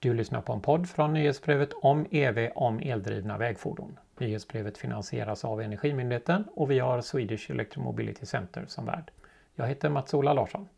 Du 0.00 0.14
lyssnar 0.14 0.40
på 0.40 0.52
en 0.52 0.60
podd 0.60 0.88
från 0.88 1.12
nyhetsbrevet 1.12 1.72
om 1.72 2.06
EV 2.10 2.50
om 2.54 2.80
eldrivna 2.80 3.38
vägfordon. 3.38 3.98
Nyhetsbrevet 4.18 4.78
finansieras 4.78 5.44
av 5.44 5.60
Energimyndigheten 5.60 6.44
och 6.54 6.70
vi 6.70 6.78
har 6.78 7.00
Swedish 7.00 7.50
Electromobility 7.50 8.26
Center 8.26 8.64
som 8.66 8.84
värd. 8.84 9.10
Jag 9.54 9.66
heter 9.66 9.88
Mats-Ola 9.88 10.32
Larsson. 10.32 10.68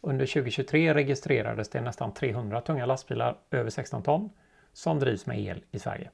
Under 0.00 0.26
2023 0.26 0.94
registrerades 0.94 1.68
det 1.68 1.80
nästan 1.80 2.14
300 2.14 2.60
tunga 2.60 2.86
lastbilar 2.86 3.36
över 3.50 3.70
16 3.70 4.02
ton 4.02 4.30
som 4.72 4.98
drivs 4.98 5.26
med 5.26 5.40
el 5.40 5.64
i 5.70 5.78
Sverige. 5.78 6.10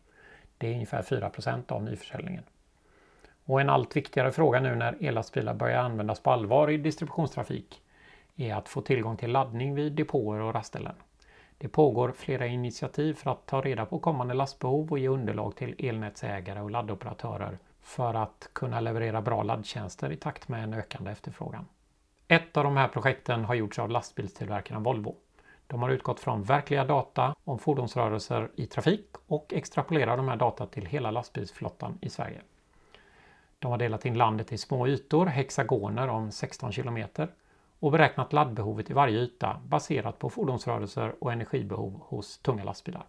Det 0.59 0.69
är 0.69 0.73
ungefär 0.73 1.03
4% 1.03 1.73
av 1.73 1.83
nyförsäljningen. 1.83 2.45
Och 3.45 3.61
en 3.61 3.71
allt 3.71 3.97
viktigare 3.97 4.33
fråga 4.33 4.61
nu 4.61 4.75
när 4.75 4.97
ellastbilar 5.01 5.55
börjar 5.55 5.79
användas 5.79 6.21
på 6.21 6.31
allvar 6.31 6.71
i 6.71 6.77
distributionstrafik 6.77 7.83
är 8.37 8.55
att 8.55 8.69
få 8.69 8.81
tillgång 8.81 9.17
till 9.17 9.33
laddning 9.33 9.75
vid 9.75 9.93
depåer 9.93 10.41
och 10.41 10.55
rastställen. 10.55 10.95
Det 11.59 11.69
pågår 11.69 12.13
flera 12.13 12.47
initiativ 12.47 13.15
för 13.15 13.31
att 13.31 13.47
ta 13.47 13.61
reda 13.61 13.87
på 13.87 13.99
kommande 13.99 14.35
lastbehov 14.35 14.91
och 14.91 14.99
ge 14.99 15.09
underlag 15.09 15.57
till 15.57 15.75
elnätsägare 15.79 16.61
och 16.61 16.71
laddoperatörer 16.71 17.59
för 17.83 18.15
att 18.15 18.51
kunna 18.53 18.81
leverera 18.81 19.23
bra 19.23 19.43
laddtjänster 19.43 20.13
i 20.13 20.17
takt 20.17 20.49
med 20.49 20.63
en 20.63 20.75
ökande 20.75 21.11
efterfrågan. 21.11 21.67
Ett 22.29 22.57
av 22.57 22.65
de 22.65 22.77
här 22.77 22.89
projekten 22.89 23.45
har 23.45 23.55
gjorts 23.55 23.79
av 23.79 23.91
lastbilstillverkaren 23.91 24.83
Volvo. 24.83 25.17
De 25.67 25.83
har 25.83 25.91
utgått 25.91 26.21
från 26.21 26.43
verkliga 26.43 26.85
data 26.85 27.35
om 27.45 27.59
fordonsrörelser 27.59 28.51
i 28.57 28.67
trafik 28.67 29.11
och 29.27 29.53
extrapolerar 29.55 30.17
de 30.17 30.29
här 30.29 30.37
data 30.37 30.67
till 30.67 30.87
hela 30.87 31.11
lastbilsflottan 31.11 31.99
i 32.03 32.11
Sverige. 32.11 32.41
De 33.59 33.71
har 33.71 33.79
delat 33.79 34.05
in 34.05 34.19
landet 34.19 34.53
i 34.53 34.59
små 34.59 34.89
ytor, 34.89 35.27
hexagoner 35.27 36.09
om 36.09 36.33
16 36.33 36.73
kilometer 36.73 37.29
och 37.81 37.93
beräknat 37.93 38.33
laddbehovet 38.33 38.91
i 38.91 38.93
varje 38.93 39.19
yta 39.19 39.61
baserat 39.67 40.19
på 40.19 40.31
fordonsrörelser 40.31 41.15
och 41.21 41.33
energibehov 41.33 42.01
hos 42.05 42.39
tunga 42.39 42.65
lastbilar. 42.65 43.07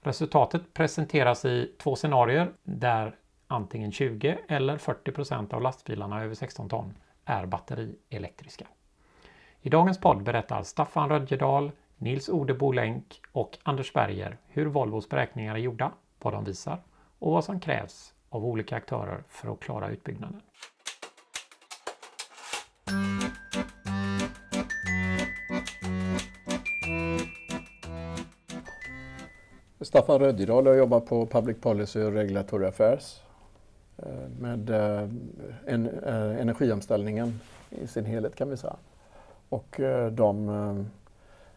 Resultatet 0.00 0.74
presenteras 0.74 1.44
i 1.44 1.72
två 1.78 1.96
scenarier 1.96 2.52
där 2.62 3.16
antingen 3.46 3.92
20 3.92 4.38
eller 4.48 4.78
40 4.78 5.12
procent 5.12 5.52
av 5.52 5.62
lastbilarna 5.62 6.22
över 6.22 6.34
16 6.34 6.68
ton 6.68 6.94
är 7.24 7.46
batterielektriska. 7.46 8.66
I 9.60 9.68
dagens 9.68 10.00
podd 10.00 10.22
berättar 10.22 10.62
Staffan 10.62 11.08
Rödjedal, 11.08 11.70
Nils 11.96 12.28
Ode 12.28 12.54
Bolänk 12.54 13.20
och 13.32 13.58
Anders 13.62 13.92
Berger 13.92 14.38
hur 14.46 14.66
Volvos 14.66 15.08
beräkningar 15.08 15.54
är 15.54 15.58
gjorda, 15.58 15.92
vad 16.18 16.32
de 16.32 16.44
visar 16.44 16.82
och 17.18 17.32
vad 17.32 17.44
som 17.44 17.60
krävs 17.60 18.14
av 18.28 18.44
olika 18.44 18.76
aktörer 18.76 19.24
för 19.28 19.52
att 19.52 19.60
klara 19.60 19.88
utbyggnaden. 19.88 20.40
Staffan 29.96 30.18
Rödjedal 30.18 30.68
och 30.68 30.76
jobbar 30.76 31.00
på 31.00 31.26
Public 31.26 31.56
Policy 31.60 32.02
och 32.02 32.12
Regulatory 32.12 32.66
Affairs 32.66 33.20
eh, 33.96 34.28
med 34.38 34.70
eh, 34.70 35.08
en, 35.66 35.86
eh, 35.86 36.40
energiomställningen 36.40 37.40
i 37.70 37.86
sin 37.86 38.04
helhet 38.04 38.36
kan 38.36 38.50
vi 38.50 38.56
säga. 38.56 38.76
Och 39.48 39.80
de 40.10 40.90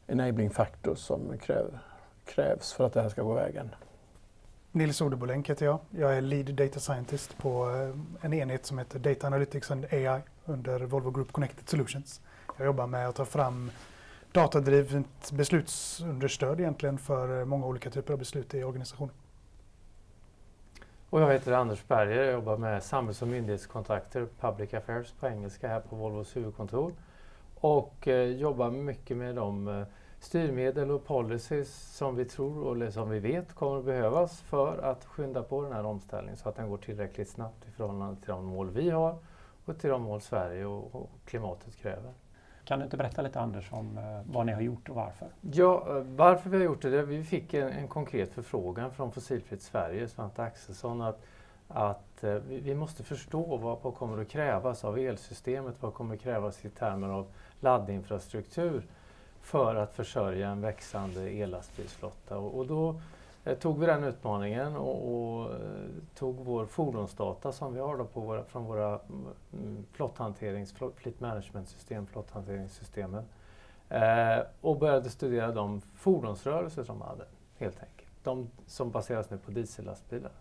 enabling 0.07 0.49
factors 0.49 0.97
som 0.99 1.37
krävs 2.25 2.73
för 2.73 2.85
att 2.85 2.93
det 2.93 3.01
här 3.01 3.09
ska 3.09 3.23
gå 3.23 3.33
vägen. 3.33 3.75
Nils 4.71 5.01
Odebolänk 5.01 5.49
heter 5.49 5.65
jag. 5.65 5.79
Jag 5.89 6.17
är 6.17 6.21
Lead 6.21 6.53
Data 6.53 6.79
Scientist 6.79 7.37
på 7.37 7.65
en 8.21 8.33
enhet 8.33 8.65
som 8.65 8.77
heter 8.77 8.99
Data 8.99 9.27
Analytics 9.27 9.71
and 9.71 9.85
AI 9.91 10.21
under 10.45 10.79
Volvo 10.79 11.11
Group 11.11 11.31
Connected 11.31 11.69
Solutions. 11.69 12.21
Jag 12.57 12.65
jobbar 12.65 12.87
med 12.87 13.09
att 13.09 13.15
ta 13.15 13.25
fram 13.25 13.71
datadrivet 14.31 15.31
beslutsunderstöd 15.31 16.59
egentligen 16.59 16.97
för 16.97 17.39
eh, 17.39 17.45
många 17.45 17.65
olika 17.65 17.89
typer 17.89 18.13
av 18.13 18.19
beslut 18.19 18.53
i 18.53 18.63
organisationen. 18.63 19.15
Och 21.09 21.21
jag 21.21 21.33
heter 21.33 21.51
Anders 21.51 21.87
Berger, 21.87 22.27
och 22.27 22.33
jobbar 22.33 22.57
med 22.57 22.83
samhälls 22.83 23.21
och 23.21 23.27
myndighetskontakter, 23.27 24.27
Public 24.39 24.73
Affairs 24.73 25.11
på 25.11 25.27
engelska 25.27 25.67
här 25.67 25.79
på 25.79 25.95
Volvos 25.95 26.35
huvudkontor. 26.35 26.93
Och 27.55 28.07
eh, 28.07 28.23
jobbar 28.23 28.71
mycket 28.71 29.17
med 29.17 29.35
de 29.35 29.67
eh, 29.67 29.83
styrmedel 30.19 30.91
och 30.91 31.05
policies 31.05 31.97
som 31.97 32.15
vi 32.15 32.25
tror 32.25 32.75
eller 32.75 32.91
som 32.91 33.09
vi 33.09 33.19
vet 33.19 33.53
kommer 33.53 33.79
att 33.79 33.85
behövas 33.85 34.41
för 34.41 34.77
att 34.77 35.05
skynda 35.05 35.43
på 35.43 35.61
den 35.61 35.73
här 35.73 35.85
omställningen 35.85 36.37
så 36.37 36.49
att 36.49 36.55
den 36.55 36.69
går 36.69 36.77
tillräckligt 36.77 37.29
snabbt 37.29 37.67
i 37.67 37.71
förhållande 37.71 38.21
till 38.21 38.29
de 38.29 38.45
mål 38.45 38.69
vi 38.69 38.89
har 38.89 39.17
och 39.65 39.79
till 39.79 39.89
de 39.89 40.01
mål 40.01 40.21
Sverige 40.21 40.65
och, 40.65 40.95
och 40.95 41.09
klimatet 41.25 41.75
kräver. 41.75 42.13
Kan 42.69 42.79
du 42.79 42.85
inte 42.85 42.97
berätta 42.97 43.21
lite 43.21 43.39
Anders 43.39 43.71
om 43.71 43.97
eh, 43.97 44.03
vad 44.31 44.45
ni 44.45 44.51
har 44.51 44.61
gjort 44.61 44.89
och 44.89 44.95
varför? 44.95 45.27
Ja, 45.41 45.85
eh, 45.87 46.03
varför 46.03 46.49
vi 46.49 46.57
har 46.57 46.63
gjort 46.63 46.81
det? 46.81 47.03
Vi 47.03 47.23
fick 47.23 47.53
en, 47.53 47.67
en 47.67 47.87
konkret 47.87 48.33
förfrågan 48.33 48.91
från 48.91 49.11
Fossilfritt 49.11 49.61
Sverige, 49.61 50.07
Svante 50.07 50.43
Axelsson, 50.43 51.01
att, 51.01 51.21
att 51.67 52.23
eh, 52.23 52.33
vi 52.33 52.75
måste 52.75 53.03
förstå 53.03 53.57
vad, 53.57 53.77
vad 53.81 53.95
kommer 53.95 54.21
att 54.21 54.29
krävas 54.29 54.83
av 54.83 54.97
elsystemet, 54.97 55.75
vad 55.79 55.93
kommer 55.93 56.15
att 56.15 56.21
krävas 56.21 56.65
i 56.65 56.69
termer 56.69 57.09
av 57.09 57.27
laddinfrastruktur 57.59 58.83
för 59.41 59.75
att 59.75 59.93
försörja 59.93 60.49
en 60.49 60.61
växande 60.61 61.29
ellastbilsflotta. 61.29 62.37
Och, 62.37 62.57
och 62.57 62.67
då 62.67 63.01
Eh, 63.43 63.57
tog 63.57 63.79
vi 63.79 63.85
den 63.85 64.03
utmaningen 64.03 64.75
och, 64.75 65.13
och, 65.13 65.53
eh, 65.53 65.59
tog 66.15 66.35
vår 66.35 66.65
fordonsdata 66.65 67.51
som 67.51 67.73
vi 67.73 67.79
har 67.79 67.97
då 67.97 68.05
på 68.05 68.19
våra, 68.19 68.43
från 68.43 68.65
våra 68.65 68.99
mm, 69.53 69.85
flotthanterings, 69.91 70.73
fleet 70.95 71.19
management-system, 71.19 72.07
flotthanteringssystemen 72.07 73.23
eh, 73.89 74.39
och 74.61 74.79
började 74.79 75.09
studera 75.09 75.51
de 75.51 75.81
fordonsrörelser 75.95 76.83
som 76.83 76.99
de 76.99 77.07
hade, 77.07 77.25
helt 77.57 77.79
enkelt. 77.79 78.09
De 78.23 78.49
som 78.67 78.91
baseras 78.91 79.29
nu 79.29 79.37
på 79.37 79.51
diesellastbilar. 79.51 80.31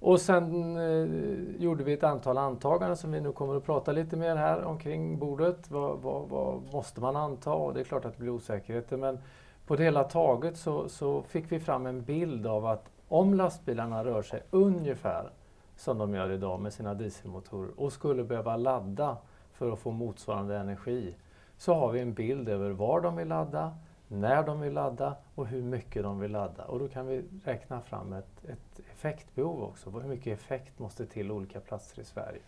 Och 0.00 0.20
sen 0.20 0.76
eh, 0.76 1.62
gjorde 1.62 1.84
vi 1.84 1.92
ett 1.92 2.04
antal 2.04 2.38
antaganden 2.38 2.96
som 2.96 3.12
vi 3.12 3.20
nu 3.20 3.32
kommer 3.32 3.56
att 3.56 3.64
prata 3.64 3.92
lite 3.92 4.16
mer 4.16 4.36
här 4.36 4.64
omkring 4.64 5.18
bordet. 5.18 5.70
Vad, 5.70 5.98
vad, 5.98 6.28
vad 6.28 6.62
måste 6.72 7.00
man 7.00 7.16
anta? 7.16 7.52
Och 7.52 7.74
det 7.74 7.80
är 7.80 7.84
klart 7.84 8.04
att 8.04 8.12
det 8.12 8.18
blir 8.18 8.30
osäkerheter 8.30 8.96
men 8.96 9.18
på 9.68 9.76
det 9.76 9.84
hela 9.84 10.04
taget 10.04 10.56
så, 10.56 10.88
så 10.88 11.22
fick 11.22 11.52
vi 11.52 11.60
fram 11.60 11.86
en 11.86 12.02
bild 12.02 12.46
av 12.46 12.66
att 12.66 12.90
om 13.08 13.34
lastbilarna 13.34 14.04
rör 14.04 14.22
sig 14.22 14.42
ungefär 14.50 15.30
som 15.76 15.98
de 15.98 16.14
gör 16.14 16.30
idag 16.30 16.60
med 16.60 16.72
sina 16.72 16.94
dieselmotorer 16.94 17.70
och 17.76 17.92
skulle 17.92 18.24
behöva 18.24 18.56
ladda 18.56 19.16
för 19.52 19.72
att 19.72 19.78
få 19.78 19.90
motsvarande 19.90 20.56
energi 20.56 21.14
så 21.58 21.74
har 21.74 21.92
vi 21.92 22.00
en 22.00 22.14
bild 22.14 22.48
över 22.48 22.70
var 22.70 23.00
de 23.00 23.16
vill 23.16 23.28
ladda, 23.28 23.76
när 24.08 24.42
de 24.42 24.60
vill 24.60 24.72
ladda 24.72 25.16
och 25.34 25.46
hur 25.46 25.62
mycket 25.62 26.02
de 26.02 26.20
vill 26.20 26.30
ladda. 26.30 26.64
Och 26.64 26.78
då 26.78 26.88
kan 26.88 27.06
vi 27.06 27.24
räkna 27.44 27.80
fram 27.80 28.12
ett, 28.12 28.44
ett 28.44 28.80
effektbehov 28.92 29.62
också. 29.62 29.90
Hur 29.90 30.08
mycket 30.08 30.38
effekt 30.38 30.78
måste 30.78 31.06
till 31.06 31.30
olika 31.30 31.60
platser 31.60 32.02
i 32.02 32.04
Sverige 32.04 32.40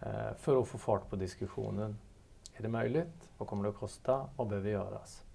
eh, 0.00 0.34
för 0.38 0.60
att 0.60 0.68
få 0.68 0.78
fart 0.78 1.10
på 1.10 1.16
diskussionen. 1.16 1.98
Är 2.54 2.62
det 2.62 2.68
möjligt? 2.68 3.30
Vad 3.38 3.48
kommer 3.48 3.64
det 3.64 3.70
att 3.70 3.76
kosta? 3.76 4.28
Vad 4.36 4.48
behöver 4.48 4.70
göras? 4.70 5.25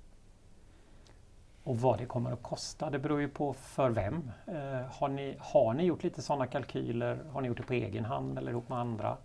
Och 1.63 1.77
vad 1.77 1.97
det 1.97 2.05
kommer 2.05 2.31
att 2.31 2.43
kosta, 2.43 2.89
det 2.89 2.99
beror 2.99 3.21
ju 3.21 3.27
på 3.27 3.53
för 3.53 3.89
vem. 3.89 4.31
Eh, 4.47 4.53
har, 4.91 5.07
ni, 5.07 5.35
har 5.39 5.73
ni 5.73 5.83
gjort 5.83 6.03
lite 6.03 6.21
sådana 6.21 6.47
kalkyler? 6.47 7.19
Har 7.33 7.41
ni 7.41 7.47
gjort 7.47 7.57
det 7.57 7.63
på 7.63 7.73
egen 7.73 8.05
hand 8.05 8.37
eller 8.37 8.51
ihop 8.51 8.69
med 8.69 8.77
andra? 8.77 9.17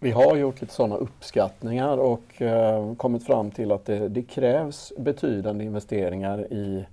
Vi 0.00 0.10
har 0.10 0.36
gjort 0.36 0.60
lite 0.60 0.74
sådana 0.74 0.96
uppskattningar 0.96 1.98
och 1.98 2.42
eh, 2.42 2.94
kommit 2.94 3.26
fram 3.26 3.50
till 3.50 3.72
att 3.72 3.84
det, 3.84 4.08
det, 4.08 4.22
krävs 4.22 4.92
betydande 4.98 5.64
investeringar 5.64 6.52
i, 6.52 6.86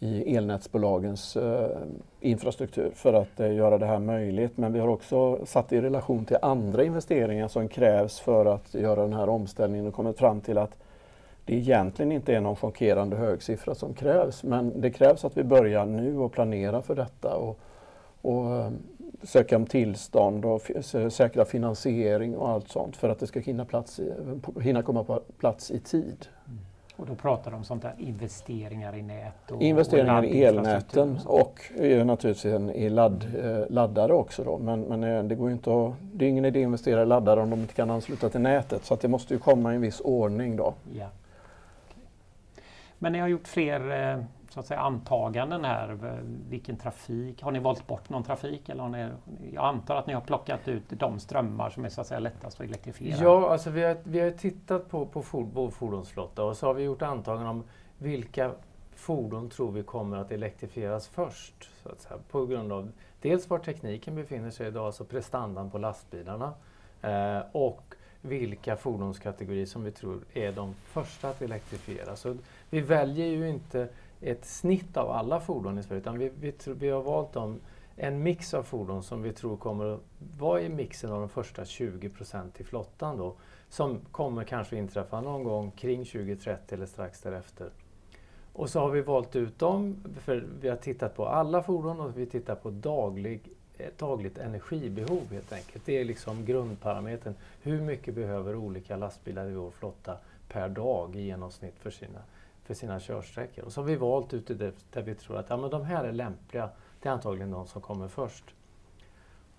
i 0.00 0.36
elnätsbolagens 0.36 1.36
eh, 1.36 1.78
infrastruktur 2.20 2.90
för 2.94 3.12
att 3.12 3.40
eh, 3.40 3.54
göra 3.54 3.78
det 3.78 3.86
här 3.86 3.98
möjligt. 3.98 4.56
Men 4.56 4.72
vi 4.72 4.80
har 4.80 4.88
också 4.88 5.46
satt 5.46 5.68
det 5.68 5.76
i 5.76 5.80
relation 5.80 6.24
till 6.24 6.36
andra 6.42 6.84
investeringar 6.84 7.48
som 7.48 7.68
krävs 7.68 8.20
för 8.20 8.46
att 8.46 8.74
göra 8.74 9.02
den 9.02 9.12
här 9.12 9.28
omställningen 9.28 9.86
och 9.86 9.94
kommit 9.94 10.18
fram 10.18 10.40
till 10.40 10.58
att 10.58 10.76
det 11.44 11.54
egentligen 11.54 12.12
inte 12.12 12.34
är 12.34 12.40
någon 12.40 12.56
chockerande 12.56 13.16
hög 13.16 13.42
siffra 13.42 13.74
som 13.74 13.94
krävs. 13.94 14.42
Men 14.42 14.80
det 14.80 14.90
krävs 14.90 15.24
att 15.24 15.36
vi 15.36 15.44
börjar 15.44 15.86
nu 15.86 16.18
och 16.18 16.32
planera 16.32 16.82
för 16.82 16.94
detta 16.94 17.36
och, 17.36 17.58
och 18.22 18.56
ehm, 18.56 18.78
söka 19.22 19.56
om 19.56 19.66
tillstånd 19.66 20.44
och 20.44 20.70
säkra 21.10 21.44
finansiering 21.44 22.36
och 22.36 22.48
allt 22.48 22.68
sånt 22.68 22.96
för 22.96 23.08
att 23.08 23.18
det 23.18 23.26
ska 23.26 23.40
hinna, 23.40 23.64
plats 23.64 24.00
i, 24.00 24.12
hinna 24.60 24.82
komma 24.82 25.04
på 25.04 25.20
plats 25.38 25.70
i 25.70 25.80
tid. 25.80 26.26
Mm. 26.46 26.58
Och 26.96 27.06
då 27.06 27.14
pratar 27.14 27.50
de 27.50 27.56
om 27.56 27.64
sånt 27.64 27.82
där 27.82 27.94
investeringar 27.98 28.96
i 28.96 29.02
nät? 29.02 29.50
Och, 29.50 29.62
investeringar 29.62 30.18
och 30.18 30.24
i 30.24 30.44
elnäten 30.44 31.18
och, 31.26 31.40
och 31.40 31.60
naturligtvis 32.06 32.44
i 32.74 32.88
ladd, 32.88 33.26
eh, 33.44 33.70
laddare 33.70 34.12
också. 34.12 34.44
Då. 34.44 34.58
Men, 34.58 34.80
men 34.80 35.04
eh, 35.04 35.24
det, 35.24 35.34
går 35.34 35.50
inte 35.50 35.70
att, 35.70 35.92
det 36.12 36.24
är 36.24 36.28
ingen 36.28 36.44
idé 36.44 36.58
att 36.60 36.64
investera 36.64 37.02
i 37.02 37.06
laddare 37.06 37.40
om 37.40 37.50
de 37.50 37.60
inte 37.60 37.74
kan 37.74 37.90
ansluta 37.90 38.28
till 38.28 38.40
nätet 38.40 38.84
så 38.84 38.94
att 38.94 39.00
det 39.00 39.08
måste 39.08 39.34
ju 39.34 39.40
komma 39.40 39.72
i 39.72 39.74
en 39.74 39.80
viss 39.80 40.00
ordning. 40.00 40.56
Då. 40.56 40.74
Ja. 40.98 41.06
Men 43.02 43.12
ni 43.12 43.18
har 43.18 43.28
gjort 43.28 43.48
fler 43.48 44.10
eh, 44.12 44.24
så 44.48 44.60
att 44.60 44.66
säga, 44.66 44.80
antaganden 44.80 45.64
här. 45.64 45.98
Vilken 46.48 46.76
trafik? 46.76 47.42
Har 47.42 47.52
ni 47.52 47.58
valt 47.58 47.86
bort 47.86 48.08
någon 48.08 48.22
trafik? 48.22 48.68
Eller 48.68 48.82
har 48.82 48.88
ni, 48.88 49.08
jag 49.52 49.64
antar 49.64 49.96
att 49.96 50.06
ni 50.06 50.14
har 50.14 50.20
plockat 50.20 50.68
ut 50.68 50.82
de 50.88 51.18
strömmar 51.18 51.70
som 51.70 51.84
är 51.84 51.88
så 51.88 52.00
att 52.00 52.06
säga, 52.06 52.20
lättast 52.20 52.60
att 52.60 52.66
elektrifiera? 52.66 53.22
Ja, 53.22 53.50
alltså 53.50 53.70
vi 53.70 53.82
har, 53.82 53.96
vi 54.04 54.20
har 54.20 54.30
tittat 54.30 54.90
på, 54.90 55.06
på 55.06 55.24
vår 55.54 55.70
fordonsflotta 55.70 56.44
och 56.44 56.56
så 56.56 56.66
har 56.66 56.74
vi 56.74 56.82
gjort 56.82 57.02
antaganden 57.02 57.48
om 57.48 57.64
vilka 57.98 58.50
fordon 58.94 59.50
tror 59.50 59.72
vi 59.72 59.82
kommer 59.82 60.16
att 60.16 60.32
elektrifieras 60.32 61.08
först? 61.08 61.70
Så 61.82 61.88
att 61.88 62.00
säga, 62.00 62.18
på 62.30 62.46
grund 62.46 62.72
av 62.72 62.92
dels 63.20 63.50
var 63.50 63.58
tekniken 63.58 64.14
befinner 64.14 64.50
sig 64.50 64.68
idag, 64.68 64.86
alltså 64.86 65.04
prestandan 65.04 65.70
på 65.70 65.78
lastbilarna 65.78 66.52
eh, 67.02 67.40
och 67.52 67.94
vilka 68.22 68.76
fordonskategorier 68.76 69.66
som 69.66 69.84
vi 69.84 69.90
tror 69.90 70.20
är 70.32 70.52
de 70.52 70.74
första 70.74 71.28
att 71.28 71.42
elektrifiera. 71.42 72.16
Så 72.16 72.36
vi 72.72 72.80
väljer 72.80 73.26
ju 73.26 73.48
inte 73.48 73.88
ett 74.20 74.44
snitt 74.44 74.96
av 74.96 75.10
alla 75.10 75.40
fordon 75.40 75.78
i 75.78 75.82
Sverige 75.82 76.00
utan 76.00 76.18
vi, 76.18 76.30
vi, 76.40 76.54
vi 76.66 76.88
har 76.88 77.02
valt 77.02 77.32
dem, 77.32 77.60
en 77.96 78.22
mix 78.22 78.54
av 78.54 78.62
fordon 78.62 79.02
som 79.02 79.22
vi 79.22 79.32
tror 79.32 79.56
kommer 79.56 79.94
att 79.94 80.00
vara 80.38 80.60
i 80.60 80.68
mixen 80.68 81.12
av 81.12 81.20
de 81.20 81.28
första 81.28 81.64
20 81.64 82.08
procent 82.08 82.60
i 82.60 82.64
flottan 82.64 83.16
då, 83.16 83.34
som 83.68 84.00
kommer 84.12 84.44
kanske 84.44 84.76
inträffa 84.76 85.20
någon 85.20 85.44
gång 85.44 85.70
kring 85.70 86.04
2030 86.04 86.74
eller 86.74 86.86
strax 86.86 87.20
därefter. 87.20 87.70
Och 88.52 88.70
så 88.70 88.80
har 88.80 88.90
vi 88.90 89.00
valt 89.00 89.36
ut 89.36 89.58
dem, 89.58 89.96
för 90.20 90.46
vi 90.60 90.68
har 90.68 90.76
tittat 90.76 91.16
på 91.16 91.26
alla 91.26 91.62
fordon 91.62 92.00
och 92.00 92.18
vi 92.18 92.26
tittar 92.26 92.54
på 92.54 92.70
daglig, 92.70 93.40
eh, 93.78 93.86
dagligt 93.98 94.38
energibehov 94.38 95.22
helt 95.30 95.52
enkelt. 95.52 95.86
Det 95.86 96.00
är 96.00 96.04
liksom 96.04 96.44
grundparametern. 96.44 97.34
Hur 97.62 97.80
mycket 97.80 98.14
behöver 98.14 98.56
olika 98.56 98.96
lastbilar 98.96 99.48
i 99.48 99.54
vår 99.54 99.70
flotta 99.70 100.16
per 100.48 100.68
dag 100.68 101.16
i 101.16 101.22
genomsnitt 101.22 101.78
för 101.78 101.90
sina, 101.90 102.18
för 102.64 102.74
sina 102.74 103.00
körsträckor? 103.00 103.64
Och 103.64 103.72
så 103.72 103.80
har 103.80 103.86
vi 103.86 103.96
valt 103.96 104.34
ut 104.34 104.46
det 104.46 104.74
där 104.90 105.02
vi 105.02 105.14
tror 105.14 105.36
att 105.36 105.50
ja, 105.50 105.56
men 105.56 105.70
de 105.70 105.84
här 105.84 106.04
är 106.04 106.12
lämpliga. 106.12 106.70
Det 107.00 107.08
är 107.08 107.12
antagligen 107.12 107.50
de 107.50 107.66
som 107.66 107.82
kommer 107.82 108.08
först. 108.08 108.44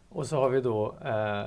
Och 0.10 0.26
så 0.26 0.36
har 0.36 0.50
vi 0.50 0.62
då 0.62 0.96
eh, 1.06 1.46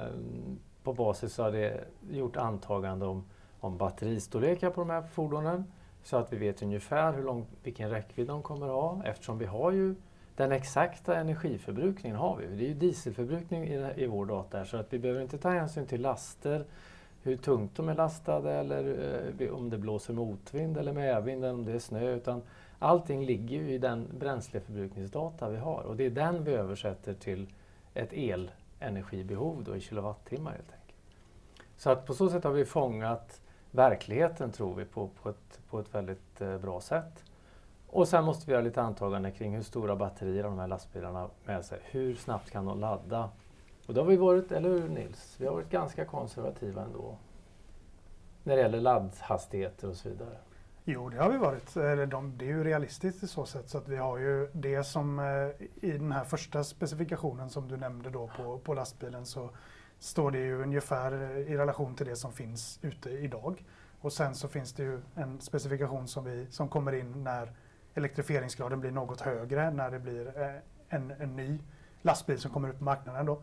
på 0.82 0.92
basis 0.92 1.38
av 1.38 1.52
det 1.52 1.84
gjort 2.10 2.36
antagande 2.36 3.06
om, 3.06 3.24
om 3.60 3.76
batteristorlekar 3.76 4.70
på 4.70 4.80
de 4.80 4.90
här 4.90 5.02
fordonen 5.02 5.64
så 6.02 6.16
att 6.16 6.32
vi 6.32 6.36
vet 6.36 6.62
ungefär 6.62 7.12
hur 7.12 7.22
lång, 7.22 7.46
vilken 7.62 7.90
räckvidd 7.90 8.26
de 8.26 8.42
kommer 8.42 8.66
ha 8.66 9.02
eftersom 9.04 9.38
vi 9.38 9.46
har 9.46 9.72
ju 9.72 9.94
den 10.36 10.52
exakta 10.52 11.16
energiförbrukningen 11.16 12.18
har 12.18 12.36
vi. 12.36 12.56
Det 12.56 12.64
är 12.64 12.68
ju 12.68 12.74
dieselförbrukning 12.74 13.64
i, 13.64 13.92
i 13.96 14.06
vår 14.06 14.26
data 14.26 14.64
så 14.64 14.76
att 14.76 14.92
vi 14.92 14.98
behöver 14.98 15.22
inte 15.22 15.38
ta 15.38 15.50
hänsyn 15.50 15.86
till 15.86 16.00
laster, 16.00 16.64
hur 17.26 17.36
tungt 17.36 17.76
de 17.76 17.88
är 17.88 17.94
lastade 17.94 18.52
eller 18.52 18.84
eh, 19.38 19.54
om 19.54 19.70
det 19.70 19.78
blåser 19.78 20.14
motvind 20.14 20.76
eller 20.76 20.92
medvind 20.92 21.44
eller 21.44 21.54
om 21.54 21.64
det 21.64 21.72
är 21.72 21.78
snö. 21.78 22.14
Utan 22.14 22.42
allting 22.78 23.24
ligger 23.24 23.56
ju 23.56 23.72
i 23.72 23.78
den 23.78 24.08
bränsleförbrukningsdata 24.18 25.48
vi 25.48 25.56
har 25.56 25.82
och 25.82 25.96
det 25.96 26.06
är 26.06 26.10
den 26.10 26.44
vi 26.44 26.52
översätter 26.52 27.14
till 27.14 27.46
ett 27.94 28.12
elenergibehov 28.12 29.64
då 29.64 29.76
i 29.76 29.80
kilowattimmar 29.80 30.50
helt 30.50 30.72
enkelt. 30.72 30.98
Så 31.76 31.90
att 31.90 32.06
på 32.06 32.14
så 32.14 32.28
sätt 32.28 32.44
har 32.44 32.52
vi 32.52 32.64
fångat 32.64 33.40
verkligheten 33.70 34.52
tror 34.52 34.74
vi 34.74 34.84
på, 34.84 35.10
på, 35.22 35.28
ett, 35.28 35.60
på 35.70 35.80
ett 35.80 35.94
väldigt 35.94 36.40
eh, 36.40 36.58
bra 36.58 36.80
sätt. 36.80 37.24
Och 37.86 38.08
sen 38.08 38.24
måste 38.24 38.46
vi 38.46 38.52
göra 38.52 38.62
lite 38.62 38.82
antaganden 38.82 39.32
kring 39.32 39.54
hur 39.54 39.62
stora 39.62 39.96
batterier 39.96 40.42
de 40.42 40.58
här 40.58 40.66
lastbilarna 40.66 41.28
med 41.44 41.64
sig. 41.64 41.78
Hur 41.84 42.14
snabbt 42.14 42.50
kan 42.50 42.64
de 42.64 42.80
ladda? 42.80 43.30
Och 43.86 43.94
det 43.94 44.00
har 44.00 44.08
vi 44.08 44.16
varit, 44.16 44.52
eller 44.52 44.68
hur 44.68 44.88
Nils? 44.88 45.36
Vi 45.38 45.46
har 45.46 45.54
varit 45.54 45.70
ganska 45.70 46.04
konservativa 46.04 46.82
ändå. 46.82 47.18
När 48.42 48.56
det 48.56 48.62
gäller 48.62 48.80
laddhastigheter 48.80 49.88
och 49.88 49.96
så 49.96 50.08
vidare. 50.08 50.36
Jo, 50.84 51.08
det 51.08 51.16
har 51.16 51.30
vi 51.30 51.38
varit. 51.38 51.74
det 51.74 52.44
är 52.44 52.48
ju 52.48 52.64
realistiskt 52.64 53.22
i 53.22 53.26
så 53.26 53.46
sätt 53.46 53.68
så 53.68 53.78
att 53.78 53.88
vi 53.88 53.96
har 53.96 54.18
ju 54.18 54.48
det 54.52 54.84
som 54.84 55.18
eh, 55.18 55.66
i 55.88 55.92
den 55.92 56.12
här 56.12 56.24
första 56.24 56.64
specifikationen 56.64 57.50
som 57.50 57.68
du 57.68 57.76
nämnde 57.76 58.10
då 58.10 58.30
på, 58.36 58.58
på 58.58 58.74
lastbilen 58.74 59.26
så 59.26 59.50
står 59.98 60.30
det 60.30 60.38
ju 60.38 60.62
ungefär 60.62 61.12
eh, 61.12 61.52
i 61.52 61.56
relation 61.56 61.94
till 61.94 62.06
det 62.06 62.16
som 62.16 62.32
finns 62.32 62.78
ute 62.82 63.10
idag. 63.10 63.64
Och 64.00 64.12
sen 64.12 64.34
så 64.34 64.48
finns 64.48 64.72
det 64.72 64.82
ju 64.82 65.00
en 65.14 65.40
specifikation 65.40 66.08
som, 66.08 66.24
vi, 66.24 66.46
som 66.50 66.68
kommer 66.68 66.92
in 66.92 67.24
när 67.24 67.52
elektrifieringsgraden 67.94 68.80
blir 68.80 68.90
något 68.90 69.20
högre, 69.20 69.70
när 69.70 69.90
det 69.90 69.98
blir 69.98 70.40
eh, 70.40 70.54
en, 70.88 71.10
en 71.10 71.36
ny 71.36 71.58
lastbil 72.02 72.38
som 72.38 72.50
kommer 72.50 72.68
ut 72.68 72.78
på 72.78 72.84
marknaden. 72.84 73.26
Då. 73.26 73.42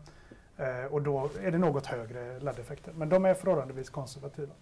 Eh, 0.56 0.84
och 0.84 1.02
då 1.02 1.30
är 1.40 1.50
det 1.50 1.58
något 1.58 1.86
högre 1.86 2.40
laddeffekter. 2.40 2.92
Men 2.92 3.08
de 3.08 3.24
är 3.24 3.34
förhållandevis 3.34 3.90
konservativa. 3.90 4.52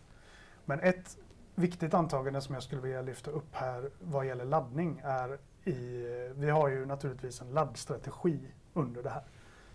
Men 0.65 0.81
ett 0.81 1.17
viktigt 1.55 1.95
antagande 1.95 2.41
som 2.41 2.55
jag 2.55 2.63
skulle 2.63 2.81
vilja 2.81 3.03
lyfta 3.03 3.31
upp 3.31 3.55
här 3.55 3.91
vad 4.01 4.27
gäller 4.27 4.45
laddning 4.45 5.01
är 5.05 5.39
i, 5.65 6.05
vi 6.35 6.51
har 6.51 6.69
ju 6.69 6.87
naturligtvis 6.87 7.41
en 7.41 7.51
laddstrategi 7.51 8.41
under 8.75 9.03
det 9.03 9.11
här. 9.11 9.23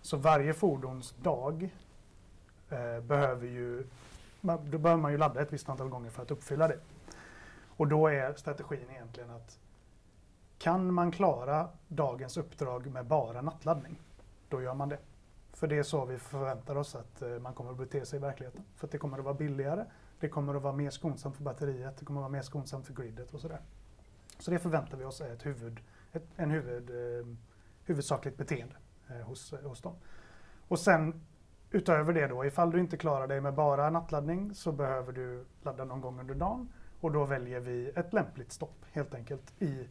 Så 0.02 0.18
varje 0.18 0.54
fordonsdag 0.54 1.70
eh, 2.70 3.00
behöver 3.00 3.48
ju, 3.48 3.88
då 4.42 4.78
behöver 4.78 5.02
man 5.02 5.12
ju 5.12 5.18
ladda 5.18 5.42
ett 5.42 5.54
visst 5.54 5.70
antal 5.70 5.90
gånger 5.90 6.10
för 6.10 6.22
att 6.22 6.32
uppfylla 6.32 6.68
det. 6.68 6.80
Och 7.78 7.88
då 7.88 8.08
är 8.08 8.34
strategin 8.34 8.90
egentligen 8.90 9.30
att 9.30 9.60
kan 10.58 10.94
man 10.94 11.12
klara 11.12 11.70
dagens 11.88 12.38
uppdrag 12.38 12.88
med 12.88 13.06
bara 13.06 13.42
nattladdning, 13.42 13.96
då 14.50 14.62
gör 14.62 14.74
man 14.74 14.90
det. 14.90 15.00
För 15.58 15.68
det 15.68 15.78
är 15.78 15.84
så 15.84 16.06
vi 16.06 16.18
förväntar 16.18 16.76
oss 16.76 16.96
att 16.96 17.22
eh, 17.22 17.40
man 17.40 17.54
kommer 17.54 17.72
att 17.72 17.78
bete 17.78 18.06
sig 18.06 18.18
i 18.18 18.22
verkligheten. 18.22 18.64
För 18.76 18.88
att 18.88 18.92
det 18.92 18.98
kommer 18.98 19.18
att 19.18 19.24
vara 19.24 19.34
billigare, 19.34 19.86
det 20.20 20.30
kommer 20.30 20.56
att 20.56 20.62
vara 20.62 20.74
mer 20.74 20.90
skonsamt 20.90 21.36
för 21.36 21.44
batteriet, 21.44 21.98
det 21.98 22.06
kommer 22.06 22.20
att 22.20 22.24
vara 22.24 22.32
mer 22.32 22.42
skonsamt 22.42 22.88
för 22.88 22.94
gridet 22.94 23.34
och 23.34 23.42
sådär. 23.42 23.62
Så 24.40 24.52
det 24.52 24.60
förväntar 24.60 24.98
vi 24.98 25.06
oss 25.06 25.22
är 25.22 25.34
ett 25.34 25.46
huvud, 25.46 25.80
ett, 26.14 26.24
en 26.36 26.52
huvud, 26.52 26.90
eh, 26.90 27.28
huvudsakligt 27.84 28.38
beteende 28.38 28.76
eh, 29.10 29.28
hos, 29.28 29.54
eh, 29.54 29.70
hos 29.70 29.82
dem. 29.82 29.96
Och 30.68 30.80
sen 30.80 31.22
Utöver 31.72 32.14
det 32.14 32.28
då, 32.28 32.46
ifall 32.46 32.72
du 32.72 32.80
inte 32.80 32.98
klarar 32.98 33.28
dig 33.28 33.42
med 33.42 33.54
bara 33.54 33.90
nattladdning 33.90 34.56
så 34.56 34.72
behöver 34.72 35.14
du 35.14 35.46
ladda 35.62 35.86
någon 35.86 36.02
gång 36.02 36.20
under 36.20 36.36
dagen 36.36 36.70
och 37.00 37.12
då 37.12 37.26
väljer 37.26 37.60
vi 37.60 37.90
ett 37.96 38.14
lämpligt 38.14 38.52
stopp 38.52 38.86
helt 38.92 39.16
enkelt 39.16 39.62
i 39.62 39.90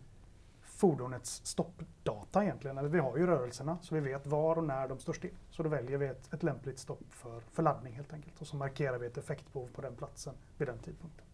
fordonets 0.76 1.40
stoppdata 1.44 2.44
egentligen. 2.44 2.78
Eller 2.78 2.88
vi 2.88 2.98
har 2.98 3.16
ju 3.16 3.26
rörelserna 3.26 3.78
så 3.82 3.94
vi 3.94 4.00
vet 4.00 4.26
var 4.26 4.58
och 4.58 4.64
när 4.64 4.88
de 4.88 4.98
står 4.98 5.12
still. 5.12 5.34
Så 5.50 5.62
då 5.62 5.68
väljer 5.68 5.98
vi 5.98 6.06
ett, 6.06 6.34
ett 6.34 6.42
lämpligt 6.42 6.78
stopp 6.78 7.04
för, 7.10 7.40
för 7.40 7.62
laddning 7.62 7.92
helt 7.92 8.12
enkelt 8.12 8.40
och 8.40 8.46
så 8.46 8.56
markerar 8.56 8.98
vi 8.98 9.06
ett 9.06 9.18
effektbehov 9.18 9.68
på 9.74 9.82
den 9.82 9.94
platsen 9.94 10.34
vid 10.58 10.68
den 10.68 10.78
tidpunkten. 10.78 11.24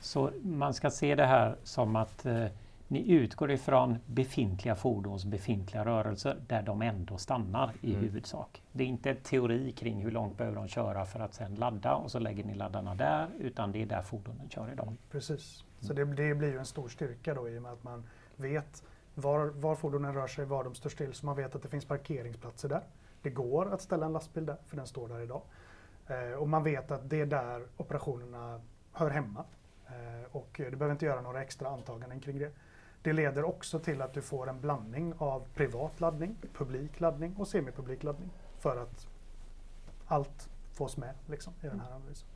Så 0.00 0.30
man 0.42 0.74
ska 0.74 0.90
se 0.90 1.14
det 1.14 1.26
här 1.26 1.56
som 1.62 1.96
att 1.96 2.26
eh, 2.26 2.46
ni 2.88 3.10
utgår 3.10 3.50
ifrån 3.50 3.98
befintliga 4.06 4.74
fordons 4.74 5.24
befintliga 5.24 5.84
rörelser 5.84 6.36
där 6.46 6.62
de 6.62 6.82
ändå 6.82 7.16
stannar 7.16 7.72
i 7.80 7.90
mm. 7.90 8.02
huvudsak. 8.02 8.62
Det 8.72 8.84
är 8.84 8.88
inte 8.88 9.14
teori 9.14 9.72
kring 9.72 10.02
hur 10.02 10.10
långt 10.10 10.36
behöver 10.36 10.56
de 10.56 10.68
köra 10.68 11.04
för 11.04 11.20
att 11.20 11.34
sedan 11.34 11.54
ladda 11.54 11.94
och 11.94 12.10
så 12.10 12.18
lägger 12.18 12.44
ni 12.44 12.54
laddarna 12.54 12.94
där 12.94 13.28
utan 13.38 13.72
det 13.72 13.82
är 13.82 13.86
där 13.86 14.02
fordonen 14.02 14.48
kör 14.48 14.72
idag. 14.72 14.96
Precis, 15.10 15.64
så 15.80 15.92
det, 15.92 16.04
det 16.04 16.34
blir 16.34 16.48
ju 16.48 16.58
en 16.58 16.66
stor 16.66 16.88
styrka 16.88 17.34
då 17.34 17.48
i 17.48 17.58
och 17.58 17.62
med 17.62 17.72
att 17.72 17.82
man 17.82 18.04
vet 18.40 18.82
var, 19.14 19.46
var 19.46 19.74
fordonen 19.74 20.14
rör 20.14 20.26
sig, 20.26 20.44
var 20.44 20.64
de 20.64 20.74
står 20.74 20.90
still, 20.90 21.14
så 21.14 21.26
man 21.26 21.36
vet 21.36 21.54
att 21.54 21.62
det 21.62 21.68
finns 21.68 21.84
parkeringsplatser 21.84 22.68
där. 22.68 22.82
Det 23.22 23.30
går 23.30 23.74
att 23.74 23.82
ställa 23.82 24.06
en 24.06 24.12
lastbil 24.12 24.46
där, 24.46 24.56
för 24.66 24.76
den 24.76 24.86
står 24.86 25.08
där 25.08 25.20
idag. 25.20 25.42
Eh, 26.06 26.38
och 26.38 26.48
man 26.48 26.62
vet 26.62 26.90
att 26.90 27.10
det 27.10 27.20
är 27.20 27.26
där 27.26 27.62
operationerna 27.76 28.60
hör 28.92 29.10
hemma. 29.10 29.44
Eh, 29.86 30.36
och 30.36 30.48
du 30.52 30.70
behöver 30.70 30.92
inte 30.92 31.06
göra 31.06 31.20
några 31.20 31.42
extra 31.42 31.68
antaganden 31.68 32.20
kring 32.20 32.38
det. 32.38 32.52
Det 33.02 33.12
leder 33.12 33.44
också 33.44 33.78
till 33.78 34.02
att 34.02 34.14
du 34.14 34.22
får 34.22 34.48
en 34.48 34.60
blandning 34.60 35.14
av 35.18 35.46
privat 35.54 36.00
laddning, 36.00 36.36
publik 36.54 37.00
laddning 37.00 37.36
och 37.38 37.48
semipublik 37.48 38.02
laddning. 38.02 38.30
För 38.58 38.76
att 38.76 39.06
allt 40.06 40.48
fås 40.72 40.96
med 40.96 41.14
liksom, 41.26 41.52
i 41.62 41.66
den 41.66 41.80
här 41.80 41.92
analysen. 41.92 42.28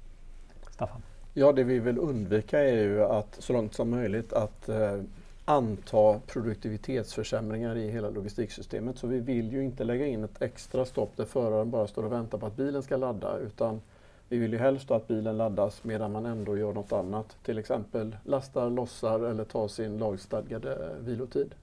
Staffan? 0.70 1.02
Ja, 1.32 1.52
det 1.52 1.64
vi 1.64 1.78
vill 1.78 1.99
undvika 1.99 2.61
är 2.61 2.82
ju 2.82 3.04
att 3.04 3.34
så 3.38 3.52
långt 3.52 3.75
som 3.75 3.90
möjligt 3.90 4.32
att 4.32 4.68
eh, 4.68 5.00
anta 5.44 6.20
produktivitetsförsämringar 6.26 7.76
i 7.76 7.90
hela 7.90 8.10
logistiksystemet. 8.10 8.98
Så 8.98 9.06
vi 9.06 9.20
vill 9.20 9.52
ju 9.52 9.64
inte 9.64 9.84
lägga 9.84 10.06
in 10.06 10.24
ett 10.24 10.42
extra 10.42 10.84
stopp 10.84 11.16
där 11.16 11.24
föraren 11.24 11.70
bara 11.70 11.86
står 11.86 12.04
och 12.04 12.12
väntar 12.12 12.38
på 12.38 12.46
att 12.46 12.56
bilen 12.56 12.82
ska 12.82 12.96
ladda 12.96 13.38
utan 13.38 13.80
vi 14.28 14.38
vill 14.38 14.52
ju 14.52 14.58
helst 14.58 14.90
att 14.90 15.08
bilen 15.08 15.36
laddas 15.36 15.84
medan 15.84 16.12
man 16.12 16.26
ändå 16.26 16.58
gör 16.58 16.72
något 16.72 16.92
annat. 16.92 17.36
Till 17.42 17.58
exempel 17.58 18.16
lastar, 18.24 18.70
lossar 18.70 19.20
eller 19.20 19.44
tar 19.44 19.68
sin 19.68 19.98
lagstadgade 19.98 20.96
vilotid. 21.00 21.54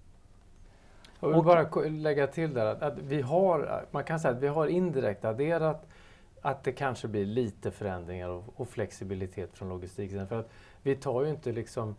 Jag 1.19 1.33
vill 1.33 1.43
bara 1.43 1.85
lägga 1.89 2.27
till 2.27 2.53
där 2.53 2.65
att, 2.65 2.81
att, 2.81 2.97
vi 2.97 3.21
har, 3.21 3.85
man 3.91 4.03
kan 4.03 4.19
säga 4.19 4.33
att 4.33 4.43
vi 4.43 4.47
har 4.47 4.67
indirekt 4.67 5.25
adderat 5.25 5.87
att 6.41 6.63
det 6.63 6.71
kanske 6.71 7.07
blir 7.07 7.25
lite 7.25 7.71
förändringar 7.71 8.29
och, 8.29 8.43
och 8.55 8.69
flexibilitet 8.69 9.49
från 9.53 9.69
logistiken. 9.69 10.27
För 10.27 10.39
att 10.39 10.49
vi 10.83 10.95
tar 10.95 11.23
ju 11.23 11.29
inte 11.29 11.51
liksom 11.51 11.95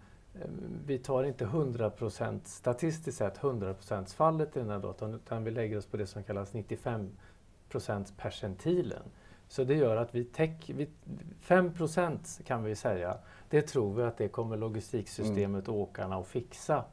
vi 0.86 0.98
tar 0.98 1.24
inte 1.24 1.44
100% 1.44 2.40
statistiskt 2.44 3.18
sett 3.18 3.38
100% 3.38 4.14
fallet 4.14 4.56
i 4.56 4.60
den 4.60 4.70
här 4.70 4.78
datan 4.78 5.14
utan 5.14 5.44
vi 5.44 5.50
lägger 5.50 5.78
oss 5.78 5.86
på 5.86 5.96
det 5.96 6.06
som 6.06 6.22
kallas 6.22 6.52
95% 6.52 7.08
percentilen. 8.16 9.02
Så 9.48 9.64
det 9.64 9.74
gör 9.74 9.96
att 9.96 10.14
vi 10.14 10.24
täcker, 10.24 10.86
5 11.40 11.72
kan 12.44 12.64
vi 12.64 12.76
säga, 12.76 13.18
det 13.48 13.62
tror 13.62 13.94
vi 13.94 14.02
att 14.02 14.16
det 14.16 14.28
kommer 14.28 14.56
logistiksystemet 14.56 15.68
och 15.68 15.74
mm. 15.74 15.82
åkarna 15.82 16.16
att 16.16 16.26
fixa. 16.26 16.84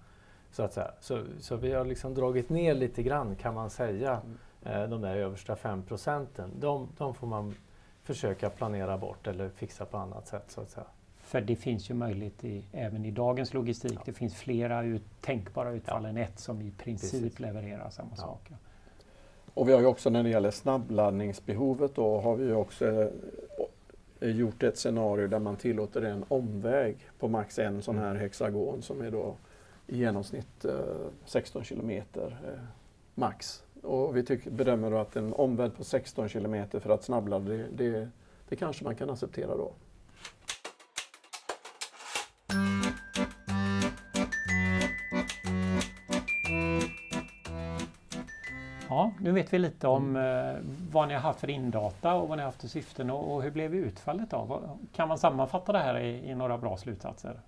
Så, 0.52 0.64
att 0.64 0.74
säga. 0.74 0.92
Så, 1.00 1.26
så 1.40 1.56
vi 1.56 1.74
har 1.74 1.86
liksom 1.86 2.14
dragit 2.14 2.50
ner 2.50 2.76
lite 2.76 3.04
grann 3.04 3.36
kan 3.36 3.54
man 3.54 3.70
säga, 3.70 4.22
mm. 4.22 4.82
eh, 4.82 4.90
de 4.90 5.02
där 5.02 5.16
översta 5.16 5.56
5 5.56 5.84
procenten. 5.84 6.52
De, 6.60 6.90
de 6.98 7.14
får 7.14 7.28
man 7.28 7.56
försöka 8.04 8.50
planera 8.50 8.98
bort 8.98 9.28
eller 9.28 9.50
fixa 9.50 9.86
på 9.86 9.98
annat 9.98 10.28
sätt 10.28 10.46
så 10.48 10.62
att 10.62 10.70
säga. 10.70 10.88
För 11.30 11.42
det 11.42 11.56
finns 11.56 11.90
ju 11.90 11.94
möjlighet 11.94 12.44
i, 12.44 12.64
även 12.72 13.06
i 13.06 13.12
dagens 13.12 13.54
logistik. 13.54 13.94
Ja. 13.96 14.02
Det 14.06 14.14
finns 14.14 14.36
flera 14.36 14.84
ut, 14.84 15.04
tänkbara 15.22 15.72
utfall 15.72 16.04
ja. 16.04 16.10
än 16.10 16.18
ett 16.18 16.40
som 16.40 16.62
i 16.62 16.72
princip 16.72 17.24
Precis. 17.24 17.40
levererar 17.40 17.90
samma 17.90 18.10
ja. 18.12 18.22
sak. 18.22 18.52
Och 19.54 19.70
vi 19.70 19.74
har 19.74 19.80
ju 19.80 19.86
också 19.86 20.10
när 20.10 20.24
det 20.24 20.30
gäller 20.30 20.52
snabbladdningsbehovet 20.52 21.96
då 21.96 22.20
har 22.20 22.36
vi 22.36 22.52
också 22.52 23.12
eh, 24.20 24.30
gjort 24.30 24.64
ett 24.64 24.78
scenario 24.78 25.28
där 25.28 25.40
man 25.40 25.56
tillåter 25.56 26.02
en 26.02 26.26
omväg 26.28 26.98
på 27.20 27.28
max 27.28 27.60
en 27.60 27.82
sån 27.82 27.98
här 27.98 28.16
hexagon 28.16 28.82
som 28.82 29.02
är 29.02 29.12
då 29.12 29.36
i 29.88 29.98
genomsnitt 29.98 30.66
16 31.26 31.64
kilometer 31.64 32.38
max. 33.16 33.64
Och 33.84 34.18
vi 34.18 34.24
tycker, 34.24 34.52
bedömer 34.52 34.92
då 34.92 34.98
att 34.98 35.16
en 35.16 35.34
omväg 35.34 35.78
på 35.78 35.84
16 35.84 36.30
kilometer 36.30 36.80
för 36.80 36.90
att 36.90 37.04
snabbladda, 37.04 37.46
det, 37.46 37.66
det, 37.72 38.10
det 38.50 38.56
kanske 38.56 38.84
man 38.84 38.96
kan 38.96 39.10
acceptera 39.10 39.58
då. 39.58 39.72
Nu 49.22 49.32
vet 49.32 49.54
vi 49.54 49.60
lite 49.60 49.88
om 49.88 50.16
eh, 50.16 50.56
vad 50.92 51.08
ni 51.08 51.14
har 51.14 51.22
haft 51.22 51.40
för 51.40 51.50
indata 51.50 52.14
och 52.14 52.30
vad 52.30 52.38
ni 52.38 52.42
har 52.42 52.48
haft 52.48 52.62
för 52.62 52.68
syften 52.68 53.10
och, 53.10 53.36
och 53.36 53.44
hur 53.44 53.52
blev 53.52 53.76
utfallet 53.76 54.30
då? 54.30 54.62
Kan 54.96 55.08
man 55.08 55.18
sammanfatta 55.18 55.72
det 55.72 55.80
här 55.80 56.00
i, 56.00 56.30
i 56.30 56.36
några 56.36 56.58
bra 56.58 56.78
slutsatser? 56.78 57.40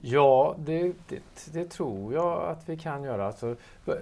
Ja, 0.00 0.54
det, 0.58 0.92
det, 1.08 1.22
det, 1.52 1.70
tror 1.70 2.14
jag 2.14 2.48
att 2.48 2.68
vi 2.68 2.76
kan 2.76 3.02
göra. 3.02 3.26
Alltså, 3.26 3.56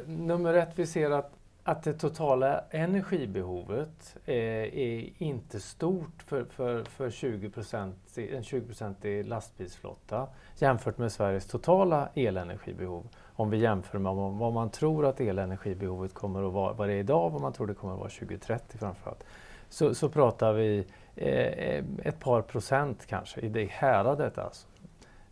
nummer 0.06 0.54
ett, 0.54 0.70
vi 0.74 0.86
ser 0.86 1.10
att 1.10 1.36
att 1.64 1.82
det 1.82 1.92
totala 1.92 2.60
energibehovet 2.70 4.16
är, 4.26 4.74
är 4.74 5.10
inte 5.18 5.60
stort 5.60 6.22
för, 6.26 6.44
för, 6.44 6.84
för 6.84 7.10
20 7.10 7.46
en 7.46 8.42
20-procentig 8.42 9.24
lastbilsflotta 9.26 10.26
jämfört 10.58 10.98
med 10.98 11.12
Sveriges 11.12 11.46
totala 11.46 12.08
elenergibehov. 12.14 13.08
Om 13.40 13.50
vi 13.50 13.56
jämför 13.56 13.98
med 13.98 14.14
vad 14.14 14.52
man 14.52 14.70
tror 14.70 15.06
att 15.06 15.20
elenergibehovet 15.20 16.14
kommer 16.14 16.46
att 16.46 16.52
vara, 16.52 16.72
vad 16.72 16.88
det 16.88 16.94
är 16.94 16.98
idag 16.98 17.24
och 17.24 17.32
vad 17.32 17.40
man 17.40 17.52
tror 17.52 17.66
det 17.66 17.74
kommer 17.74 17.94
att 17.94 18.00
vara 18.00 18.10
2030 18.10 18.78
framförallt. 18.78 19.24
Så, 19.68 19.94
så 19.94 20.08
pratar 20.08 20.52
vi 20.52 20.86
eh, 21.16 21.84
ett 22.04 22.20
par 22.20 22.42
procent 22.42 23.06
kanske 23.06 23.40
i 23.40 23.48
det 23.48 23.64
häradet 23.64 24.38
alltså. 24.38 24.66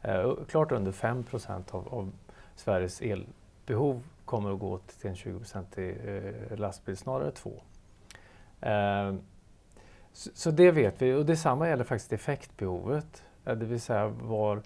Eh, 0.03 0.33
klart 0.49 0.73
under 0.73 0.93
5 0.93 1.25
procent 1.25 1.75
av, 1.75 1.89
av 1.95 2.13
Sveriges 2.57 3.01
elbehov 3.01 4.03
kommer 4.25 4.53
att 4.53 4.59
gå 4.59 4.79
till 4.79 5.11
en 5.11 5.17
20-procentig 5.17 5.97
eh, 6.05 6.59
lastbil, 6.59 6.97
snarare 6.97 7.31
två. 7.31 7.53
Eh, 8.61 9.15
så, 10.13 10.31
så, 10.35 10.51
det 10.51 10.71
vet 10.71 11.03
vi 11.03 11.15
och 11.15 11.27
detsamma 11.27 11.69
gäller 11.69 11.85
faktiskt 11.85 12.13
effektbehovet. 12.13 13.25
Eh, 13.45 13.55
det 13.55 13.67
vill 13.67 13.81
säga 13.81 14.09
var, 14.09 14.63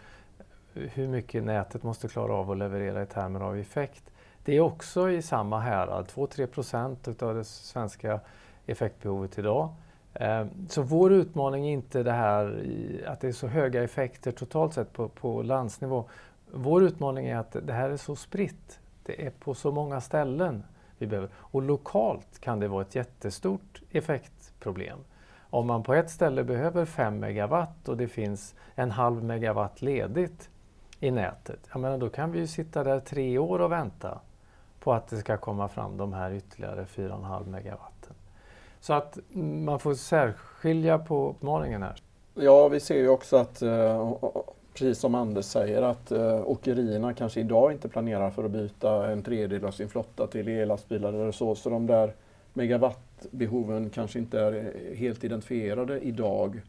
hur 0.75 1.09
mycket 1.09 1.45
nätet 1.45 1.83
måste 1.83 2.09
klara 2.09 2.35
av 2.35 2.51
att 2.51 2.59
leverera 2.59 3.03
i 3.03 3.07
termer 3.07 3.41
av 3.41 3.59
effekt. 3.59 4.05
Det 4.45 4.57
är 4.57 4.61
också 4.61 5.11
i 5.11 5.23
samma 5.23 5.61
härad, 5.61 6.07
2-3 6.07 6.47
procent 6.47 7.23
av 7.23 7.35
det 7.35 7.45
svenska 7.45 8.21
effektbehovet 8.67 9.39
idag. 9.39 9.69
Eh, 10.15 10.47
så 10.69 10.83
vår 10.83 11.13
utmaning 11.13 11.67
är 11.67 11.73
inte 11.73 12.03
det 12.03 12.13
här 12.13 12.67
att 13.07 13.21
det 13.21 13.29
är 13.29 13.33
så 13.33 13.47
höga 13.47 13.83
effekter 13.83 14.33
totalt 14.33 14.75
sett 14.75 14.93
på, 14.93 15.09
på 15.09 15.43
landsnivå. 15.43 16.05
Vår 16.53 16.83
utmaning 16.83 17.27
är 17.27 17.37
att 17.37 17.57
det 17.63 17.73
här 17.73 17.91
är 17.91 17.97
så 17.97 18.17
spritt. 18.17 18.81
Det 19.03 19.27
är 19.27 19.31
på 19.31 19.55
så 19.55 19.73
många 19.73 20.01
ställen 20.01 20.65
vi 20.99 21.07
behöver. 21.07 21.31
Och 21.35 21.63
lokalt 21.63 22.41
kan 22.41 22.61
det 22.61 22.69
vara 22.69 22.83
ett 22.83 22.95
jättestort 22.95 23.83
effektproblem. 23.91 24.99
Om 25.51 25.67
man 25.67 25.83
på 25.83 25.95
ett 25.95 26.11
ställe 26.11 26.45
behöver 26.45 26.85
5 26.85 27.19
megawatt 27.19 27.89
och 27.89 27.97
det 27.97 28.09
finns 28.09 28.55
en 28.75 28.91
halv 28.91 29.25
megawatt 29.25 29.83
ledigt 29.83 30.51
i 31.03 31.11
nätet, 31.11 31.59
jag 31.73 31.81
menar, 31.81 31.99
då 31.99 32.09
kan 32.09 32.33
vi 32.33 32.39
ju 32.39 32.47
sitta 32.47 32.85
där 32.85 33.01
tre 33.01 33.39
år 33.39 33.61
och 33.61 33.73
vänta 33.73 34.21
på 34.81 34.93
att 34.93 35.09
det 35.09 35.17
ska 35.17 35.37
komma 35.37 35.69
fram 35.69 35.97
de 35.97 36.13
här 36.13 36.33
ytterligare 36.33 36.85
4,5 36.85 37.47
megawatten. 37.47 38.15
Så 38.81 38.93
att 38.93 39.19
man 39.65 39.79
får 39.79 39.95
särskilja 39.95 40.99
på 40.99 41.31
uppmaningen 41.31 41.83
här. 41.83 41.95
Ja, 42.35 42.69
vi 42.69 42.81
ser 42.81 42.99
ju 42.99 43.09
också 43.09 43.37
att 43.37 43.63
eh, 43.63 44.13
precis 44.73 44.99
som 44.99 45.15
Anders 45.15 45.45
säger 45.45 45.83
att 45.83 46.13
eh, 46.13 46.41
åkerierna 46.47 47.15
kanske 47.15 47.41
idag 47.41 47.73
inte 47.73 47.89
planerar 47.89 48.31
för 48.31 48.45
att 48.45 48.51
byta 48.51 49.11
en 49.11 49.23
tredjedel 49.23 49.65
av 49.65 49.71
sin 49.71 49.89
flotta 49.89 50.27
till 50.27 50.49
ellastbilar 50.49 51.13
eller 51.13 51.33
så. 51.33 51.55
Så 51.55 51.71
de 51.71 51.87
där 51.87 52.15
megawattbehoven 52.53 53.91
kanske 53.91 54.19
inte 54.19 54.41
är 54.41 54.53
eh, 54.53 54.97
helt 54.97 55.25
identifierade 55.25 56.01
idag. 56.01 56.61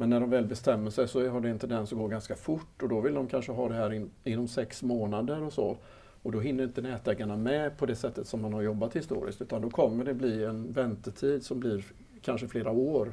Men 0.00 0.10
när 0.10 0.20
de 0.20 0.30
väl 0.30 0.46
bestämmer 0.46 0.90
sig 0.90 1.08
så 1.08 1.28
har 1.28 1.40
det 1.40 1.48
en 1.48 1.58
tendens 1.58 1.92
att 1.92 1.98
gå 1.98 2.08
ganska 2.08 2.36
fort 2.36 2.82
och 2.82 2.88
då 2.88 3.00
vill 3.00 3.14
de 3.14 3.28
kanske 3.28 3.52
ha 3.52 3.68
det 3.68 3.74
här 3.74 3.92
in, 3.92 4.10
inom 4.24 4.48
sex 4.48 4.82
månader 4.82 5.42
och 5.42 5.52
så. 5.52 5.76
Och 6.22 6.32
då 6.32 6.40
hinner 6.40 6.64
inte 6.64 6.82
nätägarna 6.82 7.36
med 7.36 7.78
på 7.78 7.86
det 7.86 7.96
sättet 7.96 8.26
som 8.26 8.42
man 8.42 8.52
har 8.52 8.62
jobbat 8.62 8.96
historiskt 8.96 9.42
utan 9.42 9.62
då 9.62 9.70
kommer 9.70 10.04
det 10.04 10.14
bli 10.14 10.44
en 10.44 10.72
väntetid 10.72 11.42
som 11.42 11.60
blir 11.60 11.84
kanske 12.22 12.48
flera 12.48 12.70
år 12.70 13.12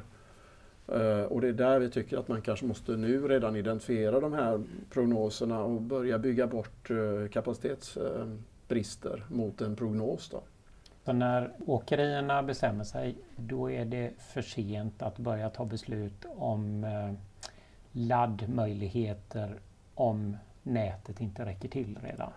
eh, 0.88 1.22
och 1.22 1.40
det 1.40 1.48
är 1.48 1.52
där 1.52 1.78
vi 1.78 1.90
tycker 1.90 2.18
att 2.18 2.28
man 2.28 2.42
kanske 2.42 2.66
måste 2.66 2.96
nu 2.96 3.28
redan 3.28 3.56
identifiera 3.56 4.20
de 4.20 4.32
här 4.32 4.62
prognoserna 4.90 5.64
och 5.64 5.82
börja 5.82 6.18
bygga 6.18 6.46
bort 6.46 6.90
eh, 6.90 7.28
kapacitetsbrister 7.32 9.24
mot 9.28 9.60
en 9.60 9.76
prognos. 9.76 10.28
Då. 10.28 10.42
Så 11.06 11.12
när 11.12 11.50
åkerierna 11.66 12.42
bestämmer 12.42 12.84
sig, 12.84 13.16
då 13.36 13.70
är 13.70 13.84
det 13.84 14.10
för 14.18 14.42
sent 14.42 15.02
att 15.02 15.18
börja 15.18 15.50
ta 15.50 15.64
beslut 15.64 16.26
om 16.36 16.84
eh, 16.84 17.12
laddmöjligheter 17.92 19.54
om 19.94 20.36
nätet 20.62 21.20
inte 21.20 21.44
räcker 21.44 21.68
till 21.68 21.98
redan? 22.02 22.30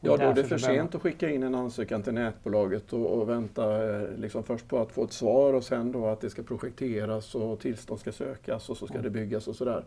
Ja, 0.00 0.16
då 0.16 0.22
är 0.22 0.34
det 0.34 0.44
för 0.44 0.58
sent 0.58 0.94
att 0.94 1.02
skicka 1.02 1.30
in 1.30 1.42
en 1.42 1.54
ansökan 1.54 2.02
till 2.02 2.14
nätbolaget 2.14 2.92
och, 2.92 3.06
och 3.06 3.28
vänta 3.28 3.94
eh, 3.94 4.08
liksom 4.16 4.44
först 4.44 4.68
på 4.68 4.78
att 4.78 4.92
få 4.92 5.04
ett 5.04 5.12
svar 5.12 5.52
och 5.52 5.64
sen 5.64 5.92
då 5.92 6.06
att 6.06 6.20
det 6.20 6.30
ska 6.30 6.42
projekteras 6.42 7.34
och 7.34 7.60
tillstånd 7.60 8.00
ska 8.00 8.12
sökas 8.12 8.70
och 8.70 8.76
så 8.76 8.86
ska 8.86 8.98
mm. 8.98 9.04
det 9.04 9.10
byggas 9.10 9.48
och 9.48 9.56
sådär. 9.56 9.84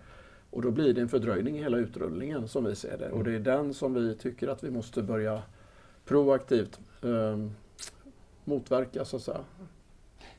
Och 0.50 0.62
då 0.62 0.71
blir 0.71 0.93
det 0.93 1.01
en 1.01 1.09
fördröjning 1.09 1.57
i 1.57 1.63
hela 1.63 1.77
utrullningen 1.77 2.47
som 2.47 2.65
vi 2.65 2.75
ser 2.75 2.97
det. 2.97 3.05
Mm. 3.05 3.17
Och 3.17 3.24
det 3.24 3.36
är 3.36 3.39
den 3.39 3.74
som 3.74 3.93
vi 3.93 4.15
tycker 4.15 4.47
att 4.47 4.63
vi 4.63 4.71
måste 4.71 5.03
börja 5.03 5.41
proaktivt 6.05 6.79
eh, 7.03 7.38
motverka 8.48 9.06
så 9.06 9.16
att 9.16 9.22
säga. 9.22 9.46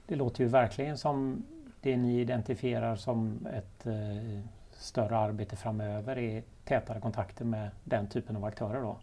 Det 0.06 0.16
låter 0.16 0.44
ju 0.44 0.48
verkligen 0.48 0.98
som 0.98 1.44
det 1.80 1.96
ni 1.96 2.20
identifierar 2.20 2.96
som 2.96 3.46
ett 3.46 3.86
eh, 3.86 4.40
större 4.72 5.16
arbete 5.16 5.56
framöver 5.56 6.18
är 6.18 6.42
tätare 6.64 7.00
kontakter 7.00 7.44
med 7.44 7.70
den 7.84 8.08
typen 8.08 8.36
av 8.36 8.44
aktörer 8.44 8.82
då? 8.82 8.96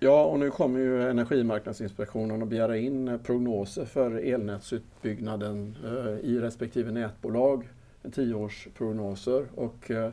Ja, 0.00 0.24
och 0.24 0.38
nu 0.38 0.50
kommer 0.50 0.78
ju 0.80 1.10
Energimarknadsinspektionen 1.10 2.42
att 2.42 2.48
begära 2.48 2.76
in 2.76 3.18
prognoser 3.24 3.84
för 3.84 4.10
elnätsutbyggnaden 4.10 5.76
eh, 5.84 6.30
i 6.30 6.38
respektive 6.40 6.92
nätbolag, 6.92 7.68
tioårsprognoser. 8.12 9.46
Och 9.54 9.90
eh, 9.90 10.10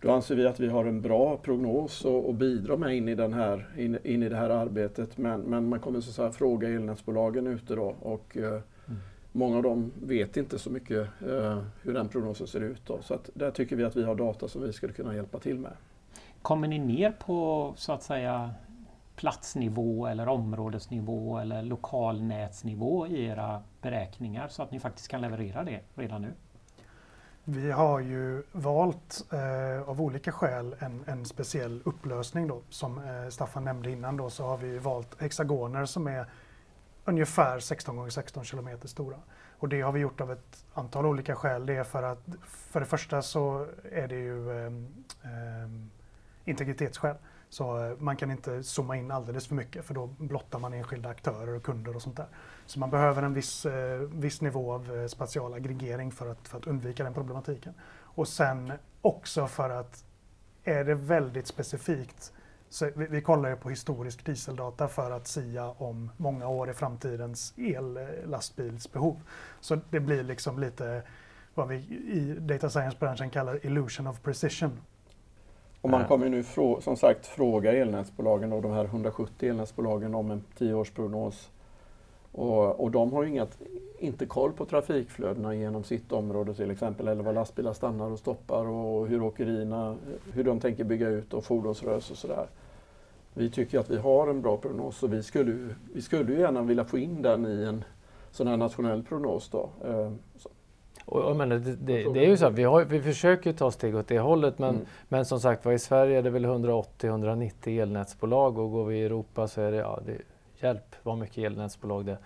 då 0.00 0.12
anser 0.12 0.34
vi 0.34 0.46
att 0.46 0.60
vi 0.60 0.68
har 0.68 0.84
en 0.84 1.02
bra 1.02 1.36
prognos 1.36 2.04
och 2.04 2.34
bidra 2.34 2.76
med 2.76 2.96
in 2.96 3.08
i, 3.08 3.14
den 3.14 3.32
här, 3.32 3.68
in, 3.76 3.98
in, 4.04 4.22
i 4.22 4.28
det 4.28 4.36
här 4.36 4.50
arbetet. 4.50 5.18
Men, 5.18 5.40
men 5.40 5.68
man 5.68 5.80
kommer 5.80 6.00
så 6.00 6.10
att 6.10 6.14
säga 6.14 6.32
fråga 6.32 6.68
elnätsbolagen 6.68 7.46
ute 7.46 7.74
då 7.74 7.94
och 8.00 8.36
eh, 8.36 8.44
mm. 8.44 8.62
många 9.32 9.56
av 9.56 9.62
dem 9.62 9.92
vet 10.02 10.36
inte 10.36 10.58
så 10.58 10.70
mycket 10.70 11.08
eh, 11.28 11.62
hur 11.82 11.94
den 11.94 12.08
prognosen 12.08 12.46
ser 12.46 12.60
ut. 12.60 12.86
Då. 12.86 12.98
Så 13.02 13.14
att 13.14 13.30
där 13.34 13.50
tycker 13.50 13.76
vi 13.76 13.84
att 13.84 13.96
vi 13.96 14.02
har 14.02 14.14
data 14.14 14.48
som 14.48 14.62
vi 14.62 14.72
skulle 14.72 14.92
kunna 14.92 15.14
hjälpa 15.14 15.38
till 15.38 15.58
med. 15.58 15.72
Kommer 16.42 16.68
ni 16.68 16.78
ner 16.78 17.10
på 17.10 17.72
så 17.76 17.92
att 17.92 18.02
säga 18.02 18.50
platsnivå 19.16 20.06
eller 20.06 20.28
områdesnivå 20.28 21.38
eller 21.38 21.62
lokalnätsnivå 21.62 23.06
i 23.06 23.24
era 23.24 23.62
beräkningar 23.82 24.48
så 24.48 24.62
att 24.62 24.70
ni 24.70 24.80
faktiskt 24.80 25.08
kan 25.08 25.20
leverera 25.20 25.64
det 25.64 25.80
redan 25.94 26.22
nu? 26.22 26.32
Vi 27.50 27.70
har 27.70 28.00
ju 28.00 28.42
valt 28.52 29.26
eh, 29.32 29.88
av 29.88 30.00
olika 30.00 30.32
skäl 30.32 30.76
en, 30.78 31.04
en 31.06 31.24
speciell 31.24 31.82
upplösning 31.84 32.48
då. 32.48 32.62
Som 32.68 32.98
eh, 32.98 33.28
Staffan 33.28 33.64
nämnde 33.64 33.90
innan 33.90 34.16
då 34.16 34.30
så 34.30 34.44
har 34.44 34.56
vi 34.56 34.78
valt 34.78 35.20
hexagoner 35.20 35.84
som 35.84 36.06
är 36.06 36.26
ungefär 37.04 37.58
16 37.58 38.06
x 38.06 38.14
16 38.14 38.44
km 38.44 38.68
stora. 38.84 39.16
Och 39.58 39.68
det 39.68 39.80
har 39.80 39.92
vi 39.92 40.00
gjort 40.00 40.20
av 40.20 40.32
ett 40.32 40.64
antal 40.74 41.06
olika 41.06 41.36
skäl. 41.36 41.66
Det 41.66 41.76
är 41.76 41.84
för 41.84 42.02
att 42.02 42.26
för 42.46 42.80
det 42.80 42.86
första 42.86 43.22
så 43.22 43.66
är 43.92 44.08
det 44.08 44.18
ju 44.18 44.50
eh, 44.50 44.66
eh 44.66 45.68
integritetsskäl. 46.44 47.16
Så 47.50 47.84
eh, 47.84 47.92
man 47.98 48.16
kan 48.16 48.30
inte 48.30 48.62
zooma 48.62 48.96
in 48.96 49.10
alldeles 49.10 49.46
för 49.46 49.54
mycket 49.54 49.84
för 49.84 49.94
då 49.94 50.06
blottar 50.06 50.58
man 50.58 50.74
enskilda 50.74 51.08
aktörer 51.08 51.56
och 51.56 51.62
kunder 51.62 51.96
och 51.96 52.02
sånt 52.02 52.16
där. 52.16 52.28
Så 52.66 52.78
man 52.78 52.90
behöver 52.90 53.22
en 53.22 53.34
viss, 53.34 53.66
eh, 53.66 53.98
viss 54.00 54.40
nivå 54.40 54.72
av 54.72 54.96
eh, 54.96 55.06
spatial 55.06 55.54
aggregering 55.54 56.12
för 56.12 56.30
att, 56.30 56.48
för 56.48 56.58
att 56.58 56.66
undvika 56.66 57.04
den 57.04 57.14
problematiken. 57.14 57.74
Och 58.02 58.28
sen 58.28 58.72
också 59.02 59.46
för 59.46 59.70
att 59.70 60.04
är 60.64 60.84
det 60.84 60.94
väldigt 60.94 61.46
specifikt 61.46 62.32
så 62.70 62.90
vi, 62.96 63.06
vi 63.06 63.20
kollar 63.20 63.48
ju 63.48 63.56
på 63.56 63.70
historisk 63.70 64.24
dieseldata 64.24 64.88
för 64.88 65.10
att 65.10 65.26
sia 65.26 65.70
om 65.70 66.10
många 66.16 66.48
år 66.48 66.70
i 66.70 66.72
framtidens 66.72 67.54
ellastbilsbehov. 67.56 69.20
Så 69.60 69.78
det 69.90 70.00
blir 70.00 70.22
liksom 70.22 70.58
lite 70.58 71.02
vad 71.54 71.68
vi 71.68 71.76
i 72.12 72.36
data 72.40 72.70
science-branschen 72.70 73.30
kallar 73.30 73.66
illusion 73.66 74.06
of 74.06 74.22
precision. 74.22 74.80
Och 75.80 75.90
man 75.90 76.04
kommer 76.04 76.28
nu 76.28 76.44
som 76.80 76.96
sagt 76.96 77.26
fråga 77.26 77.72
elnätsbolagen 77.72 78.52
och 78.52 78.62
de 78.62 78.72
här 78.72 78.84
170 78.84 79.48
elnätsbolagen 79.48 80.14
om 80.14 80.30
en 80.30 80.42
tioårsprognos. 80.58 81.50
Och, 82.32 82.80
och 82.80 82.90
de 82.90 83.12
har 83.12 83.22
ju 83.22 83.28
inget, 83.28 83.58
inte 83.98 84.26
koll 84.26 84.52
på 84.52 84.64
trafikflödena 84.64 85.54
genom 85.54 85.84
sitt 85.84 86.12
område 86.12 86.54
till 86.54 86.70
exempel, 86.70 87.08
eller 87.08 87.22
var 87.22 87.32
lastbilar 87.32 87.72
stannar 87.72 88.10
och 88.10 88.18
stoppar 88.18 88.66
och 88.66 89.08
hur 89.08 89.22
åkerierna, 89.22 89.96
hur 90.32 90.44
de 90.44 90.60
tänker 90.60 90.84
bygga 90.84 91.08
ut 91.08 91.34
och 91.34 91.44
fordonsrörelse 91.44 92.12
och 92.12 92.18
sådär. 92.18 92.46
Vi 93.34 93.50
tycker 93.50 93.78
att 93.78 93.90
vi 93.90 93.96
har 93.96 94.28
en 94.28 94.42
bra 94.42 94.56
prognos 94.56 95.02
och 95.02 95.12
vi 95.12 95.22
skulle, 95.22 95.74
vi 95.94 96.02
skulle 96.02 96.32
ju 96.32 96.40
gärna 96.40 96.62
vilja 96.62 96.84
få 96.84 96.98
in 96.98 97.22
den 97.22 97.46
i 97.46 97.64
en 97.64 97.84
sån 98.30 98.46
här 98.46 98.56
nationell 98.56 99.02
prognos. 99.02 99.48
Då. 99.48 99.70
Och, 101.10 101.36
menar, 101.36 101.56
det, 101.56 101.76
det, 101.76 102.12
det, 102.12 102.24
är 102.24 102.28
ju 102.28 102.36
så 102.36 102.48
vi, 102.48 102.64
har, 102.64 102.84
vi 102.84 103.02
försöker 103.02 103.52
ta 103.52 103.70
steg 103.70 103.96
åt 103.96 104.08
det 104.08 104.18
hållet 104.18 104.58
men, 104.58 104.74
mm. 104.74 104.86
men 105.08 105.24
som 105.24 105.40
sagt 105.40 105.64
var 105.64 105.72
i 105.72 105.78
Sverige 105.78 106.18
är 106.18 106.22
det 106.22 106.30
väl 106.30 106.46
180-190 106.46 107.82
elnätsbolag 107.82 108.58
och 108.58 108.70
går 108.70 108.84
vi 108.84 108.96
i 108.96 109.04
Europa 109.04 109.48
så 109.48 109.60
är 109.60 109.70
det, 109.70 109.76
ja, 109.76 110.00
det 110.06 110.16
hjälp 110.60 110.96
vad 111.02 111.18
mycket 111.18 111.38
elnätsbolag 111.38 112.04
det 112.04 112.12
är. 112.12 112.18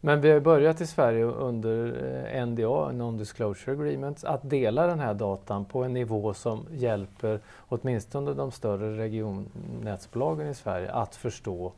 Men 0.00 0.20
vi 0.20 0.30
har 0.30 0.40
börjat 0.40 0.80
i 0.80 0.86
Sverige 0.86 1.24
under 1.24 1.86
eh, 2.34 2.46
NDA, 2.46 2.92
Non-Disclosure 2.92 3.72
Agreements, 3.72 4.24
att 4.24 4.50
dela 4.50 4.86
den 4.86 5.00
här 5.00 5.14
datan 5.14 5.64
på 5.64 5.84
en 5.84 5.92
nivå 5.92 6.34
som 6.34 6.66
hjälper 6.70 7.40
åtminstone 7.68 8.34
de 8.34 8.50
större 8.50 8.98
regionnätsbolagen 8.98 10.48
i 10.48 10.54
Sverige 10.54 10.92
att 10.92 11.16
förstå 11.16 11.72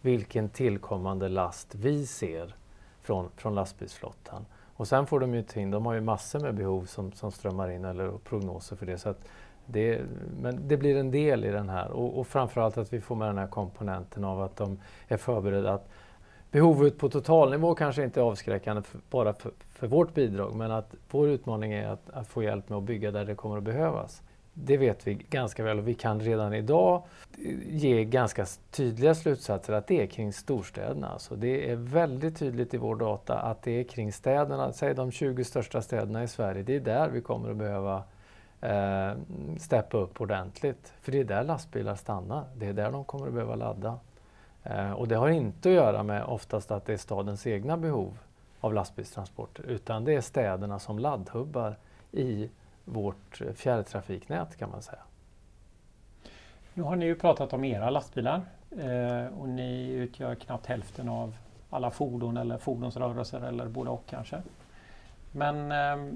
vilken 0.00 0.48
tillkommande 0.48 1.28
last 1.28 1.74
vi 1.74 2.06
ser 2.06 2.54
från, 3.02 3.28
från 3.36 3.54
lastbilsflottan. 3.54 4.44
Och 4.76 4.88
sen 4.88 5.06
får 5.06 5.20
de 5.20 5.34
ju 5.34 5.44
in, 5.54 5.70
de 5.70 5.86
har 5.86 5.94
ju 5.94 6.00
massor 6.00 6.40
med 6.40 6.54
behov 6.54 6.84
som, 6.84 7.12
som 7.12 7.32
strömmar 7.32 7.70
in 7.70 7.84
eller 7.84 8.10
prognoser 8.24 8.76
för 8.76 8.86
det. 8.86 8.98
Så 8.98 9.14
det, 9.66 10.00
men 10.40 10.68
det 10.68 10.76
blir 10.76 10.96
en 10.96 11.10
del 11.10 11.44
i 11.44 11.50
den 11.50 11.68
här 11.68 11.90
och, 11.90 12.18
och 12.18 12.26
framförallt 12.26 12.78
att 12.78 12.92
vi 12.92 13.00
får 13.00 13.16
med 13.16 13.28
den 13.28 13.38
här 13.38 13.46
komponenten 13.46 14.24
av 14.24 14.42
att 14.42 14.56
de 14.56 14.78
är 15.08 15.16
förberedda. 15.16 15.72
Att 15.72 15.88
behovet 16.50 16.98
på 16.98 17.08
totalnivå 17.08 17.74
kanske 17.74 18.04
inte 18.04 18.20
är 18.20 18.24
avskräckande 18.24 18.82
för, 18.82 19.00
bara 19.10 19.32
för, 19.32 19.52
för, 19.68 19.86
vårt 19.86 20.14
bidrag 20.14 20.54
men 20.54 20.70
att 20.70 20.94
vår 21.10 21.28
utmaning 21.28 21.72
är 21.72 21.88
att, 21.88 22.10
att, 22.10 22.28
få 22.28 22.42
hjälp 22.42 22.68
med 22.68 22.78
att 22.78 22.84
bygga 22.84 23.10
där 23.10 23.24
det 23.24 23.34
kommer 23.34 23.56
att 23.56 23.62
behövas. 23.62 24.22
Det 24.58 24.76
vet 24.76 25.06
vi 25.06 25.14
ganska 25.14 25.64
väl 25.64 25.78
och 25.78 25.88
vi 25.88 25.94
kan 25.94 26.20
redan 26.20 26.54
idag 26.54 27.02
ge 27.66 28.04
ganska 28.04 28.46
tydliga 28.70 29.14
slutsatser 29.14 29.72
att 29.72 29.86
det 29.86 30.02
är 30.02 30.06
kring 30.06 30.32
storstäderna. 30.32 31.08
Alltså 31.08 31.36
det 31.36 31.70
är 31.70 31.76
väldigt 31.76 32.38
tydligt 32.38 32.74
i 32.74 32.76
vår 32.76 32.96
data 32.96 33.38
att 33.38 33.62
det 33.62 33.70
är 33.70 33.84
kring 33.84 34.12
städerna, 34.12 34.72
säg 34.72 34.94
de 34.94 35.10
20 35.10 35.44
största 35.44 35.82
städerna 35.82 36.22
i 36.22 36.28
Sverige, 36.28 36.62
det 36.62 36.76
är 36.76 36.80
där 36.80 37.08
vi 37.08 37.20
kommer 37.20 37.50
att 37.50 37.56
behöva 37.56 38.02
eh, 38.60 39.18
steppa 39.58 39.98
upp 39.98 40.20
ordentligt. 40.20 40.92
För 41.00 41.12
det 41.12 41.20
är 41.20 41.24
där 41.24 41.44
lastbilar 41.44 41.94
stannar, 41.94 42.44
det 42.56 42.66
är 42.66 42.72
där 42.72 42.90
de 42.90 43.04
kommer 43.04 43.26
att 43.26 43.32
behöva 43.32 43.54
ladda. 43.54 43.98
Eh, 44.62 44.92
och 44.92 45.08
det 45.08 45.16
har 45.16 45.28
inte 45.28 45.68
att 45.68 45.74
göra 45.74 46.02
med 46.02 46.24
oftast 46.24 46.70
att 46.70 46.86
det 46.86 46.92
är 46.92 46.96
stadens 46.96 47.46
egna 47.46 47.76
behov 47.76 48.18
av 48.60 48.74
lastbilstransporter 48.74 49.62
utan 49.62 50.04
det 50.04 50.14
är 50.14 50.20
städerna 50.20 50.78
som 50.78 50.98
laddhubbar 50.98 51.76
i 52.12 52.50
vårt 52.86 53.40
fjärrtrafiknät 53.54 54.56
kan 54.56 54.70
man 54.70 54.82
säga. 54.82 55.02
Nu 56.74 56.82
har 56.82 56.96
ni 56.96 57.06
ju 57.06 57.14
pratat 57.14 57.52
om 57.52 57.64
era 57.64 57.90
lastbilar 57.90 58.40
eh, 58.70 59.38
och 59.38 59.48
ni 59.48 59.88
utgör 59.88 60.34
knappt 60.34 60.66
hälften 60.66 61.08
av 61.08 61.36
alla 61.70 61.90
fordon 61.90 62.36
eller 62.36 62.58
fordonsrörelser 62.58 63.40
eller 63.40 63.68
både 63.68 63.90
och 63.90 64.06
kanske. 64.06 64.42
Men 65.32 65.72
eh, 65.72 66.14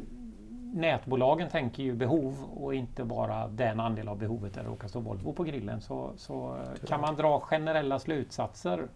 nätbolagen 0.75 1.49
tänker 1.49 1.83
ju 1.83 1.95
behov 1.95 2.45
och 2.55 2.75
inte 2.75 3.05
bara 3.05 3.49
den 3.49 3.81
andel 3.81 4.09
av 4.09 4.19
behovet 4.19 4.55
där 4.55 4.63
det 4.63 4.69
råkar 4.69 4.89
stå 4.89 5.01
Volvo 5.01 5.33
på 5.33 5.45
grillen. 5.45 5.81
Så, 5.81 6.13
så 6.17 6.57
kan 6.87 7.01
man 7.01 7.17
dra 7.17 7.41
generella 7.41 7.99
slutsatser 7.99 8.89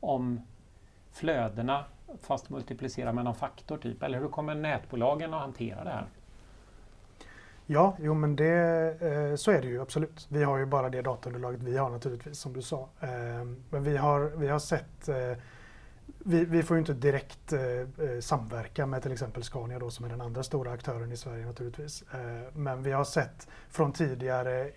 om 0.00 0.40
flödena 1.12 1.84
fast 2.20 2.50
multiplicera 2.50 3.12
med 3.12 3.24
någon 3.24 3.34
faktor 3.34 3.78
typ? 3.78 4.02
Eller 4.02 4.18
hur 4.18 4.28
kommer 4.28 4.54
nätbolagen 4.54 5.34
att 5.34 5.40
hantera 5.40 5.84
det 5.84 5.90
här? 5.90 6.06
Ja, 7.72 7.96
jo 8.00 8.14
men 8.14 8.36
det, 8.36 8.96
eh, 9.00 9.36
så 9.36 9.50
är 9.50 9.62
det 9.62 9.68
ju 9.68 9.82
absolut. 9.82 10.26
Vi 10.28 10.42
har 10.44 10.58
ju 10.58 10.66
bara 10.66 10.88
det 10.88 11.02
dataunderlaget 11.02 11.62
vi 11.62 11.76
har 11.76 11.90
naturligtvis 11.90 12.38
som 12.38 12.52
du 12.52 12.62
sa. 12.62 12.88
Eh, 13.00 13.08
men 13.70 13.84
vi 13.84 13.96
har, 13.96 14.20
vi 14.20 14.48
har 14.48 14.58
sett 14.58 15.08
eh, 15.08 15.38
vi, 16.24 16.44
vi, 16.44 16.62
får 16.62 16.76
ju 16.76 16.80
inte 16.80 16.92
direkt 16.92 17.52
eh, 17.52 17.60
eh, 17.62 18.20
samverka 18.20 18.86
med 18.86 19.02
till 19.02 19.12
exempel 19.12 19.42
Scania 19.42 19.78
då, 19.78 19.90
som 19.90 20.04
är 20.04 20.08
den 20.08 20.20
andra 20.20 20.42
stora 20.42 20.72
aktören 20.72 21.12
i 21.12 21.16
Sverige 21.16 21.46
naturligtvis. 21.46 22.04
Eh, 22.14 22.52
men 22.52 22.82
vi 22.82 22.92
har 22.92 23.04
sett 23.04 23.48
från 23.70 23.92
tidigare, 23.92 24.70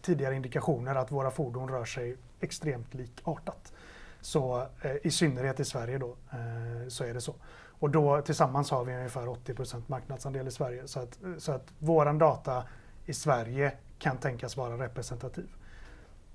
tidigare 0.00 0.34
indikationer 0.34 0.94
att 0.94 1.12
våra 1.12 1.30
fordon 1.30 1.68
rör 1.68 1.84
sig 1.84 2.16
extremt 2.40 2.94
likartat. 2.94 3.72
Så 4.20 4.66
eh, 4.82 4.96
i 5.02 5.10
synnerhet 5.10 5.60
i 5.60 5.64
Sverige 5.64 5.98
då 5.98 6.16
eh, 6.30 6.88
så 6.88 7.04
är 7.04 7.14
det 7.14 7.20
så. 7.20 7.34
Och 7.82 7.90
då 7.90 8.20
tillsammans 8.20 8.70
har 8.70 8.84
vi 8.84 8.94
ungefär 8.94 9.26
80% 9.26 9.82
marknadsandel 9.86 10.48
i 10.48 10.50
Sverige. 10.50 10.82
Så 10.88 11.00
att, 11.00 11.18
så 11.38 11.52
att 11.52 11.72
våran 11.78 12.18
data 12.18 12.64
i 13.06 13.12
Sverige 13.12 13.72
kan 13.98 14.16
tänkas 14.16 14.56
vara 14.56 14.84
representativ. 14.84 15.48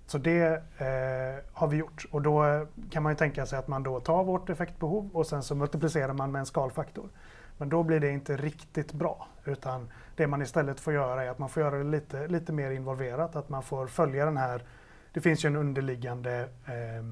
Så 0.05 0.17
det 0.17 0.45
eh, 0.77 1.43
har 1.53 1.67
vi 1.67 1.77
gjort 1.77 2.05
och 2.11 2.21
då 2.21 2.67
kan 2.91 3.03
man 3.03 3.11
ju 3.11 3.17
tänka 3.17 3.45
sig 3.45 3.59
att 3.59 3.67
man 3.67 3.83
då 3.83 3.99
tar 3.99 4.23
vårt 4.23 4.49
effektbehov 4.49 5.09
och 5.13 5.27
sen 5.27 5.43
så 5.43 5.55
multiplicerar 5.55 6.13
man 6.13 6.31
med 6.31 6.39
en 6.39 6.45
skalfaktor. 6.45 7.09
Men 7.57 7.69
då 7.69 7.83
blir 7.83 7.99
det 7.99 8.09
inte 8.09 8.37
riktigt 8.37 8.93
bra 8.93 9.27
utan 9.45 9.91
det 10.15 10.27
man 10.27 10.41
istället 10.41 10.79
får 10.79 10.93
göra 10.93 11.23
är 11.23 11.29
att 11.29 11.39
man 11.39 11.49
får 11.49 11.63
göra 11.63 11.77
det 11.77 11.83
lite, 11.83 12.27
lite 12.27 12.51
mer 12.51 12.71
involverat, 12.71 13.35
att 13.35 13.49
man 13.49 13.63
får 13.63 13.87
följa 13.87 14.25
den 14.25 14.37
här, 14.37 14.63
det 15.13 15.21
finns 15.21 15.45
ju 15.45 15.47
en 15.47 15.55
underliggande 15.55 16.49
eh, 16.65 17.03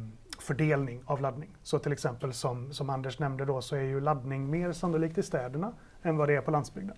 fördelning 0.46 1.04
av 1.06 1.22
laddning. 1.22 1.58
Så 1.64 1.80
till 1.80 1.92
exempel 1.92 2.34
som, 2.34 2.74
som 2.74 2.90
Anders 2.90 3.20
nämnde 3.20 3.46
då 3.46 3.62
så 3.62 3.76
är 3.76 3.82
ju 3.82 4.02
laddning 4.02 4.50
mer 4.50 4.72
sannolikt 4.72 5.18
i 5.18 5.24
städerna 5.24 5.74
än 6.02 6.18
vad 6.18 6.30
det 6.30 6.36
är 6.36 6.42
på 6.42 6.52
landsbygden. 6.52 6.98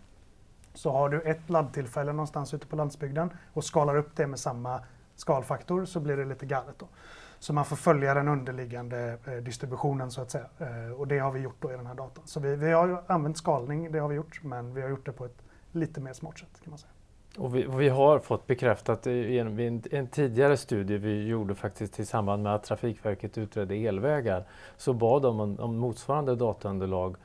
Så 0.73 0.91
har 0.91 1.10
du 1.10 1.21
ett 1.21 1.49
laddtillfälle 1.49 2.12
någonstans 2.12 2.53
ute 2.53 2.67
på 2.67 2.75
landsbygden 2.75 3.29
och 3.53 3.63
skalar 3.63 3.95
upp 3.95 4.15
det 4.15 4.27
med 4.27 4.39
samma 4.39 4.81
skalfaktor 5.15 5.86
så 5.86 5.99
blir 5.99 6.17
det 6.17 6.25
lite 6.25 6.45
galet. 6.45 6.75
Då. 6.79 6.88
Så 7.39 7.53
man 7.53 7.65
får 7.65 7.75
följa 7.75 8.13
den 8.13 8.27
underliggande 8.27 9.17
eh, 9.25 9.33
distributionen 9.33 10.12
så 10.12 10.21
att 10.21 10.31
säga. 10.31 10.45
Eh, 10.60 10.91
och 10.91 11.07
det 11.07 11.19
har 11.19 11.31
vi 11.31 11.39
gjort 11.39 11.62
då 11.62 11.73
i 11.73 11.77
den 11.77 11.86
här 11.86 11.95
datan. 11.95 12.27
Så 12.27 12.39
vi, 12.39 12.55
vi 12.55 12.71
har 12.71 13.03
använt 13.07 13.38
skalning, 13.38 13.91
det 13.91 13.99
har 13.99 14.10
vi 14.10 14.15
gjort, 14.15 14.43
men 14.43 14.73
vi 14.73 14.81
har 14.81 14.89
gjort 14.89 15.05
det 15.05 15.12
på 15.12 15.25
ett 15.25 15.43
lite 15.71 16.01
mer 16.01 16.13
smart 16.13 16.39
sätt 16.39 16.62
kan 16.63 16.71
man 16.71 16.79
säga. 16.79 16.91
Och 17.38 17.56
vi, 17.56 17.67
vi, 17.78 17.89
har 17.89 18.19
fått 18.19 18.47
bekräftat 18.47 19.06
genom 19.06 19.60
en, 19.60 19.84
en, 19.91 20.08
tidigare 20.08 20.58
studie 20.58 20.97
vi 20.97 21.28
gjorde 21.28 21.56
faktiskt 21.56 22.00
i 22.00 22.06
samband 22.06 22.43
med 22.43 22.56
att 22.56 22.63
Trafikverket 22.63 23.38
utredde 23.38 23.76
elvägar 23.76 24.45
så 24.78 24.93
bad 24.93 25.21
de 25.21 25.39
om, 25.39 25.60
om 25.60 25.78
motsvarande 25.78 26.36
dataunderlag 26.36 27.15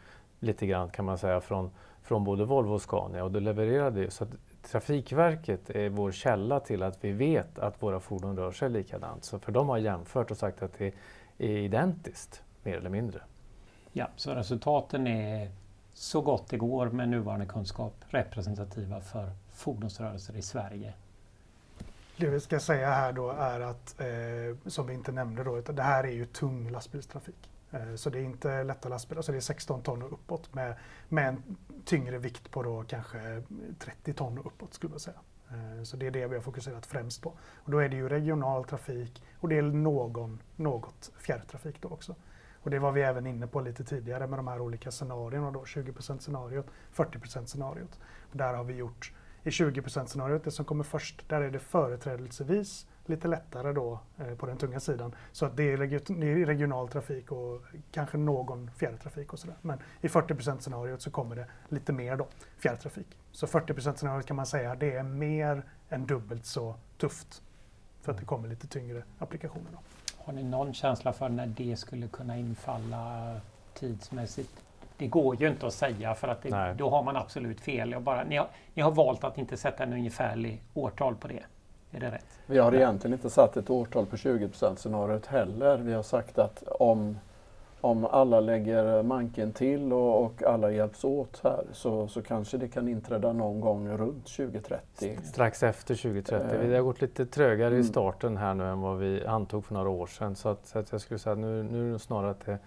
lite 0.40 0.66
grann 0.66 0.90
kan 0.90 1.04
man 1.04 1.18
säga 1.18 1.40
från, 1.40 1.70
från 2.02 2.24
både 2.24 2.44
Volvo 2.44 2.74
och 2.74 2.82
Scania 2.82 3.24
och 3.24 3.32
det 3.32 3.40
levererade 3.40 4.00
ju. 4.00 4.10
Så 4.10 4.26
Trafikverket 4.70 5.70
är 5.70 5.88
vår 5.88 6.12
källa 6.12 6.60
till 6.60 6.82
att 6.82 7.04
vi 7.04 7.12
vet 7.12 7.58
att 7.58 7.82
våra 7.82 8.00
fordon 8.00 8.36
rör 8.36 8.52
sig 8.52 8.70
likadant. 8.70 9.24
Så 9.24 9.38
för 9.38 9.52
de 9.52 9.68
har 9.68 9.78
jämfört 9.78 10.30
och 10.30 10.36
sagt 10.36 10.62
att 10.62 10.78
det 10.78 10.94
är 11.38 11.58
identiskt, 11.58 12.42
mer 12.62 12.76
eller 12.76 12.90
mindre. 12.90 13.20
Ja, 13.92 14.08
så 14.16 14.34
resultaten 14.34 15.06
är 15.06 15.50
så 15.94 16.20
gott 16.20 16.48
det 16.48 16.56
går 16.56 16.86
med 16.86 17.08
nuvarande 17.08 17.46
kunskap 17.46 17.94
representativa 18.08 19.00
för 19.00 19.30
fordonsrörelser 19.62 20.36
i 20.36 20.42
Sverige. 20.42 20.94
Det 22.16 22.26
vi 22.26 22.40
ska 22.40 22.60
säga 22.60 22.90
här 22.90 23.12
då 23.12 23.30
är 23.30 23.60
att, 23.60 24.00
eh, 24.00 24.70
som 24.70 24.86
vi 24.86 24.94
inte 24.94 25.12
nämnde 25.12 25.44
då, 25.44 25.60
det 25.60 25.82
här 25.82 26.04
är 26.04 26.12
ju 26.12 26.26
tung 26.26 26.70
lastbilstrafik. 26.70 27.50
Eh, 27.70 27.94
så 27.94 28.10
det 28.10 28.18
är 28.18 28.22
inte 28.22 28.64
lätta 28.64 28.88
lastbilar, 28.88 29.22
så 29.22 29.32
det 29.32 29.38
är 29.38 29.40
16 29.40 29.82
ton 29.82 30.02
och 30.02 30.12
uppåt 30.12 30.54
med, 30.54 30.74
med 31.08 31.28
en 31.28 31.56
tyngre 31.84 32.18
vikt 32.18 32.50
på 32.50 32.62
då 32.62 32.84
kanske 32.88 33.42
30 33.78 34.12
ton 34.12 34.38
och 34.38 34.46
uppåt 34.46 34.74
skulle 34.74 34.90
man 34.90 35.00
säga. 35.00 35.20
Eh, 35.50 35.82
så 35.82 35.96
det 35.96 36.06
är 36.06 36.10
det 36.10 36.26
vi 36.26 36.34
har 36.34 36.42
fokuserat 36.42 36.86
främst 36.86 37.22
på. 37.22 37.32
Och 37.54 37.70
då 37.70 37.78
är 37.78 37.88
det 37.88 37.96
ju 37.96 38.08
regional 38.08 38.64
trafik 38.64 39.22
och 39.40 39.48
det 39.48 39.58
är 39.58 39.62
någon, 39.62 40.42
något 40.56 41.10
fjärrtrafik 41.18 41.76
då 41.80 41.88
också. 41.88 42.14
Och 42.62 42.70
det 42.70 42.78
var 42.78 42.92
vi 42.92 43.02
även 43.02 43.26
inne 43.26 43.46
på 43.46 43.60
lite 43.60 43.84
tidigare 43.84 44.26
med 44.26 44.38
de 44.38 44.48
här 44.48 44.60
olika 44.60 44.90
scenarierna 44.90 45.50
då, 45.50 45.60
20% 45.60 46.18
scenariot, 46.18 46.66
40% 46.94 47.46
scenariot. 47.46 48.00
Och 48.30 48.36
där 48.36 48.54
har 48.54 48.64
vi 48.64 48.74
gjort 48.74 49.12
i 49.44 49.50
20% 49.50 50.06
scenariot, 50.06 50.44
det 50.44 50.50
som 50.50 50.64
kommer 50.64 50.84
först, 50.84 51.28
där 51.28 51.40
är 51.40 51.50
det 51.50 51.58
företrädelsevis 51.58 52.86
lite 53.06 53.28
lättare 53.28 53.72
då 53.72 54.00
eh, 54.18 54.34
på 54.34 54.46
den 54.46 54.56
tunga 54.56 54.80
sidan. 54.80 55.14
Så 55.32 55.46
att 55.46 55.56
det 55.56 55.72
är, 55.72 56.46
regional 56.46 56.88
trafik 56.88 57.32
och 57.32 57.62
kanske 57.90 58.18
någon 58.18 58.70
fjärrtrafik 58.76 59.32
och 59.32 59.38
sådär. 59.38 59.56
Men 59.62 59.78
i 60.00 60.08
40% 60.08 60.58
scenariot 60.58 61.02
så 61.02 61.10
kommer 61.10 61.36
det 61.36 61.46
lite 61.68 61.92
mer 61.92 62.16
då 62.16 62.26
fjärrtrafik. 62.58 63.06
Så 63.32 63.46
40% 63.46 63.94
scenariot 63.94 64.26
kan 64.26 64.36
man 64.36 64.46
säga 64.46 64.74
det 64.74 64.92
är 64.92 65.02
mer 65.02 65.62
än 65.88 66.06
dubbelt 66.06 66.46
så 66.46 66.74
tufft 66.98 67.42
för 68.02 68.12
att 68.12 68.18
det 68.18 68.24
kommer 68.24 68.48
lite 68.48 68.66
tyngre 68.66 69.02
applikationer. 69.18 69.70
Då. 69.72 69.78
Har 70.24 70.32
ni 70.32 70.42
någon 70.42 70.74
känsla 70.74 71.12
för 71.12 71.28
när 71.28 71.46
det 71.46 71.76
skulle 71.76 72.08
kunna 72.08 72.38
infalla 72.38 73.36
tidsmässigt? 73.74 74.62
Det 75.02 75.08
går 75.08 75.36
ju 75.36 75.48
inte 75.48 75.66
att 75.66 75.74
säga 75.74 76.14
för 76.14 76.28
att 76.28 76.42
det, 76.42 76.74
då 76.78 76.90
har 76.90 77.02
man 77.02 77.16
absolut 77.16 77.60
fel. 77.60 77.90
Jag 77.90 78.02
bara, 78.02 78.24
ni, 78.24 78.36
har, 78.36 78.48
ni 78.74 78.82
har 78.82 78.90
valt 78.90 79.24
att 79.24 79.38
inte 79.38 79.56
sätta 79.56 79.82
en 79.82 79.92
ungefärlig 79.92 80.62
årtal 80.74 81.14
på 81.14 81.28
det. 81.28 81.42
Är 81.90 82.00
det 82.00 82.10
rätt? 82.10 82.26
Vi 82.46 82.58
har 82.58 82.74
egentligen 82.74 83.14
inte 83.14 83.30
satt 83.30 83.56
ett 83.56 83.70
årtal 83.70 84.06
på 84.06 84.16
20 84.16 84.50
scenariot 84.76 85.26
heller. 85.26 85.76
Vi 85.76 85.92
har 85.92 86.02
sagt 86.02 86.38
att 86.38 86.62
om 86.62 87.18
om 87.80 88.04
alla 88.04 88.40
lägger 88.40 89.02
manken 89.02 89.52
till 89.52 89.92
och, 89.92 90.24
och, 90.24 90.42
alla 90.42 90.70
hjälps 90.70 91.04
åt 91.04 91.40
här 91.44 91.64
så, 91.72 92.08
så 92.08 92.22
kanske 92.22 92.58
det 92.58 92.68
kan 92.68 92.88
inträda 92.88 93.32
någon 93.32 93.60
gång 93.60 93.88
runt 93.88 94.26
2030. 94.26 95.18
Strax 95.24 95.62
efter 95.62 95.94
2030. 95.94 96.56
Eh. 96.56 96.68
Det 96.68 96.76
har 96.76 96.82
gått 96.82 97.00
lite 97.00 97.26
trögare 97.26 97.68
mm. 97.68 97.80
i 97.80 97.84
starten 97.84 98.36
här 98.36 98.54
nu 98.54 98.64
än 98.64 98.80
vad 98.80 98.98
vi 98.98 99.26
antog 99.26 99.64
för 99.64 99.74
några 99.74 99.88
år 99.88 100.06
sedan. 100.06 100.36
Så, 100.36 100.48
att, 100.48 100.66
så 100.66 100.78
att 100.78 100.92
jag 100.92 101.00
skulle 101.00 101.18
säga 101.18 101.32
att 101.32 101.38
nu, 101.38 101.62
nu 101.62 101.88
är 101.88 101.92
det 101.92 101.98
snarare 101.98 102.30
att 102.30 102.46
det 102.46 102.58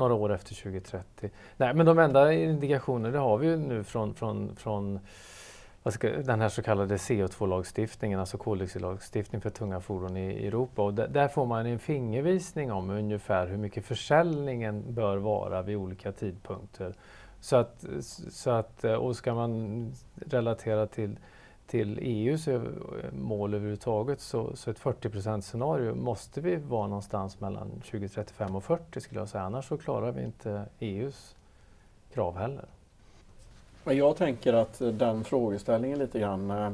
några 0.00 0.14
år 0.14 0.32
efter 0.32 0.54
2030. 0.54 1.30
Nej, 1.56 1.74
men 1.74 1.86
de 1.86 1.98
enda 1.98 2.32
indikationerna 2.32 3.12
det 3.12 3.18
har 3.18 3.38
vi 3.38 3.46
ju 3.46 3.56
nu 3.56 3.84
från, 3.84 4.14
från, 4.14 4.56
från 4.56 5.00
ska, 5.86 6.08
den 6.08 6.40
här 6.40 6.48
så 6.48 6.62
kallade 6.62 6.96
CO2-lagstiftningen, 6.96 8.20
alltså 8.20 8.38
koldioxidlagstiftning 8.38 9.40
för 9.40 9.50
tunga 9.50 9.80
fordon 9.80 10.16
i 10.16 10.46
Europa. 10.46 10.82
Och 10.82 10.94
där 10.94 11.28
får 11.28 11.46
man 11.46 11.66
en 11.66 11.78
fingervisning 11.78 12.72
om 12.72 12.90
ungefär 12.90 13.46
hur 13.46 13.56
mycket 13.56 13.84
försäljningen 13.84 14.94
bör 14.94 15.16
vara 15.16 15.62
vid 15.62 15.76
olika 15.76 16.12
tidpunkter. 16.12 16.94
Så 17.40 17.56
att, 17.56 17.84
så 18.30 18.50
att, 18.50 18.84
och 18.84 19.16
ska 19.16 19.34
man 19.34 19.92
relatera 20.26 20.86
till, 20.86 21.16
till 21.70 21.98
EUs 22.02 22.48
eh, 22.48 22.62
mål 23.12 23.54
överhuvudtaget 23.54 24.20
så, 24.20 24.56
så 24.56 24.70
ett 24.70 24.80
40% 24.80 25.40
scenario 25.40 25.94
måste 25.94 26.40
vi 26.40 26.56
vara 26.56 26.86
någonstans 26.86 27.40
mellan 27.40 27.70
2035 27.70 28.56
och 28.56 28.64
40 28.64 29.00
skulle 29.00 29.20
jag 29.20 29.28
säga. 29.28 29.44
Annars 29.44 29.68
så 29.68 29.76
klarar 29.76 30.12
vi 30.12 30.24
inte 30.24 30.64
EUs 30.78 31.36
krav 32.14 32.36
heller. 32.36 32.64
Jag 33.84 34.16
tänker 34.16 34.52
att 34.52 34.78
den 34.78 35.24
frågeställningen 35.24 35.98
lite 35.98 36.18
grann, 36.18 36.50
eh, 36.50 36.70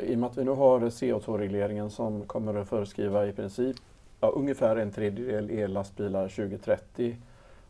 i 0.00 0.14
och 0.14 0.18
med 0.18 0.24
att 0.24 0.38
vi 0.38 0.44
nu 0.44 0.50
har 0.50 0.80
CO2-regleringen 0.80 1.90
som 1.90 2.22
kommer 2.22 2.54
att 2.54 2.68
föreskriva 2.68 3.26
i 3.26 3.32
princip 3.32 3.76
ja, 4.20 4.28
ungefär 4.28 4.76
en 4.76 4.92
tredjedel 4.92 5.50
ellastbilar 5.50 6.28
2030 6.28 7.16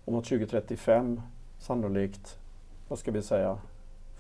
och 0.04 0.12
mot 0.12 0.24
2035 0.24 1.20
sannolikt, 1.58 2.38
vad 2.88 2.98
ska 2.98 3.10
vi 3.10 3.22
säga, 3.22 3.58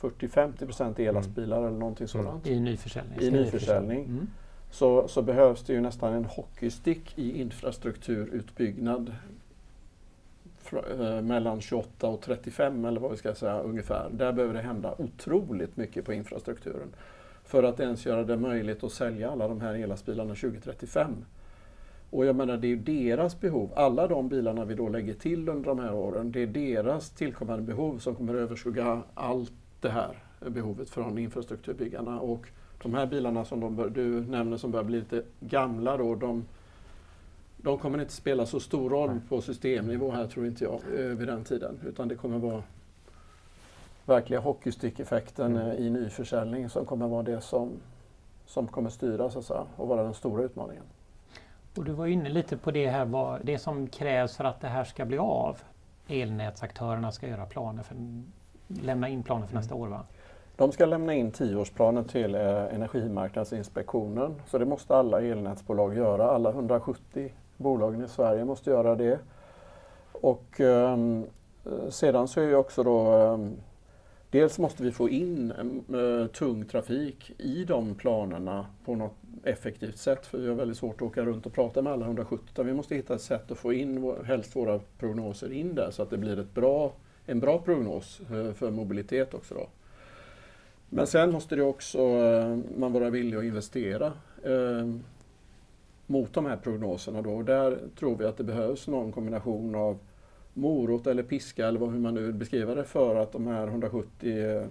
40-50 0.02 1.08
ellastbilar 1.08 1.56
mm. 1.56 1.68
eller 1.68 1.78
någonting 1.78 2.06
mm. 2.14 2.24
sådant. 2.24 2.46
I 2.46 2.60
nyförsäljning. 2.60 3.20
I 3.20 3.30
nyförsäljning. 3.30 4.04
Mm. 4.04 4.28
Så, 4.70 5.08
så 5.08 5.22
behövs 5.22 5.64
det 5.64 5.72
ju 5.72 5.80
nästan 5.80 6.12
en 6.12 6.24
hockeystick 6.24 7.18
i 7.18 7.40
infrastrukturutbyggnad 7.40 9.12
Eh, 10.72 11.22
mellan 11.22 11.60
28 11.60 12.06
och 12.06 12.20
35 12.20 12.84
eller 12.84 13.00
vad 13.00 13.10
vi 13.10 13.16
ska 13.16 13.34
säga 13.34 13.60
ungefär. 13.60 14.10
Där 14.10 14.32
behöver 14.32 14.54
det 14.54 14.60
hända 14.60 14.94
otroligt 14.98 15.76
mycket 15.76 16.04
på 16.04 16.12
infrastrukturen 16.12 16.88
för 17.44 17.62
att 17.62 17.80
ens 17.80 18.06
göra 18.06 18.24
det 18.24 18.36
möjligt 18.36 18.84
att 18.84 18.92
sälja 18.92 19.30
alla 19.30 19.48
de 19.48 19.60
här 19.60 19.74
elastbilarna 19.74 20.34
2035. 20.34 21.24
Och 22.10 22.26
jag 22.26 22.36
menar 22.36 22.56
det 22.56 22.72
är 22.72 22.76
deras 22.76 23.40
behov, 23.40 23.70
alla 23.76 24.08
de 24.08 24.28
bilarna 24.28 24.64
vi 24.64 24.74
då 24.74 24.88
lägger 24.88 25.14
till 25.14 25.48
under 25.48 25.68
de 25.68 25.78
här 25.78 25.94
åren, 25.94 26.32
det 26.32 26.40
är 26.40 26.46
deras 26.46 27.10
tillkommande 27.10 27.62
behov 27.62 27.98
som 27.98 28.14
kommer 28.14 28.34
överskugga 28.34 29.02
allt 29.14 29.52
det 29.82 29.90
här 29.90 30.18
behovet 30.40 30.90
från 30.90 31.18
infrastrukturbyggarna. 31.18 32.20
Och 32.20 32.46
de 32.82 32.94
här 32.94 33.06
bilarna 33.06 33.44
som 33.44 33.60
de 33.60 33.76
bör, 33.76 33.88
du 33.88 34.20
nämner 34.20 34.56
som 34.56 34.70
börjar 34.70 34.84
bli 34.84 34.98
lite 34.98 35.22
gamla 35.40 35.96
då, 35.96 36.14
de 36.14 36.44
de 37.62 37.78
kommer 37.78 38.00
inte 38.00 38.12
spela 38.12 38.46
så 38.46 38.60
stor 38.60 38.90
roll 38.90 39.20
på 39.28 39.40
systemnivå 39.40 40.10
här 40.10 40.26
tror 40.26 40.46
inte 40.46 40.64
jag 40.64 40.80
eh, 40.98 41.06
vid 41.06 41.28
den 41.28 41.44
tiden. 41.44 41.80
Utan 41.86 42.08
det 42.08 42.14
kommer 42.14 42.38
vara 42.38 42.62
verkliga 44.04 44.40
hockeystickeffekten 44.40 45.56
mm. 45.56 45.76
i 45.76 45.90
nyförsäljning 45.90 46.68
som 46.68 46.86
kommer 46.86 47.08
vara 47.08 47.22
det 47.22 47.40
som, 47.40 47.70
som 48.46 48.66
kommer 48.68 48.90
styra 48.90 49.30
så 49.30 49.38
att 49.38 49.44
säga, 49.44 49.66
och 49.76 49.88
vara 49.88 50.02
den 50.02 50.14
stora 50.14 50.42
utmaningen. 50.42 50.84
Och 51.76 51.84
du 51.84 51.92
var 51.92 52.06
inne 52.06 52.28
lite 52.28 52.56
på 52.56 52.70
det 52.70 52.88
här, 52.88 53.04
vad, 53.04 53.44
det 53.44 53.58
som 53.58 53.86
krävs 53.86 54.36
för 54.36 54.44
att 54.44 54.60
det 54.60 54.68
här 54.68 54.84
ska 54.84 55.04
bli 55.04 55.18
av. 55.18 55.58
Elnätsaktörerna 56.08 57.12
ska 57.12 57.28
göra 57.28 57.46
planer 57.46 57.82
för, 57.82 57.96
lämna 58.82 59.08
in 59.08 59.22
planer 59.22 59.46
för 59.46 59.52
mm. 59.52 59.60
nästa 59.60 59.74
år 59.74 59.88
va? 59.88 60.00
De 60.56 60.72
ska 60.72 60.86
lämna 60.86 61.14
in 61.14 61.30
tioårsplanen 61.30 62.04
till 62.04 62.34
eh, 62.34 62.74
Energimarknadsinspektionen. 62.74 64.34
Så 64.46 64.58
det 64.58 64.64
måste 64.64 64.96
alla 64.96 65.20
elnätsbolag 65.20 65.96
göra, 65.96 66.30
alla 66.30 66.50
170 66.50 67.32
bolagen 67.56 68.04
i 68.04 68.08
Sverige 68.08 68.44
måste 68.44 68.70
göra 68.70 68.94
det. 68.94 69.18
Och 70.12 70.60
um, 70.60 71.26
sedan 71.88 72.28
så 72.28 72.40
är 72.40 72.44
ju 72.44 72.54
också 72.54 72.82
då 72.82 73.16
um, 73.16 73.56
Dels 74.32 74.58
måste 74.58 74.82
vi 74.82 74.92
få 74.92 75.08
in 75.08 75.52
um, 75.88 76.28
tung 76.28 76.64
trafik 76.64 77.32
i 77.38 77.64
de 77.64 77.94
planerna 77.94 78.66
på 78.84 78.94
något 78.94 79.16
effektivt 79.44 79.98
sätt 79.98 80.26
för 80.26 80.38
vi 80.38 80.48
har 80.48 80.54
väldigt 80.54 80.76
svårt 80.76 80.94
att 80.94 81.02
åka 81.02 81.22
runt 81.22 81.46
och 81.46 81.52
prata 81.52 81.82
med 81.82 81.92
alla 81.92 82.04
170. 82.04 82.64
Vi 82.64 82.72
måste 82.72 82.94
hitta 82.94 83.14
ett 83.14 83.20
sätt 83.20 83.50
att 83.50 83.58
få 83.58 83.72
in 83.72 84.14
helst 84.24 84.56
våra 84.56 84.80
prognoser 84.98 85.52
in 85.52 85.74
där 85.74 85.90
så 85.90 86.02
att 86.02 86.10
det 86.10 86.18
blir 86.18 86.38
ett 86.38 86.54
bra, 86.54 86.92
en 87.26 87.40
bra 87.40 87.58
prognos 87.58 88.20
eh, 88.20 88.52
för 88.52 88.70
mobilitet 88.70 89.34
också. 89.34 89.54
Då. 89.54 89.68
Men 90.88 91.06
sen 91.06 91.32
måste 91.32 91.56
det 91.56 91.62
också 91.62 91.98
eh, 91.98 92.58
man 92.76 92.92
vara 92.92 93.10
villig 93.10 93.36
att 93.36 93.44
investera. 93.44 94.12
Eh, 94.44 94.94
mot 96.06 96.32
de 96.34 96.46
här 96.46 96.56
prognoserna. 96.56 97.22
Då. 97.22 97.30
Och 97.30 97.44
där 97.44 97.78
tror 97.98 98.16
vi 98.16 98.24
att 98.24 98.36
det 98.36 98.44
behövs 98.44 98.86
någon 98.86 99.12
kombination 99.12 99.74
av 99.74 99.98
morot 100.54 101.06
eller 101.06 101.22
piska 101.22 101.68
eller 101.68 101.80
hur 101.80 101.98
man 101.98 102.14
nu 102.14 102.32
beskriver 102.32 102.76
det 102.76 102.84
för 102.84 103.16
att 103.16 103.32
de 103.32 103.46
här 103.46 103.66
170 103.66 104.68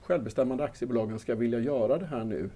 självbestämmande 0.00 0.64
aktiebolagen 0.64 1.18
ska 1.18 1.34
vilja 1.34 1.58
göra 1.58 1.98
det 1.98 2.06
här 2.06 2.24
nu. 2.24 2.50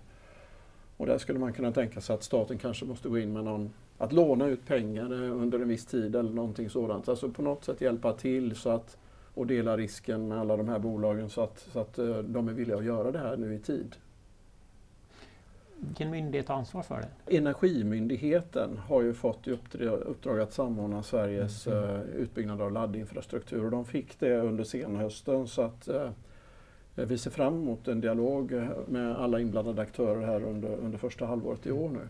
Och 0.97 1.07
där 1.07 1.19
skulle 1.19 1.39
man 1.39 1.53
kunna 1.53 1.73
tänka 1.73 2.01
sig 2.01 2.15
att 2.15 2.23
staten 2.23 2.59
kanske 2.59 2.85
måste 2.85 3.09
gå 3.09 3.19
in 3.19 3.33
med 3.33 3.45
någon, 3.45 3.71
att 3.99 4.13
låna 4.13 4.47
ut 4.47 4.67
pengar 4.67 5.13
under 5.13 5.59
en 5.59 5.69
viss 5.69 5.87
tid 5.87 6.17
eller 6.17 6.31
någonting 6.31 6.71
sådant. 6.71 7.09
Alltså 7.09 7.31
på 7.31 7.43
något 7.43 7.65
sätt 7.65 7.81
hjälpa 7.81 8.13
till 8.13 8.57
så 8.57 8.71
att, 8.71 8.97
och 9.35 9.47
dela 9.47 9.77
risken 9.77 10.29
med 10.29 10.39
alla 10.39 10.57
de 10.57 10.69
här 10.69 10.79
bolagen 10.79 11.31
så 11.31 11.41
att, 11.41 11.59
så 11.73 11.81
att 11.81 11.99
eh, 11.99 12.19
de 12.19 12.49
är 12.49 12.53
villiga 12.53 12.77
att 12.77 12.85
göra 12.85 13.11
det 13.13 13.19
här 13.19 13.37
nu 13.37 13.55
i 13.55 13.59
tid. 13.59 13.97
Vilken 15.77 16.11
myndighet 16.11 16.49
har 16.49 16.57
ansvar 16.57 16.83
för 16.83 17.01
det? 17.01 17.37
Energimyndigheten 17.37 18.79
har 18.79 19.03
ju 19.03 19.15
fått 19.15 19.47
i 19.47 19.51
uppdrag 19.85 20.41
att 20.41 20.53
samordna 20.53 21.03
Sveriges 21.03 21.67
mm. 21.67 21.85
uh, 21.85 22.01
utbyggnad 22.01 22.61
av 22.61 22.73
laddinfrastruktur 22.73 23.65
och 23.65 23.71
de 23.71 23.85
fick 23.85 24.21
det 24.21 24.41
under 24.41 24.65
senhösten 24.65 25.49
så 25.49 25.63
att 25.63 25.89
uh, 25.89 26.11
vi 26.95 27.19
ser 27.19 27.31
fram 27.31 27.55
emot 27.55 27.89
en 27.89 28.01
dialog 28.01 28.53
med 28.87 29.17
alla 29.17 29.41
inblandade 29.41 29.83
aktörer 29.83 30.27
här 30.27 30.43
under, 30.43 30.69
under 30.69 30.99
första 30.99 31.27
halvåret 31.27 31.67
i 31.67 31.71
år 31.73 31.89
nu. 31.89 32.09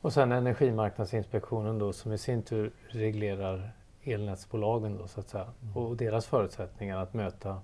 Och 0.00 0.12
sen 0.12 0.32
Energimarknadsinspektionen 0.32 1.78
då 1.78 1.92
som 1.92 2.12
i 2.12 2.18
sin 2.18 2.42
tur 2.42 2.70
reglerar 2.88 3.70
elnätsbolagen 4.12 4.98
då 4.98 5.08
så 5.08 5.20
att 5.20 5.28
säga 5.28 5.46
mm. 5.62 5.76
och 5.76 5.96
deras 5.96 6.26
förutsättningar 6.26 6.98
att 6.98 7.14
möta 7.14 7.60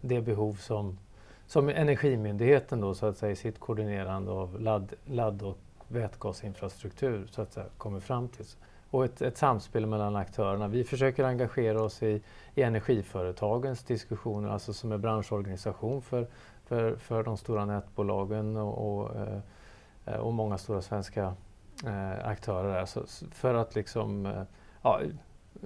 det 0.00 0.20
behov 0.20 0.54
som 0.54 0.98
som 1.46 1.68
Energimyndigheten 1.68 2.80
då 2.80 2.94
så 2.94 3.06
att 3.06 3.16
säga 3.16 3.32
i 3.32 3.36
sitt 3.36 3.60
koordinerande 3.60 4.30
av 4.32 4.60
ladd, 4.60 4.92
ladd 5.04 5.42
och 5.42 5.58
vätgasinfrastruktur 5.88 7.26
så 7.26 7.42
att 7.42 7.52
säga 7.52 7.66
kommer 7.78 8.00
fram 8.00 8.28
till. 8.28 8.44
Och 8.90 9.04
ett, 9.04 9.22
ett 9.22 9.38
samspel 9.38 9.86
mellan 9.86 10.16
aktörerna. 10.16 10.68
Vi 10.68 10.84
försöker 10.84 11.24
engagera 11.24 11.82
oss 11.82 12.02
i, 12.02 12.22
i 12.54 12.62
energiföretagens 12.62 13.84
diskussioner, 13.84 14.48
alltså 14.48 14.72
som 14.72 14.92
är 14.92 14.98
branschorganisation 14.98 16.02
för, 16.02 16.26
för, 16.64 16.96
för 16.96 17.22
de 17.22 17.36
stora 17.36 17.64
nätbolagen 17.64 18.56
och, 18.56 18.98
och, 18.98 19.16
eh, 20.04 20.16
och 20.16 20.34
många 20.34 20.58
stora 20.58 20.82
svenska 20.82 21.34
eh, 21.86 22.26
aktörer. 22.28 22.74
Där. 22.74 22.84
Så, 22.86 23.02
för 23.32 23.54
att 23.54 23.74
liksom 23.74 24.26
eh, 24.26 24.42
ja, 24.82 25.00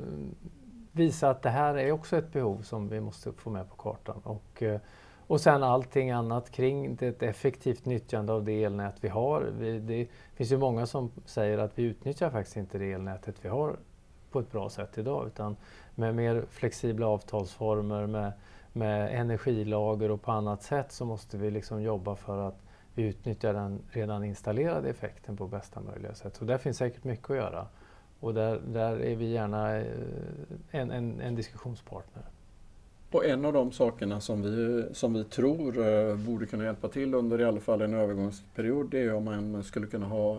Eh, 0.02 0.48
visa 0.92 1.30
att 1.30 1.42
det 1.42 1.50
här 1.50 1.74
är 1.74 1.92
också 1.92 2.16
ett 2.16 2.32
behov 2.32 2.62
som 2.62 2.88
vi 2.88 3.00
måste 3.00 3.32
få 3.32 3.50
med 3.50 3.70
på 3.70 3.76
kartan. 3.76 4.20
Och, 4.24 4.62
eh, 4.62 4.80
och 5.26 5.40
sen 5.40 5.62
allting 5.62 6.10
annat 6.10 6.50
kring 6.50 6.96
det 6.96 7.22
effektivt 7.22 7.84
nyttjande 7.84 8.32
av 8.32 8.44
det 8.44 8.64
elnät 8.64 8.94
vi 9.00 9.08
har. 9.08 9.42
Vi, 9.58 9.78
det 9.78 10.08
finns 10.34 10.52
ju 10.52 10.58
många 10.58 10.86
som 10.86 11.10
säger 11.24 11.58
att 11.58 11.78
vi 11.78 11.82
utnyttjar 11.82 12.30
faktiskt 12.30 12.56
inte 12.56 12.78
det 12.78 12.92
elnätet 12.92 13.36
vi 13.42 13.48
har 13.48 13.76
på 14.30 14.40
ett 14.40 14.52
bra 14.52 14.68
sätt 14.68 14.98
idag 14.98 15.26
utan 15.26 15.56
med 15.94 16.14
mer 16.14 16.44
flexibla 16.50 17.06
avtalsformer, 17.06 18.06
med, 18.06 18.32
med 18.72 19.20
energilager 19.20 20.10
och 20.10 20.22
på 20.22 20.32
annat 20.32 20.62
sätt 20.62 20.92
så 20.92 21.04
måste 21.04 21.38
vi 21.38 21.50
liksom 21.50 21.82
jobba 21.82 22.16
för 22.16 22.48
att 22.48 22.62
vi 22.94 23.02
utnyttjar 23.02 23.54
den 23.54 23.82
redan 23.90 24.24
installerade 24.24 24.90
effekten 24.90 25.36
på 25.36 25.46
bästa 25.46 25.80
möjliga 25.80 26.14
sätt. 26.14 26.36
Så 26.36 26.44
där 26.44 26.58
finns 26.58 26.76
säkert 26.76 27.04
mycket 27.04 27.30
att 27.30 27.36
göra 27.36 27.66
och 28.20 28.34
där, 28.34 28.60
där 28.66 29.00
är 29.00 29.16
vi 29.16 29.30
gärna 29.30 29.76
eh, 29.76 29.86
en, 30.70 30.90
en, 30.90 31.20
en 31.20 31.34
diskussionspartner. 31.34 32.24
Och 33.10 33.24
en 33.24 33.44
av 33.44 33.52
de 33.52 33.72
sakerna 33.72 34.20
som 34.20 34.42
vi, 34.42 34.84
som 34.92 35.14
vi 35.14 35.24
tror 35.24 35.88
eh, 35.88 36.16
borde 36.16 36.46
kunna 36.46 36.64
hjälpa 36.64 36.88
till 36.88 37.14
under 37.14 37.40
i 37.40 37.44
alla 37.44 37.60
fall 37.60 37.82
en 37.82 37.94
övergångsperiod 37.94 38.90
det 38.90 38.98
är 38.98 39.14
om 39.14 39.24
man 39.24 39.64
skulle 39.64 39.86
kunna 39.86 40.06
ha 40.06 40.38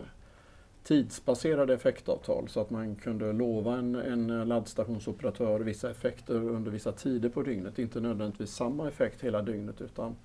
tidsbaserade 0.82 1.74
effektavtal 1.74 2.48
så 2.48 2.60
att 2.60 2.70
man 2.70 2.94
kunde 2.94 3.32
lova 3.32 3.76
en, 3.76 3.94
en 3.94 4.48
laddstationsoperatör 4.48 5.60
vissa 5.60 5.90
effekter 5.90 6.34
under 6.34 6.70
vissa 6.70 6.92
tider 6.92 7.28
på 7.28 7.42
dygnet. 7.42 7.78
Inte 7.78 8.00
nödvändigtvis 8.00 8.50
samma 8.50 8.88
effekt 8.88 9.24
hela 9.24 9.42
dygnet 9.42 9.80
utan 9.80 10.16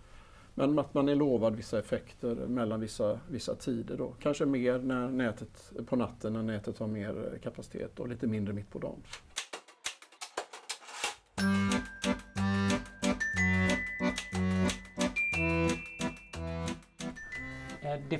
men 0.56 0.80
att 0.80 0.94
man 0.94 1.10
är 1.10 1.15
lovad 1.15 1.56
vissa 1.56 1.80
effekter 1.80 2.36
mellan 2.36 2.80
vissa, 2.80 3.20
vissa 3.30 3.56
tider. 3.56 3.98
Då. 3.98 4.13
Kanske 4.20 4.46
mer 4.46 4.80
när 4.80 5.10
nätet, 5.10 5.72
på 5.86 5.96
natten 5.96 6.34
när 6.34 6.44
nätet 6.44 6.80
har 6.80 6.88
mer 6.88 7.39
kapacitet 7.44 8.00
och 8.00 8.08
lite 8.08 8.28
mindre 8.28 8.54
mitt 8.54 8.72
på 8.72 8.80
dagen. 8.80 9.02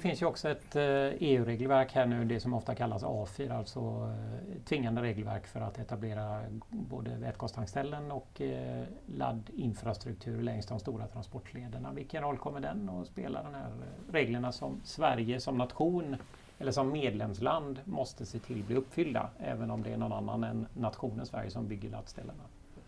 Finns 0.09 0.21
ju 0.21 0.25
också 0.25 0.49
ett 0.49 0.75
eh, 0.75 0.83
e 0.83 1.17
EU-regelverk 1.19 1.91
här 1.91 2.05
nu, 2.05 2.25
det 2.25 2.39
som 2.39 2.53
ofta 2.53 2.75
kallas 2.75 3.03
A4, 3.03 3.57
alltså 3.57 3.79
eh, 3.79 4.63
tvingande 4.65 5.01
regelverk 5.01 5.47
för 5.47 5.61
att 5.61 5.79
etablera 5.79 6.41
både 6.69 7.15
vätgastankställen 7.15 8.11
och 8.11 8.41
eh, 8.41 8.83
laddinfrastruktur 9.05 10.41
längs 10.41 10.65
de 10.65 10.79
stora 10.79 11.07
transportlederna. 11.07 11.91
Vilken 11.93 12.23
roll 12.23 12.37
kommer 12.37 12.59
den 12.59 12.89
att 12.89 13.07
spela, 13.07 13.43
de 13.43 13.53
här 13.53 13.71
reglerna 14.11 14.51
som 14.51 14.81
Sverige 14.83 15.39
som 15.39 15.57
nation 15.57 16.15
eller 16.59 16.71
som 16.71 16.91
medlemsland 16.91 17.79
måste 17.85 18.25
se 18.25 18.39
till 18.39 18.63
bli 18.63 18.75
uppfyllda, 18.75 19.29
även 19.39 19.71
om 19.71 19.83
det 19.83 19.93
är 19.93 19.97
någon 19.97 20.13
annan 20.13 20.43
än 20.43 20.67
nationen 20.73 21.25
Sverige 21.25 21.51
som 21.51 21.67
bygger 21.67 21.89
laddställena? 21.89 22.43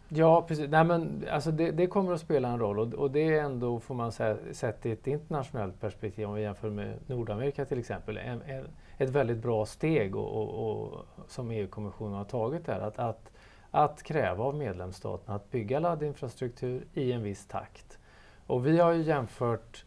Ja, 0.10 0.46
precis. 0.48 0.70
Nej, 0.70 0.84
men, 0.84 1.26
alltså 1.32 1.52
det, 1.52 1.72
det, 1.72 1.88
kommer 1.88 2.14
att 2.14 2.22
spela 2.22 2.48
en 2.50 2.60
roll 2.60 2.80
och, 2.80 2.94
och, 2.94 3.12
det 3.12 3.36
är 3.36 3.44
ändå, 3.44 3.80
får 3.80 3.96
man 3.96 4.12
säga, 4.12 4.38
sett 4.52 4.86
i 4.86 4.92
ett 4.92 5.08
internationellt 5.08 5.82
perspektiv, 5.82 6.28
om 6.28 6.34
vi 6.34 6.42
jämför 6.42 6.70
med 6.70 7.00
Nordamerika 7.08 7.66
till 7.66 7.80
exempel, 7.80 8.18
en, 8.18 8.42
en, 8.42 8.68
ett 8.98 9.10
väldigt 9.10 9.38
bra 9.38 9.66
steg 9.66 10.16
och, 10.16 10.28
och, 10.28 10.70
och 10.70 11.06
som 11.28 11.52
EU-kommissionen 11.52 12.14
har 12.14 12.24
tagit 12.24 12.66
där. 12.66 12.80
Att, 12.80 13.00
att, 13.00 13.32
att 13.72 14.04
kräva 14.04 14.44
av 14.44 14.56
medlemsstaterna 14.56 15.36
att 15.36 15.52
bygga 15.52 15.80
laddinfrastruktur 15.80 16.86
i 16.94 17.12
en 17.12 17.24
viss 17.24 17.46
takt. 17.46 18.00
Och 18.48 18.68
vi 18.68 18.80
har 18.80 18.92
ju 18.92 19.02
jämfört 19.02 19.86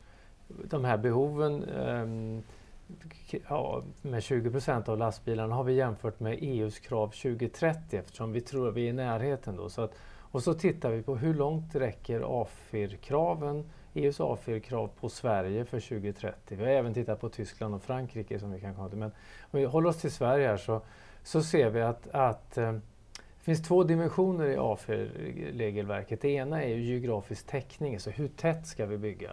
de 0.49 0.85
här 0.85 0.97
behoven 0.97 1.65
um, 1.65 2.43
ja, 3.49 3.83
med 4.03 4.23
20 4.23 4.51
procent 4.51 4.89
av 4.89 4.99
lastbilarna 4.99 5.55
har 5.55 5.65
vi 5.65 5.73
jämfört 5.73 6.21
med 6.21 6.39
EUs 6.41 6.79
krav 6.79 7.09
2030 7.09 7.99
eftersom 7.99 8.33
vi 8.33 8.41
tror 8.41 8.69
att 8.69 8.75
vi 8.75 8.87
är 8.87 8.91
i 8.91 8.93
närheten 8.93 9.57
då. 9.57 9.69
Så 9.69 9.83
att, 9.83 9.95
och 10.31 10.43
så 10.43 10.55
tittar 10.55 10.91
vi 10.91 11.03
på 11.03 11.17
hur 11.17 11.35
långt 11.35 11.75
räcker 11.75 12.43
AFIR-kraven, 12.43 13.71
EUs 13.95 14.21
AFIR-krav 14.21 14.91
på 15.01 15.09
Sverige 15.09 15.65
för 15.65 15.81
2030. 15.81 16.57
Vi 16.59 16.65
har 16.65 16.71
även 16.71 16.95
tittat 16.95 17.21
på 17.21 17.29
Tyskland 17.29 17.75
och 17.75 17.83
Frankrike 17.83 18.39
som 18.39 18.53
vi 18.53 18.61
kan 18.61 18.75
komma 18.75 18.89
till. 18.89 18.99
Men 18.99 19.13
om 19.41 19.61
vi 19.61 19.65
håller 19.65 19.89
oss 19.89 20.01
till 20.01 20.13
Sverige 20.13 20.49
här 20.49 20.57
så, 20.57 20.81
så 21.23 21.43
ser 21.43 21.71
vi 21.71 21.83
att, 21.83 22.09
att 22.09 22.59
eh, 22.59 22.73
det 23.13 23.45
finns 23.45 23.63
två 23.63 23.85
dimensioner 23.85 24.47
i 24.47 24.57
AFIR-regelverket. 24.57 26.21
Det 26.21 26.29
ena 26.29 26.63
är 26.63 26.69
ju 26.69 26.83
geografisk 26.83 27.47
täckning, 27.47 27.95
alltså 27.95 28.11
hur 28.11 28.29
tätt 28.29 28.67
ska 28.67 28.87
vi 28.87 28.99
bygga? 28.99 29.33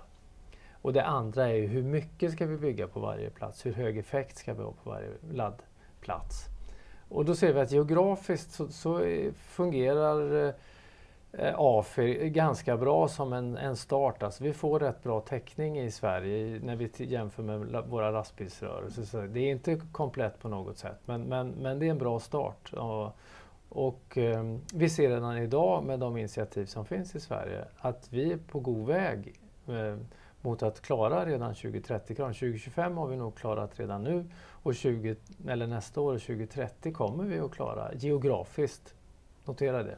Och 0.81 0.93
det 0.93 1.05
andra 1.05 1.47
är 1.47 1.53
ju 1.53 1.67
hur 1.67 1.83
mycket 1.83 2.31
ska 2.31 2.45
vi 2.45 2.57
bygga 2.57 2.87
på 2.87 2.99
varje 2.99 3.29
plats? 3.29 3.65
Hur 3.65 3.73
hög 3.73 3.97
effekt 3.97 4.37
ska 4.37 4.53
vi 4.53 4.63
ha 4.63 4.71
på 4.71 4.89
varje 4.89 5.09
laddplats? 5.31 6.45
Och 7.09 7.25
då 7.25 7.35
ser 7.35 7.53
vi 7.53 7.59
att 7.59 7.71
geografiskt 7.71 8.51
så, 8.51 8.67
så 8.67 8.99
eh, 8.99 9.31
fungerar 9.33 10.47
eh, 10.47 10.53
Eh, 11.39 11.55
AFI 11.57 12.29
ganska 12.29 12.77
bra 12.77 13.07
som 13.07 13.33
en, 13.33 13.57
en 13.57 13.75
start. 13.75 14.23
Alltså 14.23 14.43
vi 14.43 14.53
får 14.53 14.79
rätt 14.79 15.03
bra 15.03 15.21
täckning 15.21 15.79
i 15.79 15.91
Sverige 15.91 16.59
när 16.63 16.75
vi 16.75 16.89
jämför 16.97 17.43
med 17.43 17.83
våra 17.87 18.11
lastbilsrörelser. 18.11 19.03
Så 19.03 19.21
det 19.21 19.39
är 19.39 19.51
inte 19.51 19.81
komplett 19.91 20.39
på 20.39 20.47
något 20.47 20.77
sätt 20.77 20.99
men, 21.05 21.23
men, 21.23 21.49
men 21.49 21.79
det 21.79 21.85
är 21.85 21.91
en 21.91 21.97
bra 21.97 22.19
start. 22.19 22.73
Och, 22.73 23.15
och 23.69 24.17
eh, 24.17 24.43
vi 24.73 24.89
ser 24.89 25.09
redan 25.09 25.37
idag 25.37 25.83
med 25.83 25.99
de 25.99 26.17
initiativ 26.17 26.65
som 26.65 26.85
finns 26.85 27.15
i 27.15 27.19
Sverige 27.19 27.65
att 27.77 28.07
vi 28.13 28.31
är 28.31 28.37
på 28.37 28.59
god 28.59 28.87
väg 28.87 29.33
eh, 29.67 29.97
mot 30.41 30.63
att 30.63 30.81
klara 30.81 31.25
redan 31.25 31.53
2030-kraven. 31.53 32.33
2025 32.33 32.97
har 32.97 33.07
vi 33.07 33.15
nog 33.15 33.35
klarat 33.35 33.79
redan 33.79 34.03
nu 34.03 34.25
och 34.63 34.75
20, 34.75 35.15
eller 35.47 35.67
nästa 35.67 36.01
år, 36.01 36.13
2030, 36.13 36.93
kommer 36.93 37.23
vi 37.23 37.39
att 37.39 37.51
klara 37.51 37.93
geografiskt. 37.93 38.93
Notera 39.45 39.83
det. 39.83 39.97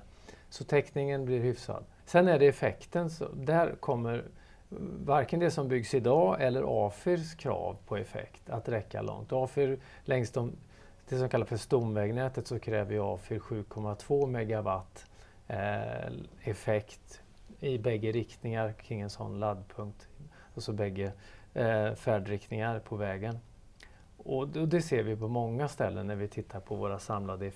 Så 0.49 0.63
täckningen 0.63 1.25
blir 1.25 1.39
hyfsad. 1.39 1.83
Sen 2.05 2.27
är 2.27 2.39
det 2.39 2.47
effekten, 2.47 3.09
så 3.09 3.27
där 3.33 3.75
kommer 3.75 4.23
varken 5.05 5.39
det 5.39 5.51
som 5.51 5.67
byggs 5.67 5.93
idag 5.93 6.41
eller 6.41 6.87
AFIRs 6.87 7.35
krav 7.35 7.77
på 7.85 7.97
effekt 7.97 8.49
att 8.49 8.69
räcka 8.69 9.01
långt. 9.01 9.33
AFIR 9.33 9.79
längs 10.05 10.31
de, 10.31 10.51
det 11.09 11.17
som 11.17 11.29
kallas 11.29 11.49
för 11.49 11.57
stomvägnätet 11.57 12.47
så 12.47 12.59
kräver 12.59 13.13
AFIR 13.13 13.39
7,2 13.39 14.27
megawatt 14.27 15.05
eh, 15.47 16.11
effekt 16.43 17.21
i 17.59 17.77
bägge 17.77 18.11
riktningar 18.11 18.73
kring 18.73 19.01
en 19.01 19.09
sån 19.09 19.39
laddpunkt 19.39 20.07
alltså 20.55 20.73
bägge 20.73 21.11
eh, 21.53 21.93
färdriktningar 21.93 22.79
på 22.79 22.95
vägen. 22.95 23.39
Och 24.17 24.47
det 24.47 24.81
ser 24.81 25.03
vi 25.03 25.15
på 25.15 25.27
många 25.27 25.67
ställen 25.67 26.07
när 26.07 26.15
vi 26.15 26.27
tittar 26.27 26.59
på 26.59 26.75
våra 26.75 26.99
samlade 26.99 27.47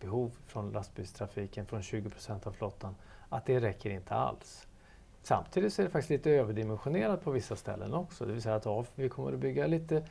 behov 0.00 0.32
från 0.46 0.72
lastbilstrafiken, 0.72 1.66
från 1.66 1.82
20 1.82 2.10
procent 2.10 2.46
av 2.46 2.52
flottan, 2.52 2.94
att 3.28 3.46
det 3.46 3.60
räcker 3.60 3.90
inte 3.90 4.14
alls. 4.14 4.66
Samtidigt 5.22 5.72
så 5.72 5.82
är 5.82 5.86
det 5.86 5.90
faktiskt 5.90 6.10
lite 6.10 6.30
överdimensionerat 6.30 7.24
på 7.24 7.30
vissa 7.30 7.56
ställen 7.56 7.94
också, 7.94 8.26
det 8.26 8.32
vill 8.32 8.42
säga 8.42 8.54
att 8.54 8.86
vi 8.94 9.08
kommer 9.08 9.32
att 9.32 9.38
bygga 9.38 9.66
lite 9.66 10.02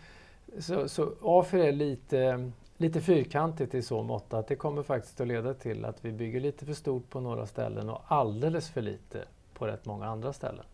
så, 0.58 0.89
så 0.89 1.13
AFIR 1.21 1.60
är 1.60 1.71
lite, 1.71 2.52
lite 2.78 3.02
fyrkantigt 3.02 3.73
i 3.73 3.82
så 3.82 4.04
mått 4.04 4.34
att 4.34 4.47
det 4.47 4.56
kommer 4.56 4.84
faktiskt 4.84 5.21
att 5.21 5.28
leda 5.28 5.54
till 5.54 5.86
att 5.86 6.06
vi 6.06 6.12
bygger 6.12 6.39
lite 6.39 6.65
för 6.65 6.73
stort 6.73 7.10
på 7.10 7.19
några 7.19 7.45
ställen 7.45 7.89
och 7.89 8.02
alldeles 8.08 8.69
för 8.69 8.82
lite 8.82 9.25
på 9.54 9.67
rätt 9.67 9.86
många 9.86 10.06
andra 10.06 10.34
ställen. 10.34 10.65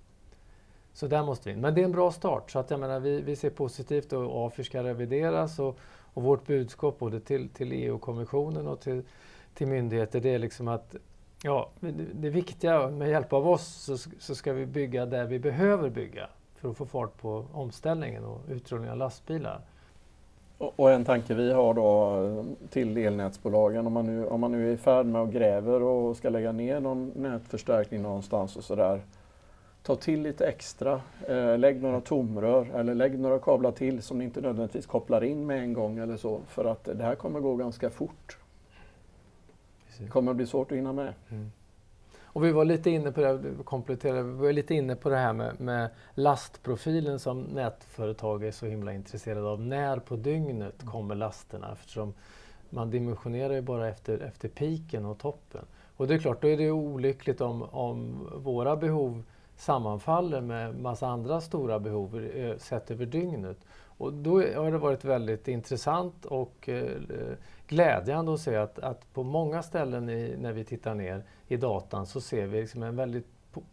Så 0.93 1.07
där 1.07 1.23
måste 1.23 1.49
vi 1.49 1.55
in. 1.55 1.61
Men 1.61 1.75
det 1.75 1.81
är 1.81 1.85
en 1.85 1.91
bra 1.91 2.11
start. 2.11 2.51
Så 2.51 2.59
att 2.59 2.69
jag 2.69 2.79
menar, 2.79 2.99
vi, 2.99 3.21
vi 3.21 3.35
ser 3.35 3.49
positivt 3.49 4.13
och 4.13 4.47
AFIR 4.47 4.63
ska 4.63 4.83
revideras 4.83 5.59
och, 5.59 5.79
och 6.15 6.23
vårt 6.23 6.47
budskap 6.47 6.99
både 6.99 7.19
till, 7.19 7.49
till 7.49 7.71
EU-kommissionen 7.71 8.67
och 8.67 8.79
till, 8.79 9.03
till 9.53 9.67
myndigheter 9.67 10.19
det 10.19 10.29
är 10.29 10.39
liksom 10.39 10.67
att 10.67 10.95
ja, 11.43 11.69
det, 11.79 11.91
det 12.13 12.29
viktiga 12.29 12.89
med 12.89 13.09
hjälp 13.09 13.33
av 13.33 13.47
oss 13.47 13.67
så, 13.67 13.97
så 14.19 14.35
ska 14.35 14.53
vi 14.53 14.65
bygga 14.65 15.05
där 15.05 15.25
vi 15.25 15.39
behöver 15.39 15.89
bygga 15.89 16.29
för 16.55 16.69
att 16.69 16.77
få 16.77 16.85
fart 16.85 17.17
på 17.21 17.45
omställningen 17.53 18.25
och 18.25 18.41
utrullningen 18.49 18.91
av 18.91 18.97
lastbilar. 18.97 19.61
Och 20.57 20.91
en 20.91 21.05
tanke 21.05 21.33
vi 21.33 21.53
har 21.53 21.73
då 21.73 22.45
till 22.69 22.97
elnätsbolagen, 22.97 23.87
om 23.87 23.93
man 23.93 24.05
nu, 24.05 24.27
om 24.27 24.41
man 24.41 24.51
nu 24.51 24.69
är 24.69 24.73
i 24.73 24.77
färd 24.77 25.05
med 25.05 25.21
att 25.21 25.29
gräver 25.29 25.81
och 25.81 26.17
ska 26.17 26.29
lägga 26.29 26.51
ner 26.51 26.79
någon 26.79 27.11
nätförstärkning 27.15 28.01
någonstans 28.01 28.55
och 28.55 28.63
sådär 28.63 29.01
ta 29.85 29.95
till 29.95 30.21
lite 30.21 30.47
extra. 30.47 31.01
Eh, 31.27 31.57
lägg 31.57 31.81
några 31.81 32.01
tomrör 32.01 32.67
eller 32.75 32.95
lägg 32.95 33.19
några 33.19 33.39
kablar 33.39 33.71
till 33.71 34.01
som 34.01 34.17
ni 34.17 34.23
inte 34.23 34.41
nödvändigtvis 34.41 34.85
kopplar 34.85 35.23
in 35.23 35.45
med 35.45 35.59
en 35.59 35.73
gång 35.73 35.97
eller 35.97 36.17
så. 36.17 36.39
För 36.47 36.65
att 36.65 36.83
det 36.83 37.03
här 37.03 37.15
kommer 37.15 37.39
gå 37.39 37.55
ganska 37.55 37.89
fort. 37.89 38.37
Det 39.97 40.07
kommer 40.07 40.33
bli 40.33 40.47
svårt 40.47 40.71
att 40.71 40.77
hinna 40.77 40.93
med. 40.93 41.13
Mm. 41.29 41.51
Och 42.23 42.43
vi 42.45 42.51
var 42.51 42.65
lite 42.65 42.89
inne 42.89 43.11
på 43.11 43.21
det, 43.21 43.63
kompletterade, 43.63 44.23
vi 44.23 44.31
var 44.31 44.53
lite 44.53 44.73
inne 44.73 44.95
på 44.95 45.09
det 45.09 45.17
här 45.17 45.33
med, 45.33 45.59
med, 45.59 45.89
lastprofilen 46.13 47.19
som 47.19 47.41
nätföretag 47.41 48.43
är 48.43 48.51
så 48.51 48.65
himla 48.65 48.93
intresserade 48.93 49.47
av. 49.47 49.61
När 49.61 49.99
på 49.99 50.15
dygnet 50.15 50.81
mm. 50.81 50.91
kommer 50.91 51.15
lasterna? 51.15 51.71
Eftersom 51.73 52.13
man 52.69 52.91
dimensionerar 52.91 53.53
ju 53.53 53.61
bara 53.61 53.89
efter, 53.89 54.19
efter 54.19 54.49
piken 54.49 55.05
och 55.05 55.17
toppen. 55.17 55.65
Och 55.97 56.07
det 56.07 56.13
är 56.13 56.19
klart, 56.19 56.41
då 56.41 56.47
är 56.47 56.57
det 56.57 56.71
olyckligt 56.71 57.41
om, 57.41 57.63
om 57.63 58.29
våra 58.35 58.75
behov 58.75 59.23
sammanfaller 59.57 60.41
med 60.41 60.79
massa 60.79 61.07
andra 61.07 61.41
stora 61.41 61.79
behov 61.79 62.25
eh, 62.25 62.57
sett 62.57 62.91
över 62.91 63.05
dygnet. 63.05 63.57
Och 63.97 64.13
då 64.13 64.41
har 64.41 64.71
det 64.71 64.77
varit 64.77 65.05
väldigt 65.05 65.47
intressant 65.47 66.25
och 66.25 66.69
eh, 66.69 66.91
glädjande 67.67 68.33
att 68.33 68.39
se 68.39 68.55
att, 68.55 68.79
att 68.79 69.13
på 69.13 69.23
många 69.23 69.63
ställen 69.63 70.09
i, 70.09 70.35
när 70.37 70.53
vi 70.53 70.63
tittar 70.63 70.95
ner 70.95 71.23
i 71.47 71.57
datan 71.57 72.05
så 72.05 72.21
ser 72.21 72.47
vi 72.47 72.61
liksom 72.61 72.83
en 72.83 72.95
väldigt 72.95 73.27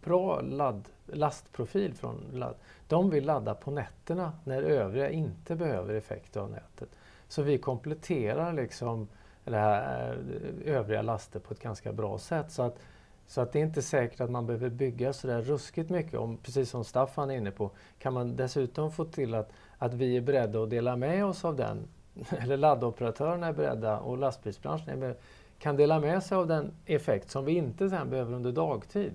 bra 0.05 0.41
ladd, 0.41 0.89
lastprofil 1.07 1.95
från 1.95 2.25
ladd. 2.33 2.55
De 2.89 3.11
vill 3.11 3.25
ladda 3.25 3.55
på 3.55 3.71
nätterna 3.71 4.33
när 4.45 4.63
övriga 4.63 5.11
inte 5.11 5.57
behöver 5.57 5.95
effekt 5.95 6.37
av 6.37 6.51
nätet. 6.51 6.89
Så 7.29 7.43
vi 7.43 7.59
kompletterar 7.59 8.53
liksom 8.53 9.09
det 9.45 9.57
här, 9.57 10.13
eh, 10.13 10.75
övriga 10.75 11.03
laster 11.03 11.41
på 11.41 11.55
ett 11.55 11.63
ganska 11.63 11.93
bra 11.93 12.19
sätt. 12.19 12.51
Så 12.51 12.63
att 12.63 12.79
så 13.27 13.41
att 13.41 13.53
det 13.53 13.59
är 13.59 13.63
inte 13.63 13.83
säkert 13.83 14.21
att 14.21 14.31
man 14.31 14.47
behöver 14.47 14.69
bygga 14.69 15.13
så 15.13 15.27
där 15.27 15.43
ruskigt 15.43 15.91
mycket. 15.91 16.15
Om, 16.15 16.37
precis 16.37 16.71
som 16.71 16.85
Staffan 16.85 17.31
är 17.31 17.35
inne 17.35 17.51
på, 17.51 17.71
kan 17.99 18.13
man 18.13 18.37
dessutom 18.37 18.93
få 18.93 19.05
till 19.05 19.35
att, 19.35 19.51
att 19.79 19.95
vi 19.95 20.17
är 20.17 20.21
beredda 20.21 20.63
att 20.63 20.71
dela 20.71 20.97
med 20.97 21.25
oss 21.25 21.45
av 21.45 21.57
den, 21.57 21.89
eller 22.31 22.57
laddoperatörerna 22.57 23.47
är 23.47 23.53
beredda 23.53 23.99
och 23.99 24.19
lastbilsbranschen 24.19 24.89
är 24.89 24.97
beredda, 24.97 25.19
kan 25.59 25.77
dela 25.77 26.01
med 26.01 26.23
sig 26.23 26.37
av 26.37 26.47
den 26.47 26.73
effekt 26.87 27.31
som 27.31 27.45
vi 27.45 27.53
inte 27.53 27.91
sen 27.91 28.11
behöver 28.11 28.35
under 28.35 28.53
dagtid. 28.53 29.13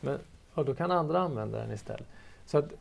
Men, 0.00 0.18
och 0.54 0.64
då 0.64 0.74
kan 0.74 0.90
andra 0.90 1.18
använda 1.18 1.58
den 1.58 1.70
istället. 1.70 2.06
Så 2.46 2.58
att 2.58 2.72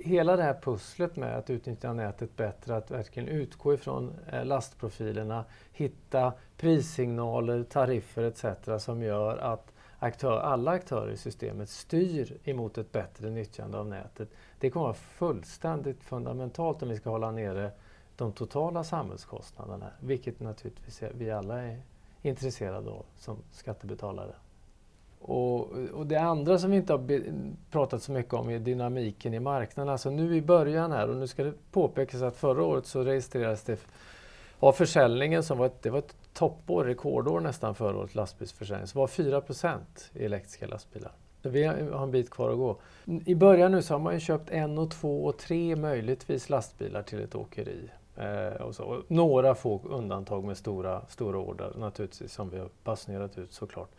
hela 0.00 0.36
det 0.36 0.42
här 0.42 0.60
pusslet 0.62 1.16
med 1.16 1.38
att 1.38 1.50
utnyttja 1.50 1.92
nätet 1.92 2.36
bättre, 2.36 2.76
att 2.76 2.90
verkligen 2.90 3.28
utgå 3.28 3.74
ifrån 3.74 4.12
eh, 4.32 4.44
lastprofilerna, 4.44 5.44
hitta 5.72 6.32
prissignaler, 6.56 7.62
tariffer 7.62 8.22
etc. 8.22 8.84
som 8.84 9.02
gör 9.02 9.36
att 9.36 9.72
aktör, 9.98 10.40
alla 10.40 10.70
aktörer 10.70 11.10
i 11.10 11.16
systemet 11.16 11.68
styr 11.68 12.38
emot 12.44 12.78
ett 12.78 12.92
bättre 12.92 13.30
nyttjande 13.30 13.78
av 13.78 13.86
nätet. 13.86 14.28
Det 14.58 14.70
kommer 14.70 14.86
att 14.86 14.96
vara 14.96 15.32
fullständigt 15.32 16.02
fundamentalt 16.02 16.82
om 16.82 16.88
vi 16.88 16.96
ska 16.96 17.10
hålla 17.10 17.30
nere 17.30 17.70
de 18.16 18.32
totala 18.32 18.84
samhällskostnaderna, 18.84 19.90
vilket 20.00 20.40
naturligtvis 20.40 21.02
vi 21.14 21.30
alla 21.30 21.62
är 21.62 21.82
intresserade 22.22 22.90
av 22.90 23.04
som 23.16 23.36
skattebetalare. 23.50 24.34
Och, 25.20 25.70
och, 25.70 26.06
det 26.06 26.16
andra 26.16 26.58
som 26.58 26.70
vi 26.70 26.76
inte 26.76 26.92
har 26.92 27.22
pratat 27.70 28.02
så 28.02 28.12
mycket 28.12 28.34
om 28.34 28.50
är 28.50 28.58
dynamiken 28.58 29.34
i 29.34 29.40
marknaden. 29.40 29.92
Alltså 29.92 30.10
nu 30.10 30.36
i 30.36 30.42
början 30.42 30.92
här, 30.92 31.08
och 31.08 31.16
nu 31.16 31.26
ska 31.26 31.44
det 31.44 31.52
påpekas 31.72 32.22
att 32.22 32.36
förra 32.36 32.64
året 32.64 32.86
så 32.86 33.02
registrerades 33.02 33.64
det 33.64 33.80
av 34.58 34.72
försäljningen 34.72 35.42
som 35.42 35.58
var 35.58 35.66
ett, 35.66 35.82
det 35.82 35.90
var 35.90 35.98
ett 35.98 36.16
toppår, 36.38 36.84
rekordår 36.84 37.40
nästan 37.40 37.74
förra 37.74 37.98
året, 37.98 38.14
lastbilsförsäljning, 38.14 38.86
så 38.86 38.98
var 38.98 39.06
4 39.06 39.42
i 40.12 40.24
elektriska 40.24 40.66
lastbilar. 40.66 41.12
Så 41.42 41.48
vi 41.48 41.64
har 41.64 42.02
en 42.02 42.10
bit 42.10 42.30
kvar 42.30 42.50
att 42.50 42.56
gå. 42.56 42.76
I 43.24 43.34
början 43.34 43.72
nu 43.72 43.82
så 43.82 43.94
har 43.94 43.98
man 43.98 44.14
ju 44.14 44.20
köpt 44.20 44.50
en 44.50 44.78
och 44.78 44.90
två 44.90 45.24
och 45.24 45.38
tre 45.38 45.76
möjligtvis 45.76 46.48
lastbilar 46.48 47.02
till 47.02 47.20
ett 47.20 47.34
åkeri. 47.34 47.90
Eh, 48.16 48.62
och 48.62 48.74
så. 48.74 48.84
Och 48.84 49.04
några 49.08 49.54
få 49.54 49.80
undantag 49.84 50.44
med 50.44 50.56
stora, 50.56 51.02
stora 51.08 51.38
order 51.38 51.72
naturligtvis 51.76 52.32
som 52.32 52.50
vi 52.50 52.58
har 52.58 52.68
basunerat 52.84 53.38
ut 53.38 53.52
såklart. 53.52 53.90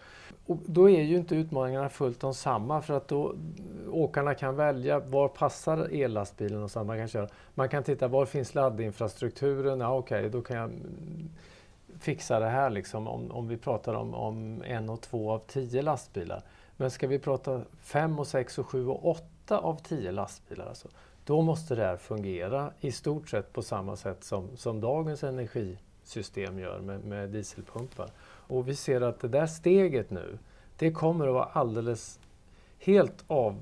Och 0.45 0.58
då 0.65 0.89
är 0.89 1.02
ju 1.02 1.17
inte 1.17 1.36
utmaningarna 1.36 1.89
fullt 1.89 2.19
de 2.19 2.34
samma 2.34 2.82
för 2.82 2.93
att 2.93 3.08
då 3.08 3.36
åkarna 3.91 4.34
kan 4.34 4.56
välja 4.56 4.99
var 4.99 5.28
passar 5.28 5.78
ellastbilen 5.91 6.63
och 6.63 6.71
så 6.71 6.84
man 6.84 6.97
kan 6.97 7.08
köra. 7.08 7.28
Man 7.54 7.69
kan 7.69 7.84
titta 7.84 8.08
var 8.08 8.25
finns 8.25 8.56
laddinfrastrukturen? 8.56 9.80
Ja, 9.80 9.97
Okej, 9.97 10.19
okay, 10.19 10.30
då 10.30 10.41
kan 10.41 10.58
jag 10.58 10.71
fixa 11.99 12.39
det 12.39 12.49
här 12.49 12.69
liksom 12.69 13.07
om, 13.07 13.31
om 13.31 13.47
vi 13.47 13.57
pratar 13.57 13.93
om, 13.93 14.13
om 14.13 14.63
en 14.65 14.89
och 14.89 15.01
två 15.01 15.31
av 15.31 15.39
tio 15.47 15.81
lastbilar. 15.81 16.43
Men 16.77 16.91
ska 16.91 17.07
vi 17.07 17.19
prata 17.19 17.62
fem 17.81 18.19
och 18.19 18.27
sex 18.27 18.57
och 18.57 18.67
sju 18.67 18.88
och 18.88 19.09
åtta 19.09 19.57
av 19.57 19.75
tio 19.83 20.12
lastbilar, 20.12 20.65
alltså, 20.65 20.88
då 21.25 21.41
måste 21.41 21.75
det 21.75 21.83
här 21.85 21.97
fungera 21.97 22.71
i 22.79 22.91
stort 22.91 23.29
sett 23.29 23.53
på 23.53 23.62
samma 23.62 23.95
sätt 23.95 24.23
som, 24.23 24.57
som 24.57 24.81
dagens 24.81 25.23
energisystem 25.23 26.59
gör 26.59 26.79
med, 26.79 27.03
med 27.03 27.29
dieselpumpar. 27.29 28.09
Och 28.21 28.67
vi 28.67 28.75
ser 28.75 29.01
att 29.01 29.19
det 29.19 29.27
där 29.27 29.47
steget 29.47 30.09
nu, 30.09 30.38
det 30.77 30.91
kommer 30.91 31.27
att 31.27 31.33
vara 31.33 31.43
alldeles 31.43 32.19
helt 32.79 33.23
av 33.27 33.55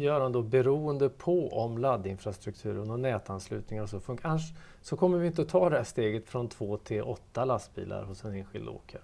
gör 0.00 0.20
han 0.20 0.32
då 0.32 0.42
beroende 0.42 1.08
på 1.08 1.48
om 1.48 1.78
laddinfrastrukturen 1.78 2.90
och 2.90 3.00
nätanslutningar 3.00 3.86
så 3.86 4.00
funkar. 4.00 4.28
Annars 4.28 4.52
så 4.82 4.96
kommer 4.96 5.18
vi 5.18 5.26
inte 5.26 5.42
att 5.42 5.48
ta 5.48 5.70
det 5.70 5.76
här 5.76 5.84
steget 5.84 6.28
från 6.28 6.48
två 6.48 6.76
till 6.76 7.02
åtta 7.02 7.44
lastbilar 7.44 8.04
hos 8.04 8.24
en 8.24 8.34
enskild 8.34 8.68
åkare. 8.68 9.02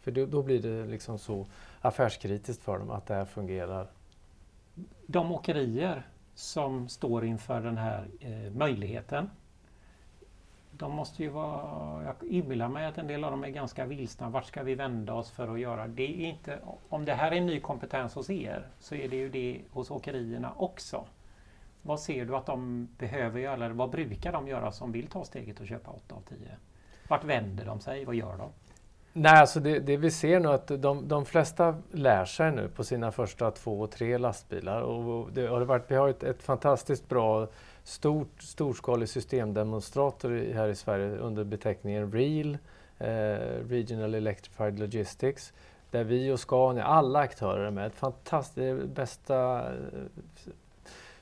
För 0.00 0.10
då, 0.10 0.26
då 0.26 0.42
blir 0.42 0.62
det 0.62 0.86
liksom 0.86 1.18
så 1.18 1.46
affärskritiskt 1.80 2.62
för 2.62 2.78
dem 2.78 2.90
att 2.90 3.06
det 3.06 3.14
här 3.14 3.24
fungerar. 3.24 3.86
De 5.06 5.32
åkerier 5.32 6.06
som 6.34 6.88
står 6.88 7.24
inför 7.24 7.60
den 7.60 7.76
här 7.76 8.08
eh, 8.20 8.52
möjligheten. 8.52 9.30
De 10.80 10.92
måste 10.92 11.22
ju 11.22 11.28
vara, 11.28 12.04
jag 12.04 12.28
inbillar 12.28 12.68
mig 12.68 12.86
att 12.86 12.98
en 12.98 13.06
del 13.06 13.24
av 13.24 13.30
dem 13.30 13.44
är 13.44 13.48
ganska 13.48 13.84
vilsna. 13.84 14.28
Vart 14.28 14.46
ska 14.46 14.62
vi 14.62 14.74
vända 14.74 15.14
oss 15.14 15.30
för 15.30 15.48
att 15.48 15.60
göra 15.60 15.86
det? 15.86 16.22
Är 16.24 16.28
inte, 16.28 16.58
om 16.88 17.04
det 17.04 17.12
här 17.12 17.32
är 17.32 17.36
en 17.36 17.46
ny 17.46 17.60
kompetens 17.60 18.14
hos 18.14 18.30
er 18.30 18.66
så 18.78 18.94
är 18.94 19.08
det 19.08 19.16
ju 19.16 19.28
det 19.28 19.60
hos 19.70 19.90
åkerierna 19.90 20.52
också. 20.56 21.04
Vad 21.82 22.00
ser 22.00 22.24
du 22.24 22.36
att 22.36 22.46
de 22.46 22.88
behöver 22.98 23.40
göra 23.40 23.54
eller 23.54 23.70
vad 23.70 23.90
brukar 23.90 24.32
de 24.32 24.48
göra 24.48 24.72
som 24.72 24.92
vill 24.92 25.06
ta 25.06 25.24
steget 25.24 25.60
och 25.60 25.66
köpa 25.66 25.90
8 25.90 26.14
av 26.14 26.20
10? 26.20 26.38
Vart 27.08 27.24
vänder 27.24 27.64
de 27.64 27.80
sig? 27.80 28.04
Vad 28.04 28.14
gör 28.14 28.36
de? 28.36 28.50
Nej, 29.12 29.40
alltså 29.40 29.60
det, 29.60 29.78
det, 29.78 29.96
vi 29.96 30.10
ser 30.10 30.40
nu 30.40 30.48
är 30.48 30.52
att 30.52 30.82
de, 30.82 31.08
de 31.08 31.26
flesta 31.26 31.74
lär 31.90 32.24
sig 32.24 32.52
nu 32.52 32.68
på 32.68 32.84
sina 32.84 33.12
första 33.12 33.50
två 33.50 33.80
och 33.80 33.90
tre 33.90 34.18
lastbilar. 34.18 34.80
Och 34.80 35.32
det 35.32 35.46
har 35.46 35.60
varit, 35.60 35.90
vi 35.90 35.94
har 35.94 36.08
ett, 36.08 36.22
ett 36.22 36.42
fantastiskt 36.42 37.08
bra 37.08 37.48
stort, 37.84 38.42
storskalig 38.42 39.08
systemdemonstrator 39.08 40.52
här 40.54 40.68
i 40.68 40.74
Sverige 40.74 41.16
under 41.16 41.44
beteckningen 41.44 42.12
REAL, 42.12 42.58
eh, 42.98 43.68
Regional 43.68 44.14
Electrified 44.14 44.78
Logistics, 44.78 45.52
där 45.90 46.04
vi 46.04 46.32
och 46.32 46.40
Scania, 46.40 46.84
alla 46.84 47.18
aktörer 47.18 47.64
är 47.64 47.70
med. 47.70 47.86
Ett 47.86 47.94
fantastiskt, 47.94 48.86
bästa 48.86 49.58
eh, 49.58 49.74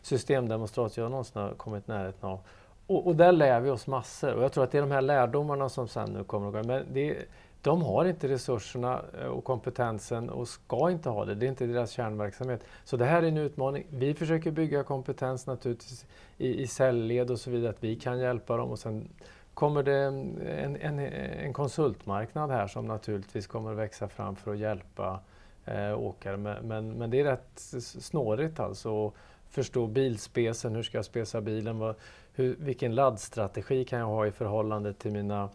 systemdemonstrator 0.03 1.05
jag 1.05 1.11
någonsin 1.11 1.42
har 1.42 1.51
kommit 1.51 1.88
i 1.88 1.92
närheten 1.92 2.29
av. 2.29 2.40
Och, 2.87 3.07
och, 3.07 3.16
där 3.16 3.33
lär 3.33 3.61
vi 3.61 3.71
oss 3.71 3.87
massor 3.87 4.33
och 4.33 4.42
jag 4.42 4.53
tror 4.53 4.64
att 4.64 4.71
det 4.71 4.79
är 4.79 4.83
de 4.83 4.90
här 4.90 5.03
lärdomarna 5.03 5.68
som 5.68 5.88
sen 5.88 6.11
nu 6.11 6.25
kommer 6.25 6.49
att 6.49 6.55
gå. 6.55 6.73
Men 6.73 6.87
det, 6.92 7.16
de 7.62 7.83
har 7.83 8.05
inte 8.05 8.29
resurserna 8.29 9.03
eh, 9.21 9.27
och 9.27 9.44
kompetensen 9.44 10.31
och 10.31 10.49
ska 10.49 10.90
inte 10.90 11.09
ha 11.09 11.25
det. 11.25 11.35
Det 11.35 11.47
är 11.47 11.49
inte 11.49 11.66
deras 11.66 11.90
kärnverksamhet. 11.90 12.64
Så 12.85 12.97
det 12.97 13.05
här 13.05 13.23
är 13.23 13.29
en 13.29 13.37
utmaning. 13.37 13.87
Vi 13.90 14.14
försöker 14.14 14.51
bygga 14.51 14.83
kompetens 14.83 15.47
naturligtvis 15.47 16.07
i, 16.38 16.62
i 16.62 16.66
säljled 16.66 17.31
och 17.31 17.40
så 17.40 17.51
vidare, 17.51 17.71
att 17.71 17.85
vi 17.85 17.97
kan 17.97 18.18
hjälpa 18.18 18.57
dem. 18.57 18.71
Och 18.71 18.79
sen 18.79 19.09
kommer 19.55 19.83
det 19.83 19.97
en, 19.97 20.77
en, 20.81 20.99
en 20.99 21.53
konsultmarknad 21.53 22.51
här 22.51 22.66
som 22.66 22.87
naturligtvis 22.87 23.47
kommer 23.47 23.71
att 23.71 23.79
växa 23.79 24.09
fram 24.09 24.37
för 24.37 24.53
att 24.53 24.59
hjälpa 24.59 25.21
eh, 25.64 25.99
åkare. 26.01 26.37
Men, 26.37 26.68
men, 26.68 26.92
men, 26.92 27.11
det 27.11 27.21
är 27.21 27.25
rätt 27.25 27.59
snårigt 27.83 28.61
alltså 28.61 29.07
att 29.07 29.14
förstå 29.51 29.87
bilspecen. 29.87 30.75
Hur 30.75 30.83
ska 30.83 30.99
jag 30.99 31.05
spesa 31.05 31.40
bilen? 31.40 31.79
Vad, 31.79 31.94
hur, 32.33 32.57
vilken 32.59 32.94
laddstrategi 32.94 33.85
kan 33.85 33.99
jag 33.99 34.07
ha 34.07 34.27
i 34.27 34.31
förhållande 34.31 34.92
till 34.92 35.12
mina 35.12 35.49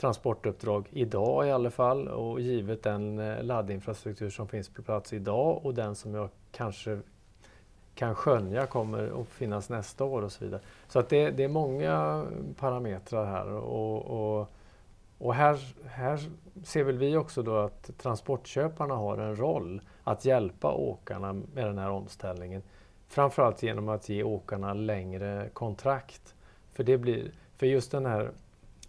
transportuppdrag 0.00 0.88
idag 0.90 1.46
i 1.46 1.50
alla 1.50 1.70
fall 1.70 2.08
och 2.08 2.40
givet 2.40 2.82
den 2.82 3.18
eh, 3.18 3.42
laddinfrastruktur 3.42 4.30
som 4.30 4.48
finns 4.48 4.68
på 4.68 4.82
plats 4.82 5.12
idag 5.12 5.66
och 5.66 5.74
den 5.74 5.94
som 5.94 6.14
jag 6.14 6.28
kanske 6.52 7.00
kan 7.94 8.14
skönja 8.14 8.66
kommer 8.66 9.20
att 9.20 9.28
finnas 9.28 9.68
nästa 9.68 10.04
år 10.04 10.22
och 10.22 10.32
så 10.32 10.44
vidare. 10.44 10.60
Så 10.88 10.98
att 10.98 11.08
det, 11.08 11.30
det 11.30 11.44
är 11.44 11.48
många 11.48 12.24
parametrar 12.56 13.24
här 13.24 13.46
och, 13.46 14.40
och, 14.40 14.48
och, 15.18 15.34
här, 15.34 15.58
här 15.86 16.20
ser 16.64 16.84
väl 16.84 16.98
vi 16.98 17.16
också 17.16 17.42
då 17.42 17.56
att 17.56 17.90
transportköparna 17.98 18.94
har 18.94 19.18
en 19.18 19.36
roll 19.36 19.80
att 20.04 20.24
hjälpa 20.24 20.72
åkarna 20.72 21.32
med 21.32 21.66
den 21.66 21.78
här 21.78 21.90
omställningen. 21.90 22.62
Framförallt 23.08 23.62
genom 23.62 23.88
att 23.88 24.08
ge 24.08 24.22
åkarna 24.22 24.74
längre 24.74 25.48
kontrakt. 25.52 26.34
För, 26.72 26.84
det 26.84 26.98
blir, 26.98 27.30
för 27.56 27.66
just 27.66 27.90
den 27.90 28.06
här 28.06 28.30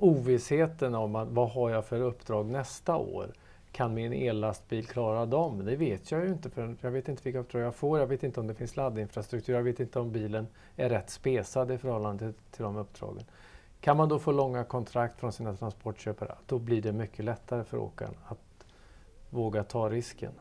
ovissheten 0.01 0.95
om 0.95 1.15
att, 1.15 1.27
vad 1.27 1.49
har 1.49 1.69
jag 1.69 1.85
för 1.85 2.01
uppdrag 2.01 2.45
nästa 2.45 2.95
år. 2.95 3.33
Kan 3.71 3.93
min 3.93 4.13
ellastbil 4.13 4.85
klara 4.85 5.25
dem? 5.25 5.65
Det 5.65 5.75
vet 5.75 6.11
jag 6.11 6.23
ju 6.23 6.29
inte 6.29 6.49
för 6.49 6.75
jag 6.81 6.91
vet 6.91 7.07
inte 7.09 7.23
vilka 7.23 7.39
uppdrag 7.39 7.61
jag 7.61 7.75
får. 7.75 7.99
Jag 7.99 8.07
vet 8.07 8.23
inte 8.23 8.39
om 8.39 8.47
det 8.47 8.55
finns 8.55 8.77
laddinfrastruktur. 8.77 9.53
Jag 9.53 9.63
vet 9.63 9.79
inte 9.79 9.99
om 9.99 10.11
bilen 10.11 10.47
är 10.75 10.89
rätt 10.89 11.09
spesad 11.09 11.71
i 11.71 11.77
förhållande 11.77 12.19
till, 12.19 12.41
till 12.51 12.63
de 12.63 12.77
uppdragen. 12.77 13.23
Kan 13.81 13.97
man 13.97 14.09
då 14.09 14.19
få 14.19 14.31
långa 14.31 14.63
kontrakt 14.63 15.19
från 15.19 15.31
sina 15.31 15.55
transportköpare, 15.55 16.35
då 16.45 16.59
blir 16.59 16.81
det 16.81 16.91
mycket 16.91 17.25
lättare 17.25 17.63
för 17.63 17.77
åkaren 17.77 18.13
att 18.27 18.65
våga 19.29 19.63
ta 19.63 19.89
risken. 19.89 20.31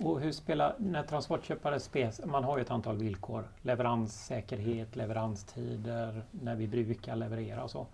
Och 0.00 0.20
hur 0.20 0.32
spelar, 0.32 0.74
när 0.78 1.02
transportköpare 1.02 1.80
spes, 1.80 2.20
man 2.24 2.44
har 2.44 2.58
ju 2.58 2.62
ett 2.62 2.70
antal 2.70 2.96
villkor. 2.96 3.44
Leveranssäkerhet, 3.62 4.96
leveranstider, 4.96 6.22
när 6.30 6.54
vi 6.56 6.68
brukar 6.68 7.16
leverera 7.16 7.62
och 7.64 7.70
så. 7.70 7.86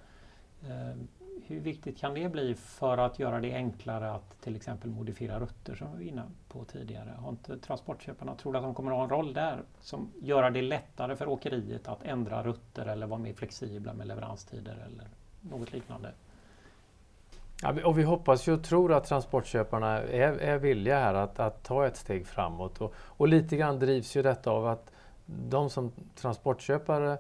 Ehm, 0.71 1.09
hur 1.47 1.61
viktigt 1.61 1.99
kan 1.99 2.15
det 2.15 2.29
bli 2.29 2.55
för 2.55 2.99
att 2.99 3.19
göra 3.19 3.41
det 3.41 3.55
enklare 3.55 4.13
att 4.13 4.41
till 4.41 4.57
exempel 4.57 4.91
modifiera 4.91 5.41
rutter 5.41 5.75
som 5.75 5.87
vi 5.99 6.05
var 6.05 6.13
inne 6.13 6.23
på 6.49 6.65
tidigare? 6.65 7.15
Har 7.19 7.31
inte 7.31 7.59
transportköparna, 7.59 8.35
tror 8.35 8.57
att 8.57 8.63
de 8.63 8.75
kommer 8.75 8.91
att 8.91 8.97
ha 8.97 9.05
en 9.05 9.11
roll 9.11 9.33
där 9.33 9.63
som 9.81 10.13
gör 10.23 10.51
det 10.51 10.63
lättare 10.63 11.17
för 11.17 11.29
åkeriet 11.29 11.89
att 11.89 12.03
ändra 12.03 12.43
rutter 12.43 12.87
eller 12.87 13.07
vara 13.07 13.21
mer 13.21 13.35
flexibla 13.35 13.93
med 13.93 14.07
leveranstider 14.07 14.87
eller 14.87 15.09
något 15.41 15.73
liknande? 15.73 16.13
Ja, 17.63 17.75
och 17.85 17.99
vi 17.99 18.03
hoppas 18.03 18.49
ju 18.49 18.53
och 18.53 18.65
tror 18.65 18.93
att 18.93 19.05
transportköparna 19.05 19.99
är, 19.99 20.33
är 20.33 20.59
villiga 20.59 20.99
här 20.99 21.15
att, 21.15 21.39
att, 21.39 21.63
ta 21.63 21.87
ett 21.87 21.97
steg 21.97 22.27
framåt. 22.27 22.81
Och, 22.81 22.95
och 22.97 23.29
lite 23.29 23.57
grann 23.57 23.79
drivs 23.79 24.17
ju 24.17 24.23
detta 24.23 24.51
av 24.51 24.67
att 24.67 24.91
de 25.27 25.71
som 25.71 25.93
transportköpare 26.15 27.19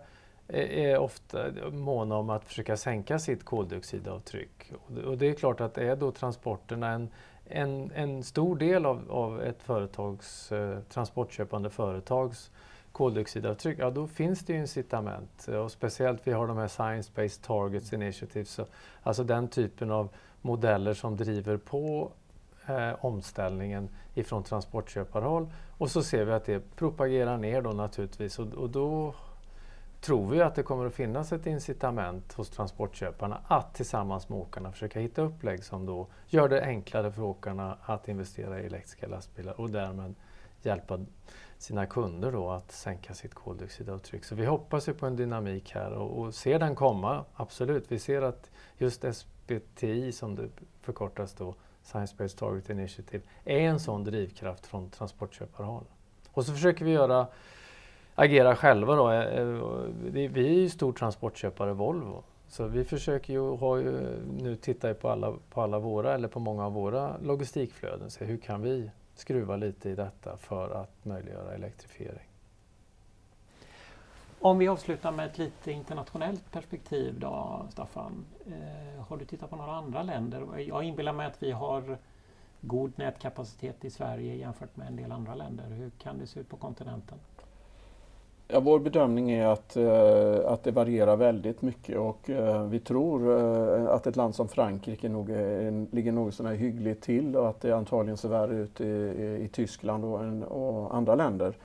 Eh, 0.48 0.84
är 0.84 0.98
ofta 0.98 1.46
måna 1.72 2.16
om 2.16 2.30
att 2.30 2.44
försöka 2.44 2.76
sänka 2.76 3.18
sitt 3.18 3.44
koldioxidavtryck. 3.44 4.72
Och 5.04 5.18
det 5.18 5.26
är 5.26 5.34
klart 5.34 5.60
att 5.60 5.78
är 5.78 5.96
då 5.96 6.12
transporterna 6.12 6.88
en, 6.88 7.08
en, 7.46 7.90
en 7.94 8.22
stor 8.22 8.56
del 8.56 8.86
av, 8.86 9.10
av 9.10 9.42
ett 9.42 9.62
företags, 9.62 10.52
eh, 10.52 10.78
transportköpande 10.80 11.70
företags 11.70 12.50
koldioxidavtryck, 12.92 13.78
ja 13.78 13.90
då 13.90 14.06
finns 14.06 14.40
det 14.40 14.52
ju 14.52 14.58
incitament. 14.58 15.48
Och 15.48 15.72
speciellt 15.72 16.26
vi 16.26 16.32
har 16.32 16.46
de 16.46 16.56
här 16.56 16.68
Science-Based 16.68 17.46
Targets 17.46 17.92
Initiatives, 17.92 18.60
alltså 19.02 19.24
den 19.24 19.48
typen 19.48 19.90
av 19.90 20.08
modeller 20.42 20.94
som 20.94 21.16
driver 21.16 21.56
på 21.56 22.10
eh, 22.66 23.04
omställningen 23.04 23.88
ifrån 24.14 24.42
transportköparhåll 24.42 25.46
och 25.78 25.90
så 25.90 26.02
ser 26.02 26.24
vi 26.24 26.32
att 26.32 26.44
det 26.44 26.76
propagerar 26.76 27.36
ner 27.36 27.62
då 27.62 27.70
naturligtvis 27.70 28.38
och, 28.38 28.54
och 28.54 28.70
då 28.70 29.14
tror 30.04 30.30
vi 30.30 30.40
att 30.40 30.54
det 30.54 30.62
kommer 30.62 30.86
att 30.86 30.94
finnas 30.94 31.32
ett 31.32 31.46
incitament 31.46 32.32
hos 32.32 32.50
transportköparna 32.50 33.40
att 33.48 33.74
tillsammans 33.74 34.28
med 34.28 34.38
åkarna 34.38 34.72
försöka 34.72 35.00
hitta 35.00 35.22
upplägg 35.22 35.64
som 35.64 35.86
då 35.86 36.06
gör 36.26 36.48
det 36.48 36.62
enklare 36.64 37.12
för 37.12 37.22
åkarna 37.22 37.78
att 37.82 38.08
investera 38.08 38.60
i 38.60 38.66
elektriska 38.66 39.06
lastbilar 39.06 39.60
och 39.60 39.70
därmed 39.70 40.14
hjälpa 40.62 40.98
sina 41.58 41.86
kunder 41.86 42.32
då 42.32 42.50
att 42.50 42.72
sänka 42.72 43.14
sitt 43.14 43.34
koldioxidavtryck. 43.34 44.24
Så 44.24 44.34
vi 44.34 44.46
hoppas 44.46 44.88
ju 44.88 44.94
på 44.94 45.06
en 45.06 45.16
dynamik 45.16 45.70
här 45.70 45.92
och, 45.92 46.18
och 46.18 46.34
ser 46.34 46.58
den 46.58 46.74
komma, 46.74 47.24
absolut. 47.34 47.92
Vi 47.92 47.98
ser 47.98 48.22
att 48.22 48.50
just 48.78 49.04
SBTI 49.04 50.12
som 50.12 50.34
det 50.34 50.48
förkortas 50.80 51.34
då, 51.34 51.54
Science 51.82 52.14
Based 52.18 52.38
Target 52.38 52.70
Initiative, 52.70 53.24
är 53.44 53.60
en 53.60 53.80
sån 53.80 54.04
drivkraft 54.04 54.66
från 54.66 54.90
transportköparhåll. 54.90 55.84
Och 56.30 56.44
så 56.44 56.52
försöker 56.52 56.84
vi 56.84 56.90
göra 56.90 57.26
agera 58.14 58.56
själva 58.56 58.94
då. 58.94 59.10
Eh, 59.10 59.38
eh, 59.38 59.46
vi 60.12 60.46
är 60.46 60.60
ju 60.60 60.68
stor 60.68 60.92
transportköpare 60.92 61.72
Volvo. 61.72 62.22
Så 62.48 62.66
vi 62.66 62.84
försöker 62.84 63.32
ju, 63.32 63.56
har 63.56 63.76
ju, 63.76 64.20
nu 64.40 64.56
tittar 64.56 64.94
på 64.94 65.08
alla, 65.08 65.32
på 65.50 65.62
alla 65.62 65.78
våra, 65.78 66.14
eller 66.14 66.28
på 66.28 66.40
många 66.40 66.66
av 66.66 66.72
våra 66.72 67.16
logistikflöden, 67.22 68.10
se 68.10 68.24
hur 68.24 68.36
kan 68.36 68.62
vi 68.62 68.90
skruva 69.14 69.56
lite 69.56 69.90
i 69.90 69.94
detta 69.94 70.36
för 70.36 70.70
att 70.70 71.04
möjliggöra 71.04 71.54
elektrifiering. 71.54 72.28
Om 74.40 74.58
vi 74.58 74.68
avslutar 74.68 75.12
med 75.12 75.26
ett 75.26 75.38
lite 75.38 75.72
internationellt 75.72 76.52
perspektiv 76.52 77.20
då, 77.20 77.66
Staffan. 77.70 78.24
Eh, 78.46 79.04
har 79.06 79.16
du 79.16 79.24
tittat 79.24 79.50
på 79.50 79.56
några 79.56 79.72
andra 79.72 80.02
länder? 80.02 80.58
Jag 80.58 80.84
inbillar 80.84 81.12
mig 81.12 81.26
att 81.26 81.42
vi 81.42 81.50
har 81.50 81.98
god 82.60 82.98
nätkapacitet 82.98 83.84
i 83.84 83.90
Sverige 83.90 84.34
jämfört 84.34 84.76
med 84.76 84.86
en 84.86 84.96
del 84.96 85.12
andra 85.12 85.34
länder. 85.34 85.68
Hur 85.68 85.90
kan 85.90 86.18
det 86.18 86.26
se 86.26 86.40
ut 86.40 86.48
på 86.48 86.56
kontinenten? 86.56 87.18
Ja, 88.48 88.60
vår 88.60 88.78
bedömning 88.78 89.30
är 89.30 89.46
att, 89.46 89.76
eh, 89.76 90.52
att 90.52 90.62
det 90.64 90.70
varierar 90.70 91.16
väldigt 91.16 91.62
mycket 91.62 91.98
och 91.98 92.30
eh, 92.30 92.64
vi 92.64 92.80
tror 92.80 93.38
eh, 93.38 93.86
att 93.86 94.06
ett 94.06 94.16
land 94.16 94.34
som 94.34 94.48
Frankrike 94.48 95.08
nog 95.08 95.30
är, 95.30 95.86
ligger 95.94 96.12
något 96.12 96.34
sådär 96.34 96.54
hyggligt 96.54 97.02
till 97.02 97.36
och 97.36 97.48
att 97.48 97.60
det 97.60 97.72
antagligen 97.72 98.16
ser 98.16 98.28
värre 98.28 98.54
ut 98.54 98.80
i, 98.80 98.84
i, 98.84 99.44
i 99.44 99.48
Tyskland 99.48 100.04
och, 100.04 100.20
och, 100.58 100.94
andra 100.94 101.14
länder. 101.14 101.56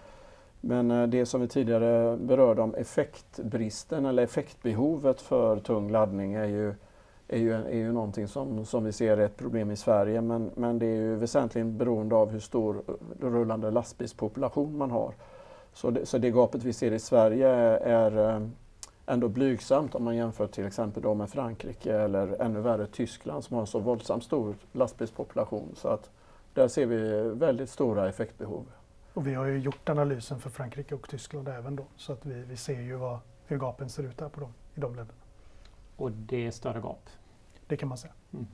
Men 0.61 0.91
eh, 0.91 1.07
det 1.07 1.25
som 1.25 1.41
vi 1.41 1.47
tidigare 1.47 2.17
berörde 2.17 2.61
om 2.61 2.75
effektbristen 2.75 4.05
eller 4.05 4.23
effektbehovet 4.23 5.21
för 5.21 5.59
tung 5.59 5.91
laddning 5.91 6.33
är 6.33 6.45
ju, 6.45 6.73
är 7.27 7.37
ju, 7.37 7.53
är 7.53 7.77
ju 7.77 7.91
någonting 7.91 8.27
som, 8.27 8.65
som 8.65 8.83
vi 8.83 8.91
ser 8.91 9.17
är 9.17 9.25
ett 9.25 9.37
problem 9.37 9.71
i 9.71 9.75
Sverige 9.75 10.21
men, 10.21 10.51
men 10.55 10.79
det 10.79 10.85
är 10.85 10.95
ju 10.95 11.15
väsentligen 11.15 11.77
beroende 11.77 12.15
av 12.15 12.29
hur 12.29 12.39
stor 12.39 12.81
rullande 13.21 13.71
lastbilspopulation 13.71 14.77
man 14.77 14.91
har. 14.91 15.13
Så 15.73 15.91
det, 15.91 16.05
så 16.05 16.17
det 16.17 16.31
gapet 16.31 16.63
vi 16.63 16.73
ser 16.73 16.91
i 16.91 16.99
Sverige 16.99 17.47
är 17.47 18.35
eh, 18.35 18.47
ändå 19.05 19.27
blygsamt 19.27 19.95
om 19.95 20.03
man 20.03 20.15
jämför 20.15 20.47
till 20.47 20.65
exempel 20.65 21.03
då 21.03 21.13
med 21.13 21.29
Frankrike 21.29 21.95
eller 21.95 22.41
ännu 22.41 22.61
värre 22.61 22.87
Tyskland 22.87 23.43
som 23.43 23.53
har 23.53 23.61
en 23.61 23.67
så 23.67 23.79
våldsamt 23.79 24.23
stor 24.23 24.55
lastbilspopulation. 24.71 25.75
Så 25.75 25.87
att 25.87 26.09
där 26.53 26.67
ser 26.67 26.85
vi 26.85 27.29
väldigt 27.35 27.69
stora 27.69 28.09
effektbehov. 28.09 28.65
Och 29.13 29.27
vi 29.27 29.33
har 29.33 29.45
ju 29.45 29.59
gjort 29.59 29.89
analysen 29.89 30.39
för 30.39 30.49
Frankrike 30.49 30.95
och 30.95 31.09
Tyskland 31.09 31.47
även 31.47 31.75
då 31.75 31.85
så 31.95 32.13
att 32.13 32.25
vi, 32.25 32.33
vi 32.33 32.57
ser 32.57 32.81
ju 32.81 32.95
vad, 32.95 33.19
hur 33.45 33.57
gapen 33.57 33.89
ser 33.89 34.03
ut 34.03 34.17
där 34.17 34.29
på 34.29 34.39
dem, 34.39 34.53
i 34.75 34.79
de 34.79 34.95
länderna. 34.95 35.19
Och 35.95 36.11
det 36.11 36.47
är 36.47 36.51
större 36.51 36.79
gap? 36.79 37.09
Det 37.67 37.77
kan 37.77 37.89
man 37.89 37.97
säga. 37.97 38.13
Mm. 38.33 38.47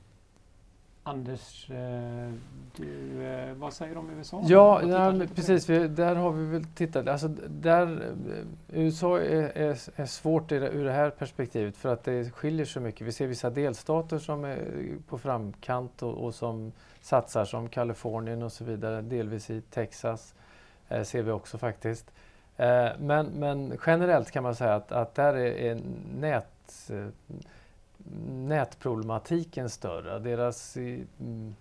Anders, 1.08 1.70
eh, 1.70 2.32
du, 2.76 3.22
eh, 3.22 3.54
vad 3.54 3.72
säger 3.72 3.92
du 3.92 3.98
om 3.98 4.10
USA? 4.10 4.42
Ja, 4.46 4.82
ja 4.82 5.26
precis. 5.34 5.68
Vi, 5.68 5.88
där 5.88 6.14
har 6.14 6.32
vi 6.32 6.46
väl 6.46 6.64
tittat. 6.64 7.08
Alltså, 7.08 7.28
där, 7.48 7.86
eh, 7.86 8.80
USA 8.80 9.18
är, 9.18 9.58
är, 9.58 9.78
är 9.96 10.06
svårt 10.06 10.52
ur 10.52 10.84
det 10.84 10.92
här 10.92 11.10
perspektivet 11.10 11.76
för 11.76 11.92
att 11.92 12.04
det 12.04 12.30
skiljer 12.34 12.66
så 12.66 12.80
mycket. 12.80 13.06
Vi 13.06 13.12
ser 13.12 13.26
vissa 13.26 13.50
delstater 13.50 14.18
som 14.18 14.44
är 14.44 14.58
på 15.08 15.18
framkant 15.18 16.02
och, 16.02 16.14
och 16.14 16.34
som 16.34 16.72
satsar 17.00 17.44
som 17.44 17.68
Kalifornien 17.68 18.42
och 18.42 18.52
så 18.52 18.64
vidare. 18.64 19.02
Delvis 19.02 19.50
i 19.50 19.60
Texas 19.60 20.34
eh, 20.88 21.02
ser 21.02 21.22
vi 21.22 21.30
också 21.30 21.58
faktiskt. 21.58 22.10
Eh, 22.56 22.88
men, 22.98 23.26
men 23.26 23.78
generellt 23.86 24.30
kan 24.30 24.42
man 24.42 24.54
säga 24.54 24.74
att, 24.74 24.92
att 24.92 25.14
där 25.14 25.34
är, 25.34 25.52
är 25.52 25.80
nät 26.14 26.90
nätproblematiken 28.28 29.70
större. 29.70 30.18
Deras 30.18 30.76
eh, 30.76 31.00
mm, 31.20 31.54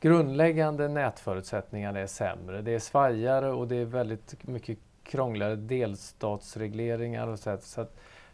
grundläggande 0.00 0.88
nätförutsättningar 0.88 1.94
är 1.94 2.06
sämre. 2.06 2.62
Det 2.62 2.74
är 2.74 2.78
svajare 2.78 3.52
och 3.52 3.68
det 3.68 3.76
är 3.76 3.84
väldigt 3.84 4.48
mycket 4.48 4.78
krångligare 5.02 5.56
delstatsregleringar 5.56 7.26
och 7.26 7.38
så. 7.38 7.58
så 7.60 7.86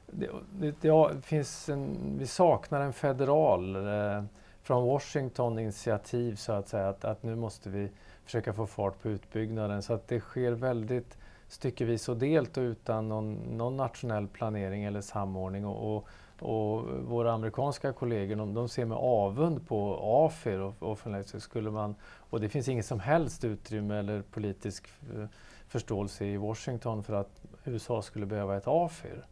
det, 0.07 0.29
det, 0.53 0.75
det, 0.81 1.23
finns 1.23 1.69
en, 1.69 1.97
vi 2.19 2.27
saknar 2.27 2.81
en 2.81 2.93
federal 2.93 3.77
eh, 3.77 4.25
från 4.63 4.87
Washington 4.87 5.59
initiativ 5.59 6.35
så 6.35 6.53
att 6.53 6.69
säga 6.69 6.89
att, 6.89 7.05
att 7.05 7.23
nu 7.23 7.37
måste 7.37 7.71
vi 7.71 7.91
försöka 8.25 8.53
få 8.53 8.67
fart 8.67 9.03
på 9.03 9.09
utbyggnaden 9.09 9.83
så 9.83 9.93
att 9.93 10.09
det 10.09 10.21
sker 10.21 10.53
väldigt 10.53 11.19
styckevis 11.49 12.09
och 12.09 12.17
delt 12.17 12.57
och 12.57 12.63
utan 12.63 13.09
någon, 13.09 13.35
någon 13.35 13.77
nationell 13.77 14.29
planering 14.29 14.85
eller 14.85 15.01
samordning. 15.01 15.67
och, 15.67 15.97
och 15.97 16.09
och 16.43 16.85
våra 17.05 17.33
amerikanska 17.33 17.93
kollegor 17.93 18.37
de, 18.37 18.55
de 18.55 18.69
ser 18.69 18.85
med 18.85 18.99
avund 19.01 19.69
på 19.69 19.99
AFIR 20.27 20.59
och, 20.59 20.83
och, 20.83 20.99
skulle 21.43 21.71
man, 21.71 21.95
och 22.03 22.41
det 22.41 22.49
finns 22.49 22.69
inget 22.69 22.87
som 22.87 23.01
helst 23.01 23.45
utrymme 23.45 23.99
eller 23.99 24.23
politisk 24.23 24.89
eh, 25.17 25.25
förståelse 25.69 26.25
i 26.25 26.37
Washington 26.37 27.05
för 27.05 27.15
att 27.15 27.41
USA 27.65 28.03
skulle 28.03 28.27
behöva 28.27 28.57
ett 28.57 28.67
AFIR. 28.67 29.25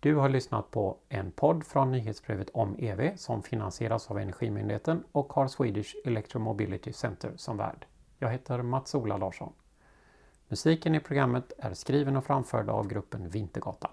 Du 0.00 0.14
har 0.14 0.28
lyssnat 0.28 0.70
på 0.70 0.96
en 1.08 1.30
podd 1.30 1.66
från 1.66 1.92
nyhetsbrevet 1.92 2.50
om 2.50 2.76
EV 2.78 3.16
som 3.16 3.42
finansieras 3.42 4.10
av 4.10 4.18
Energimyndigheten 4.18 5.04
och 5.12 5.32
har 5.32 5.48
Swedish 5.48 5.96
Electromobility 6.04 6.92
Center 6.92 7.32
som 7.36 7.56
värd. 7.56 7.86
Jag 8.18 8.30
heter 8.30 8.62
Mats-Ola 8.62 9.16
Larsson. 9.16 9.52
Musiken 10.48 10.94
i 10.94 11.00
programmet 11.00 11.52
är 11.58 11.74
skriven 11.74 12.16
och 12.16 12.24
framförd 12.24 12.68
av 12.68 12.88
gruppen 12.88 13.28
Vintergatan. 13.28 13.90